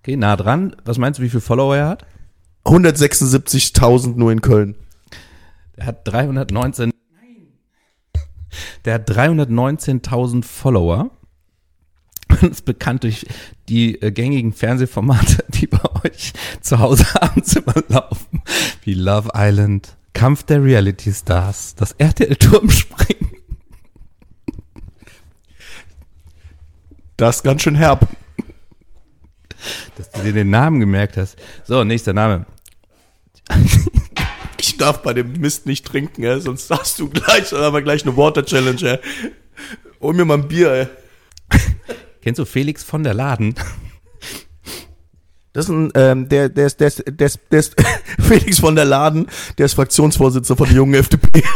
Okay, 0.02 0.16
nah 0.16 0.36
dran. 0.36 0.76
Was 0.84 0.98
meinst 0.98 1.18
du, 1.18 1.22
wie 1.22 1.30
viele 1.30 1.40
Follower 1.40 1.74
er 1.74 1.88
hat? 1.88 2.06
176.000 2.66 4.16
nur 4.16 4.30
in 4.30 4.42
Köln. 4.42 4.76
Der 5.76 5.86
hat 5.86 6.06
319. 6.06 6.92
Der 8.84 8.94
hat 8.94 9.10
319.000 9.10 10.44
Follower. 10.44 11.10
Und 12.42 12.52
ist 12.52 12.64
bekannt 12.64 13.04
durch 13.04 13.26
die 13.68 14.00
äh, 14.00 14.10
gängigen 14.10 14.52
Fernsehformate, 14.52 15.44
die 15.48 15.66
bei 15.66 15.80
euch 16.04 16.32
zu 16.60 16.78
Hause 16.78 17.06
abends 17.20 17.54
immer 17.56 17.82
laufen. 17.88 18.42
Wie 18.82 18.94
Love 18.94 19.30
Island, 19.34 19.96
Kampf 20.12 20.42
der 20.44 20.62
Reality 20.62 21.12
Stars, 21.12 21.74
das 21.74 21.92
RTL-Turmspringen. 21.92 23.30
Das 27.16 27.36
ist 27.36 27.42
ganz 27.42 27.62
schön 27.62 27.74
herb. 27.74 28.08
Dass 29.96 30.10
du 30.10 30.22
dir 30.22 30.32
den 30.32 30.48
Namen 30.48 30.80
gemerkt 30.80 31.18
hast. 31.18 31.36
So, 31.64 31.84
nächster 31.84 32.12
Name. 32.12 32.46
Ich 34.62 34.76
darf 34.76 35.00
bei 35.00 35.14
dem 35.14 35.32
Mist 35.40 35.64
nicht 35.64 35.86
trinken, 35.86 36.22
ey, 36.22 36.38
sonst 36.38 36.70
hast 36.70 36.98
du 36.98 37.08
gleich, 37.08 37.50
aber 37.54 37.80
gleich 37.80 38.02
eine 38.02 38.14
Water 38.18 38.44
Challenge, 38.44 38.82
ey. 38.82 38.98
Hol 40.02 40.12
mir 40.12 40.26
mal 40.26 40.34
ein 40.34 40.48
Bier, 40.48 40.70
ey. 40.70 40.86
Kennst 42.22 42.38
du 42.38 42.44
Felix 42.44 42.84
von 42.84 43.02
der 43.02 43.14
Laden? 43.14 43.54
Das 45.52 45.64
ist 45.64 45.70
ein, 45.70 45.90
ähm, 45.94 46.28
der, 46.28 46.48
der 46.48 46.66
ist, 46.66 46.80
der 46.80 46.88
ist, 46.88 47.02
der 47.06 47.26
ist, 47.26 47.40
der 47.50 47.58
ist 47.58 47.74
Felix 48.20 48.60
von 48.60 48.76
der 48.76 48.84
Laden, 48.84 49.26
der 49.58 49.66
ist 49.66 49.74
Fraktionsvorsitzender 49.74 50.56
von 50.56 50.66
der 50.68 50.76
jungen 50.76 50.94
FDP. 50.94 51.42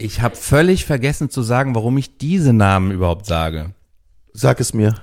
Ich 0.00 0.20
habe 0.22 0.36
völlig 0.36 0.84
vergessen 0.84 1.28
zu 1.28 1.42
sagen, 1.42 1.74
warum 1.74 1.98
ich 1.98 2.18
diese 2.18 2.52
Namen 2.52 2.92
überhaupt 2.92 3.26
sage. 3.26 3.72
Sag 4.32 4.60
es 4.60 4.72
mir. 4.72 4.94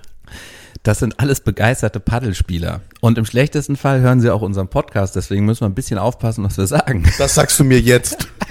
Das 0.83 0.99
sind 0.99 1.19
alles 1.19 1.41
begeisterte 1.41 1.99
Paddelspieler. 1.99 2.79
Und 3.01 3.17
im 3.17 3.25
schlechtesten 3.25 3.75
Fall 3.75 3.99
hören 3.99 4.21
sie 4.21 4.29
auch 4.29 4.41
unseren 4.41 4.69
Podcast. 4.69 5.17
Deswegen 5.17 5.43
müssen 5.43 5.61
wir 5.61 5.67
ein 5.67 5.75
bisschen 5.75 5.97
aufpassen, 5.97 6.45
was 6.45 6.57
wir 6.57 6.67
sagen. 6.67 7.03
Das 7.17 7.35
sagst 7.35 7.59
du 7.59 7.65
mir 7.65 7.81
jetzt. 7.81 8.29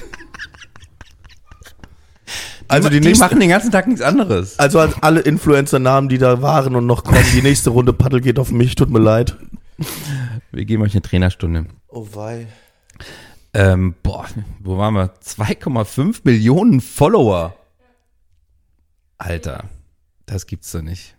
Also 2.68 2.88
die, 2.88 3.00
die 3.00 3.08
nächste- 3.08 3.24
machen 3.24 3.40
den 3.40 3.48
ganzen 3.50 3.70
Tag 3.70 3.86
nichts 3.86 4.00
anderes. 4.02 4.58
Also 4.58 4.80
an 4.80 4.94
alle 5.00 5.20
Influencer-Namen, 5.20 6.08
die 6.08 6.18
da 6.18 6.40
waren 6.42 6.74
und 6.76 6.86
noch 6.86 7.04
kommen, 7.04 7.22
die 7.34 7.42
nächste 7.42 7.70
Runde 7.70 7.92
Paddel 7.92 8.20
geht 8.20 8.38
auf 8.38 8.50
mich, 8.50 8.74
tut 8.74 8.90
mir 8.90 8.98
leid. 9.00 9.36
Wir 10.52 10.64
geben 10.64 10.82
euch 10.82 10.92
eine 10.94 11.02
Trainerstunde. 11.02 11.66
Oh 11.88 12.06
wei. 12.14 12.46
Ähm, 13.52 13.94
boah, 14.02 14.26
wo 14.60 14.78
waren 14.78 14.94
wir? 14.94 15.14
2,5 15.20 16.20
Millionen 16.24 16.80
Follower. 16.80 17.54
Alter, 19.18 19.64
das 20.26 20.46
gibt's 20.46 20.72
doch 20.72 20.82
nicht. 20.82 21.16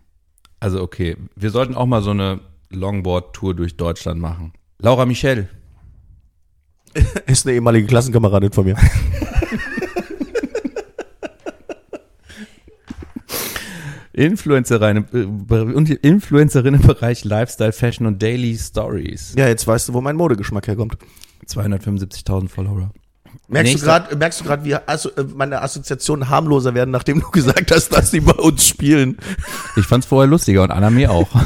Also 0.60 0.82
okay, 0.82 1.16
wir 1.34 1.50
sollten 1.50 1.74
auch 1.74 1.86
mal 1.86 2.02
so 2.02 2.10
eine 2.10 2.40
Longboard-Tour 2.70 3.54
durch 3.54 3.76
Deutschland 3.76 4.20
machen. 4.20 4.52
Laura 4.78 5.06
Michel. 5.06 5.48
Ist 7.26 7.46
eine 7.46 7.54
ehemalige 7.54 7.86
Klassenkameradin 7.86 8.52
von 8.52 8.64
mir. 8.64 8.76
Influencerin, 14.16 15.04
äh, 15.12 15.92
Influencerin 16.02 16.74
im 16.74 16.80
Bereich 16.82 17.24
Lifestyle, 17.24 17.72
Fashion 17.72 18.06
und 18.06 18.22
Daily 18.22 18.56
Stories. 18.58 19.34
Ja, 19.36 19.46
jetzt 19.46 19.66
weißt 19.66 19.88
du, 19.88 19.92
wo 19.94 20.00
mein 20.00 20.16
Modegeschmack 20.16 20.66
herkommt. 20.66 20.96
275.000 21.46 22.48
Follower. 22.48 22.90
Merkst 23.48 23.72
Nächster- 23.74 24.00
du 24.00 24.04
gerade, 24.06 24.16
merkst 24.16 24.40
du 24.40 24.44
gerade, 24.44 24.64
wie 24.64 24.74
asso 24.74 25.10
äh, 25.10 25.22
meine 25.34 25.60
Assoziationen 25.60 26.30
harmloser 26.30 26.74
werden, 26.74 26.90
nachdem 26.90 27.20
du 27.20 27.30
gesagt 27.32 27.70
hast, 27.70 27.90
dass 27.90 28.10
sie 28.10 28.20
bei 28.20 28.32
uns 28.32 28.66
spielen? 28.66 29.18
Ich 29.76 29.84
fand's 29.86 30.06
vorher 30.06 30.26
lustiger 30.28 30.62
und 30.62 30.70
Anami 30.70 31.06
auch. 31.06 31.28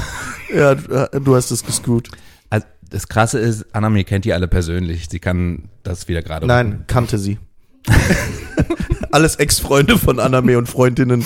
Ja, 0.52 0.74
du 0.74 1.36
hast 1.36 1.52
es 1.52 1.64
gescrewt. 1.64 2.08
Also 2.50 2.66
das 2.90 3.06
Krasse 3.06 3.38
ist, 3.38 3.72
Anami 3.72 4.02
kennt 4.02 4.24
die 4.24 4.32
alle 4.32 4.48
persönlich. 4.48 5.06
Sie 5.08 5.20
kann 5.20 5.68
das 5.84 6.08
wieder 6.08 6.22
gerade. 6.22 6.44
Nein, 6.44 6.82
kannte 6.88 7.18
sie. 7.18 7.38
Alles 9.12 9.36
Ex-Freunde 9.36 9.96
von 9.96 10.18
Aname 10.18 10.58
und 10.58 10.68
Freundinnen. 10.68 11.24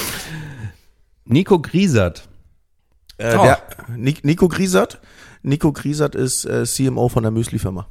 Nico 1.25 1.59
Griesert. 1.61 2.29
Äh, 3.17 3.37
Oh. 3.37 3.43
der, 3.45 3.63
Ni- 3.97 4.19
Nico 4.23 4.49
Griesert. 4.49 5.01
Nico 5.43 5.73
Griesert 5.73 6.15
ist 6.15 6.45
äh, 6.45 6.65
CMO 6.65 7.09
von 7.09 7.23
der 7.23 7.31
Müsli-Firma. 7.33 7.87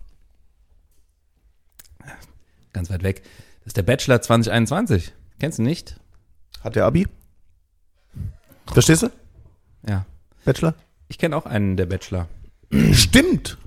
Ganz 2.73 2.89
weit 2.89 3.03
weg. 3.03 3.21
Das 3.59 3.67
ist 3.67 3.77
der 3.77 3.83
Bachelor 3.83 4.21
2021. 4.21 5.13
Kennst 5.39 5.59
du 5.59 5.63
nicht? 5.63 5.99
Hat 6.63 6.75
der 6.75 6.85
Abi? 6.85 7.07
Verstehst 8.67 9.03
du? 9.03 9.09
Ja. 9.87 10.05
Bachelor? 10.45 10.73
Ich 11.07 11.17
kenne 11.17 11.35
auch 11.37 11.45
einen 11.45 11.77
der 11.77 11.85
Bachelor. 11.85 12.27
Stimmt. 12.93 13.57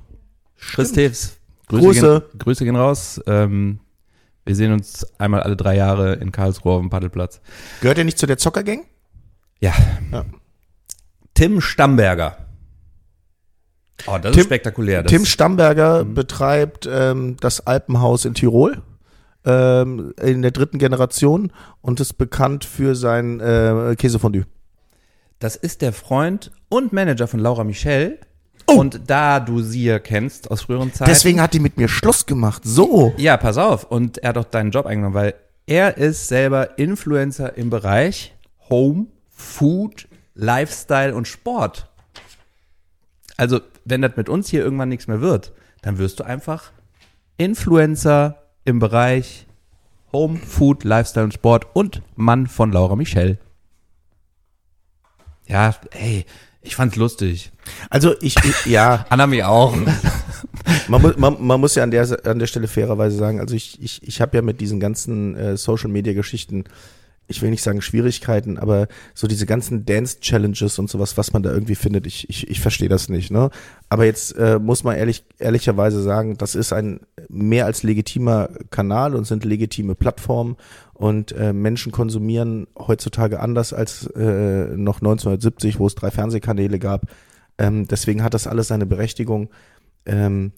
Chris 0.59 0.93
Teves. 0.93 1.37
Grüße. 1.69 2.21
Gehen, 2.31 2.39
Grüße 2.39 2.65
gehen 2.65 2.77
raus. 2.77 3.21
Ähm, 3.27 3.81
wir 4.45 4.57
sehen 4.57 4.73
uns 4.73 5.05
einmal 5.19 5.43
alle 5.43 5.57
drei 5.57 5.77
Jahre 5.77 6.15
in 6.15 6.33
Karlsruhe 6.33 6.75
auf 6.75 6.81
dem 6.81 6.91
Paddelplatz. 6.91 7.41
Gehört 7.81 7.99
er 7.99 8.05
nicht 8.05 8.19
zu 8.19 8.27
der 8.27 8.39
Zockergang? 8.39 8.85
Ja. 9.61 9.75
Ja. 10.12 10.25
Tim 11.35 11.61
Stamberger. 11.61 12.37
Oh, 14.07 14.19
das 14.19 14.33
Tim- 14.33 14.40
ist 14.40 14.47
spektakulär. 14.47 15.03
Das 15.03 15.11
Tim 15.11 15.25
Stamberger 15.25 16.05
betreibt 16.05 16.88
ähm, 16.90 17.37
das 17.40 17.66
Alpenhaus 17.66 18.25
in 18.25 18.35
Tirol 18.35 18.83
ähm, 19.45 20.12
in 20.21 20.42
der 20.42 20.51
dritten 20.51 20.79
Generation 20.79 21.53
und 21.81 22.01
ist 22.01 22.14
bekannt 22.14 22.64
für 22.64 22.95
sein 22.95 23.40
äh, 23.40 23.95
Käsefondue. 23.97 24.45
Das 25.38 25.57
ist 25.57 25.83
der 25.83 25.92
Freund 25.92 26.51
und 26.69 26.92
Manager 26.92 27.27
von 27.27 27.40
Laura 27.40 27.64
Michel. 27.64 28.19
Oh. 28.69 28.75
Und 28.81 29.03
da 29.07 29.38
du 29.38 29.61
sie 29.62 29.85
ja 29.85 29.99
kennst 30.01 30.51
aus 30.51 30.62
früheren 30.62 30.92
Zeiten. 30.92 31.09
Deswegen 31.09 31.40
hat 31.40 31.55
die 31.55 31.61
mit 31.61 31.77
mir 31.77 31.88
Schluss 31.88 32.27
gemacht. 32.27 32.62
So. 32.64 33.14
Ja, 33.16 33.37
pass 33.37 33.59
auf. 33.59 33.85
Und 33.85 34.19
er 34.19 34.31
hat 34.31 34.38
auch 34.38 34.45
deinen 34.45 34.73
Job 34.73 34.87
eingenommen, 34.87 35.14
weil 35.14 35.35
er 35.66 35.97
ist 35.99 36.27
selber 36.29 36.77
Influencer 36.79 37.57
im 37.57 37.71
Bereich 37.71 38.35
Home, 38.69 39.07
Food, 39.37 40.09
Lifestyle 40.35 41.14
und 41.14 41.29
Sport. 41.29 41.88
Also, 43.37 43.61
wenn 43.85 44.03
das 44.03 44.16
mit 44.16 44.29
uns 44.29 44.49
hier 44.49 44.64
irgendwann 44.64 44.88
nichts 44.88 45.07
mehr 45.07 45.20
wird, 45.20 45.53
dann 45.83 45.99
wirst 45.99 46.18
du 46.18 46.25
einfach 46.25 46.72
Influencer 47.37 48.42
im 48.64 48.79
Bereich 48.79 49.46
Home, 50.12 50.38
Food, 50.38 50.85
Lifestyle 50.85 51.25
und 51.25 51.35
Sport 51.35 51.66
und 51.75 52.03
Mann 52.16 52.46
von 52.46 52.72
Laura 52.72 52.96
Michel. 52.96 53.38
Ja, 55.46 55.75
ey, 55.90 56.25
ich 56.62 56.75
fand's 56.75 56.96
lustig. 56.96 57.53
Also 57.90 58.14
ich, 58.20 58.37
ich 58.42 58.66
ja, 58.66 59.05
Anami 59.11 59.42
auch. 59.42 59.77
man, 60.88 61.03
muss, 61.03 61.16
man, 61.16 61.37
man 61.46 61.61
muss 61.61 61.75
ja 61.75 61.83
an 61.83 61.90
der, 61.90 62.27
an 62.27 62.38
der 62.38 62.46
Stelle 62.46 62.68
fairerweise 62.68 63.16
sagen, 63.16 63.38
also 63.38 63.55
ich, 63.55 63.81
ich, 63.83 64.03
ich 64.03 64.20
habe 64.20 64.37
ja 64.37 64.42
mit 64.42 64.61
diesen 64.61 64.81
ganzen 64.81 65.37
äh, 65.37 65.57
Social-Media-Geschichten, 65.57 66.64
ich 67.29 67.43
will 67.43 67.51
nicht 67.51 67.62
sagen 67.62 67.83
Schwierigkeiten, 67.83 68.59
aber 68.59 68.89
so 69.15 69.27
diese 69.27 69.47
ganzen 69.47 69.85
Dance-Challenges 69.85 70.79
und 70.79 70.89
sowas, 70.89 71.17
was 71.17 71.33
man 71.33 71.43
da 71.43 71.53
irgendwie 71.53 71.75
findet, 71.75 72.07
ich, 72.07 72.29
ich, 72.31 72.49
ich 72.49 72.61
verstehe 72.61 72.89
das 72.89 73.09
nicht. 73.09 73.31
Ne? 73.31 73.51
Aber 73.89 74.05
jetzt 74.05 74.37
äh, 74.37 74.59
muss 74.59 74.85
man 74.85 74.97
ehrlich, 74.97 75.25
ehrlicherweise 75.39 76.03
sagen, 76.03 76.37
das 76.37 76.55
ist 76.55 76.73
ein 76.73 77.01
mehr 77.29 77.67
als 77.67 77.83
legitimer 77.83 78.49
Kanal 78.71 79.15
und 79.15 79.27
sind 79.27 79.45
legitime 79.45 79.95
Plattformen 79.95 80.57
und 80.95 81.33
äh, 81.33 81.53
Menschen 81.53 81.93
konsumieren 81.93 82.67
heutzutage 82.79 83.41
anders 83.41 83.73
als 83.73 84.07
äh, 84.15 84.77
noch 84.77 84.97
1970, 84.97 85.79
wo 85.79 85.87
es 85.87 85.95
drei 85.95 86.11
Fernsehkanäle 86.11 86.79
gab. 86.79 87.11
Ähm, 87.59 87.89
deswegen 87.89 88.23
hat 88.23 88.35
das 88.35 88.47
alles 88.47 88.69
seine 88.69 88.87
Berechtigung. 88.87 89.51
Ähm, 90.05 90.53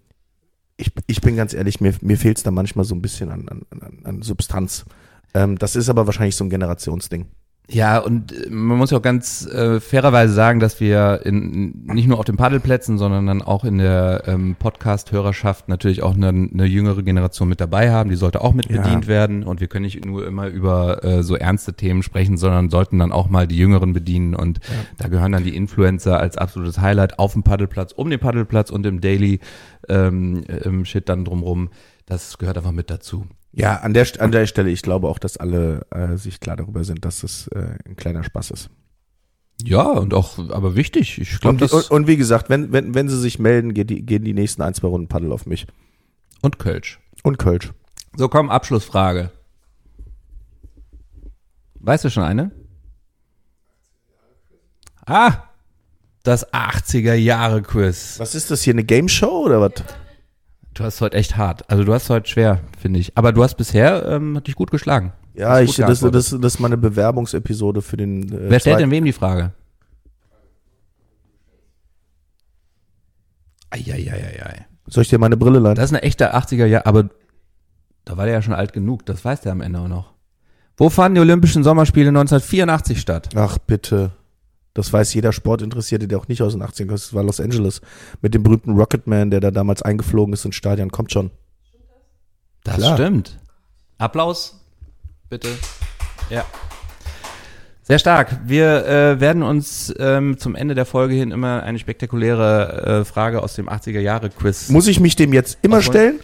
ich, 0.77 0.93
ich 1.07 1.21
bin 1.21 1.37
ganz 1.37 1.55
ehrlich, 1.55 1.81
mir, 1.81 1.95
mir 2.01 2.17
fehlt 2.17 2.37
es 2.37 2.43
da 2.43 2.51
manchmal 2.51 2.85
so 2.85 2.95
ein 2.95 3.03
bisschen 3.03 3.31
an, 3.31 3.49
an, 3.49 3.63
an, 3.71 3.99
an 4.05 4.23
Substanz. 4.23 4.85
Ähm, 5.35 5.59
das 5.59 5.77
ist 5.77 5.89
aber 5.89 6.07
wahrscheinlich 6.07 6.37
so 6.37 6.45
ein 6.45 6.51
Generationsding. 6.51 7.27
Ja, 7.71 7.99
und 7.99 8.33
äh, 8.33 8.49
man 8.49 8.79
muss 8.79 8.91
ja 8.93 8.97
auch 8.97 9.03
ganz 9.03 9.45
äh, 9.47 9.79
fairerweise 9.79 10.33
sagen, 10.33 10.59
dass 10.59 10.81
wir 10.81 11.21
in, 11.27 11.85
nicht 11.85 12.09
nur 12.09 12.19
auf 12.19 12.25
den 12.25 12.39
Paddelplätzen, 12.39 12.97
sondern 12.97 13.27
dann 13.27 13.43
auch 13.43 13.63
in 13.63 13.77
der 13.77 14.23
ähm, 14.27 14.57
Podcast-Hörerschaft 14.59 15.69
natürlich 15.69 16.03
auch 16.03 16.15
eine, 16.15 16.29
eine 16.29 16.65
jüngere 16.65 17.03
Generation 17.03 17.47
mit 17.47 17.61
dabei 17.61 17.91
haben. 17.93 18.09
Die 18.09 18.17
sollte 18.17 18.41
auch 18.41 18.55
mit 18.55 18.71
Ja. 18.71 18.81
bedient 18.81 19.07
werden. 19.07 19.43
Und 19.43 19.61
wir 19.61 19.67
können 19.69 19.85
nicht 19.85 20.03
nur 20.03 20.27
immer 20.27 20.47
über 20.49 21.05
äh, 21.05 21.23
so 21.23 21.37
ernste 21.37 21.75
Themen 21.75 22.03
sprechen, 22.03 22.39
sondern 22.39 22.71
sollten 22.71 22.99
dann 23.01 23.13
auch 23.13 23.29
mal 23.29 23.47
die 23.47 23.59
Jüngeren 23.59 23.93
bedienen. 23.93 24.35
Und 24.35 24.61
da 24.97 25.09
gehören 25.09 25.33
dann 25.33 25.45
die 25.45 25.55
Influencer 25.55 26.19
als 26.19 26.39
absolutes 26.39 26.81
Highlight 26.81 27.19
auf 27.19 27.35
dem 27.35 27.43
Paddelplatz, 27.43 27.93
um 27.93 28.09
den 28.09 28.19
Paddelplatz 28.19 28.71
und 28.71 28.87
im 28.87 29.03
Daily 29.03 29.41
ähm, 29.91 30.43
ähm, 30.65 30.87
Shit 30.87 31.11
dann 31.11 31.27
drumrum. 31.27 31.69
Das 32.07 32.39
gehört 32.39 32.57
einfach 32.57 32.73
mit 32.73 32.89
dazu. 32.89 33.27
Ja, 33.53 33.77
an 33.77 33.95
der, 33.95 34.07
an 34.19 34.31
der 34.31 34.47
Stelle, 34.47 34.71
ich 34.71 34.83
glaube 34.83 35.09
auch, 35.09 35.19
dass 35.19 35.37
alle 35.37 35.87
äh, 35.91 36.17
sich 36.17 36.39
klar 36.41 36.57
darüber 36.57 36.85
sind, 36.85 37.05
dass 37.05 37.23
es 37.23 37.49
äh, 37.49 37.77
ein 37.87 37.97
kleiner 37.97 38.23
Spaß 38.23 38.51
ist. 38.53 38.71
Ja, 39.65 39.83
und 39.91 40.15
auch, 40.15 40.39
aber 40.51 40.77
wichtig. 40.77 41.19
Ich 41.19 41.41
glaube, 41.41 41.55
Und, 41.55 41.61
das. 41.63 41.73
und, 41.73 41.91
und 41.91 42.07
wie 42.07 42.17
gesagt, 42.17 42.49
wenn, 42.51 42.73
wenn, 42.73 42.95
wenn 42.95 43.09
sie 43.09 43.19
sich 43.19 43.39
melden, 43.39 43.75
geht 43.75 43.91
die, 43.91 44.05
gehen 44.07 44.23
die 44.25 44.35
nächsten 44.35 44.63
ein, 44.63 44.75
zwei 44.75 44.89
Runden 44.89 45.09
Paddel 45.09 45.33
auf 45.33 45.47
mich. 45.47 45.67
und 46.43 46.59
Kölsch. 46.59 47.01
Und 47.25 47.39
Kölsch. 47.39 47.73
So, 48.17 48.29
komm, 48.29 48.51
Abschlussfrage. 48.51 49.33
Weißt 51.81 52.05
du 52.05 52.11
schon 52.11 52.23
eine? 52.25 52.53
Ah, 55.07 55.45
das 56.23 56.53
80er-Jahre-Quiz. 56.53 58.19
Was 58.19 58.35
ist 58.35 58.51
das 58.51 58.63
hier, 58.63 58.75
eine 58.75 58.85
Game 58.85 59.09
Show 59.09 59.45
oder 59.47 59.61
was? 59.61 59.73
Du 60.79 60.85
hast 60.85 61.01
heute 61.01 61.17
echt 61.17 61.37
hart. 61.37 61.69
Also 61.69 61.83
du 61.83 61.93
hast 61.93 62.09
heute 62.09 62.29
schwer, 62.29 62.61
finde 62.79 63.01
ich. 63.01 63.19
Aber 63.19 63.33
du 63.33 63.43
hast 63.43 63.57
bisher 63.57 64.07
ähm, 64.07 64.37
hat 64.37 64.47
dich 64.47 64.55
gut 64.55 64.71
geschlagen. 64.71 65.13
Ja, 65.35 65.61
ich, 65.61 65.75
das, 65.75 65.99
das, 65.99 66.11
das 66.11 66.33
ist 66.33 66.61
meine 66.61 66.77
Bewerbungsepisode 66.77 67.83
für 67.83 67.97
den. 67.97 68.33
Äh, 68.33 68.51
Wer 68.51 68.61
stellt 68.61 68.79
denn 68.79 68.93
wem 68.93 69.05
die 69.05 69.13
Frage? 69.13 69.53
Eieieiei. 73.71 74.67
Soll 74.87 75.03
ich 75.03 75.09
dir 75.09 75.19
meine 75.19 75.37
Brille 75.37 75.59
leihen? 75.59 75.75
Das 75.75 75.87
ist 75.87 75.97
eine 75.97 76.03
echte 76.03 76.33
80er 76.33 76.67
Jahre, 76.67 76.87
aber 76.87 77.09
da 78.05 78.17
war 78.17 78.27
der 78.27 78.35
ja 78.35 78.43
schon 78.43 78.55
alt 78.55 78.73
genug. 78.73 79.05
Das 79.05 79.25
weiß 79.25 79.41
der 79.41 79.51
am 79.51 79.61
Ende 79.61 79.81
auch 79.81 79.89
noch. 79.89 80.15
Wo 80.77 80.91
fanden 80.91 81.17
die 81.17 81.21
Olympischen 81.23 81.65
Sommerspiele 81.65 82.11
1984 82.11 83.01
statt? 83.01 83.31
Ach 83.35 83.59
bitte. 83.59 84.13
Das 84.79 84.93
weiß 84.93 85.13
jeder 85.15 85.33
Sportinteressierte, 85.33 86.07
der 86.07 86.19
auch 86.19 86.29
nicht 86.29 86.41
aus 86.41 86.53
den 86.53 86.63
80ern 86.63 86.87
kommt. 86.87 86.93
Das 86.93 87.13
war 87.13 87.25
Los 87.25 87.41
Angeles. 87.41 87.81
Mit 88.23 88.33
dem 88.33 88.45
berühmten 88.45 88.77
Rocketman, 88.79 89.29
der 89.33 89.41
da 89.41 89.51
damals 89.51 89.83
eingeflogen 89.83 90.33
ist 90.33 90.45
ins 90.45 90.55
Stadion. 90.55 90.93
Kommt 90.93 91.11
schon. 91.11 91.33
Das 92.63 92.77
Klar. 92.77 92.95
stimmt. 92.97 93.41
Applaus, 93.99 94.61
bitte. 95.29 95.49
Ja. 96.31 96.45
Sehr 97.83 97.99
stark. 97.99 98.39
Wir 98.45 98.87
äh, 98.87 99.21
werden 99.21 99.43
uns 99.43 99.93
ähm, 99.99 100.39
zum 100.39 100.55
Ende 100.55 100.77
der 100.77 100.87
Folge 100.87 101.15
hin 101.15 101.33
immer 101.33 101.65
eine 101.65 101.81
spektakuläre 101.81 103.01
äh, 103.01 103.05
Frage 103.05 103.43
aus 103.43 103.55
dem 103.55 103.69
80er 103.69 103.99
Jahre 103.99 104.31
Quiz. 104.31 104.69
Muss 104.69 104.87
ich 104.87 105.01
mich 105.01 105.17
dem 105.17 105.33
jetzt 105.33 105.59
immer 105.63 105.79
Obwohl- 105.79 105.93
stellen? 105.93 106.21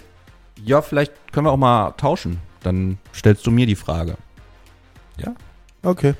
ja, 0.64 0.80
vielleicht 0.80 1.12
können 1.32 1.46
wir 1.46 1.50
auch 1.50 1.56
mal 1.56 1.90
tauschen. 1.96 2.38
Dann 2.62 2.98
stellst 3.12 3.44
du 3.48 3.50
mir 3.50 3.66
die 3.66 3.74
Frage. 3.74 4.14
Okay. 5.82 6.14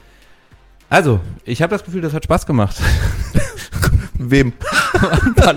Also, 0.95 1.19
ich 1.45 1.61
habe 1.61 1.73
das 1.73 1.83
Gefühl, 1.83 2.03
das 2.03 2.15
hat 2.15 2.23
Spaß 2.23 2.47
gemacht. 2.47 2.81
Wem? 4.15 4.53
ein 5.25 5.35
paar, 5.35 5.57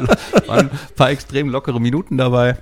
ein 0.49 0.71
paar 0.95 1.11
extrem 1.11 1.49
lockere 1.49 1.79
Minuten 1.79 2.17
dabei. 2.17 2.57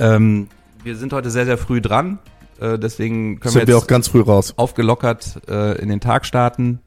Ähm, 0.00 0.48
wir 0.82 0.96
sind 0.96 1.12
heute 1.12 1.30
sehr, 1.30 1.44
sehr 1.44 1.56
früh 1.56 1.80
dran. 1.80 2.18
Äh, 2.58 2.76
deswegen 2.80 3.38
können 3.38 3.52
Sind 3.52 3.62
wir 3.62 3.68
wir 3.68 3.74
jetzt 3.74 3.84
auch 3.84 3.86
ganz 3.86 4.08
früh 4.08 4.20
raus. 4.20 4.54
aufgelockert 4.56 5.42
äh, 5.48 5.80
in 5.80 5.88
den 5.88 6.00
Tag 6.00 6.26
starten. 6.26 6.80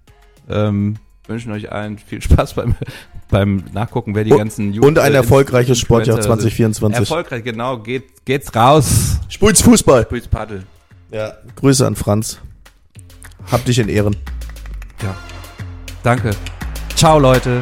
Ähm, 0.50 0.98
wünschen 1.28 1.54
euch 1.54 1.72
allen 1.72 1.98
viel 1.98 2.22
Spaß 2.22 2.56
beim, 2.56 2.76
beim 3.30 3.64
Nachgucken, 3.72 4.16
wer 4.16 4.26
die 4.26 4.32
ganzen 4.32 4.78
Und 4.80 5.00
ein 5.00 5.14
äh, 5.14 5.16
erfolgreiches 5.16 5.80
Sportjahr 5.80 6.18
Influencer 6.18 6.42
sind. 6.42 6.56
2024. 6.56 7.00
Erfolgreich, 7.10 7.46
genau. 7.46 7.78
Geht, 7.78 8.26
geht's 8.26 8.54
raus. 8.54 9.22
Spulz 9.30 9.62
Fußball. 9.62 10.04
Spielt's 10.04 10.28
Paddel. 10.28 10.64
Ja. 11.10 11.38
Grüße 11.56 11.88
an 11.88 11.96
Franz. 11.96 12.42
Hab 13.50 13.64
dich 13.64 13.80
in 13.80 13.88
Ehren. 13.88 14.18
Ja. 15.02 15.16
Danke. 16.04 16.32
Ciao, 16.96 17.20
Leute. 17.20 17.62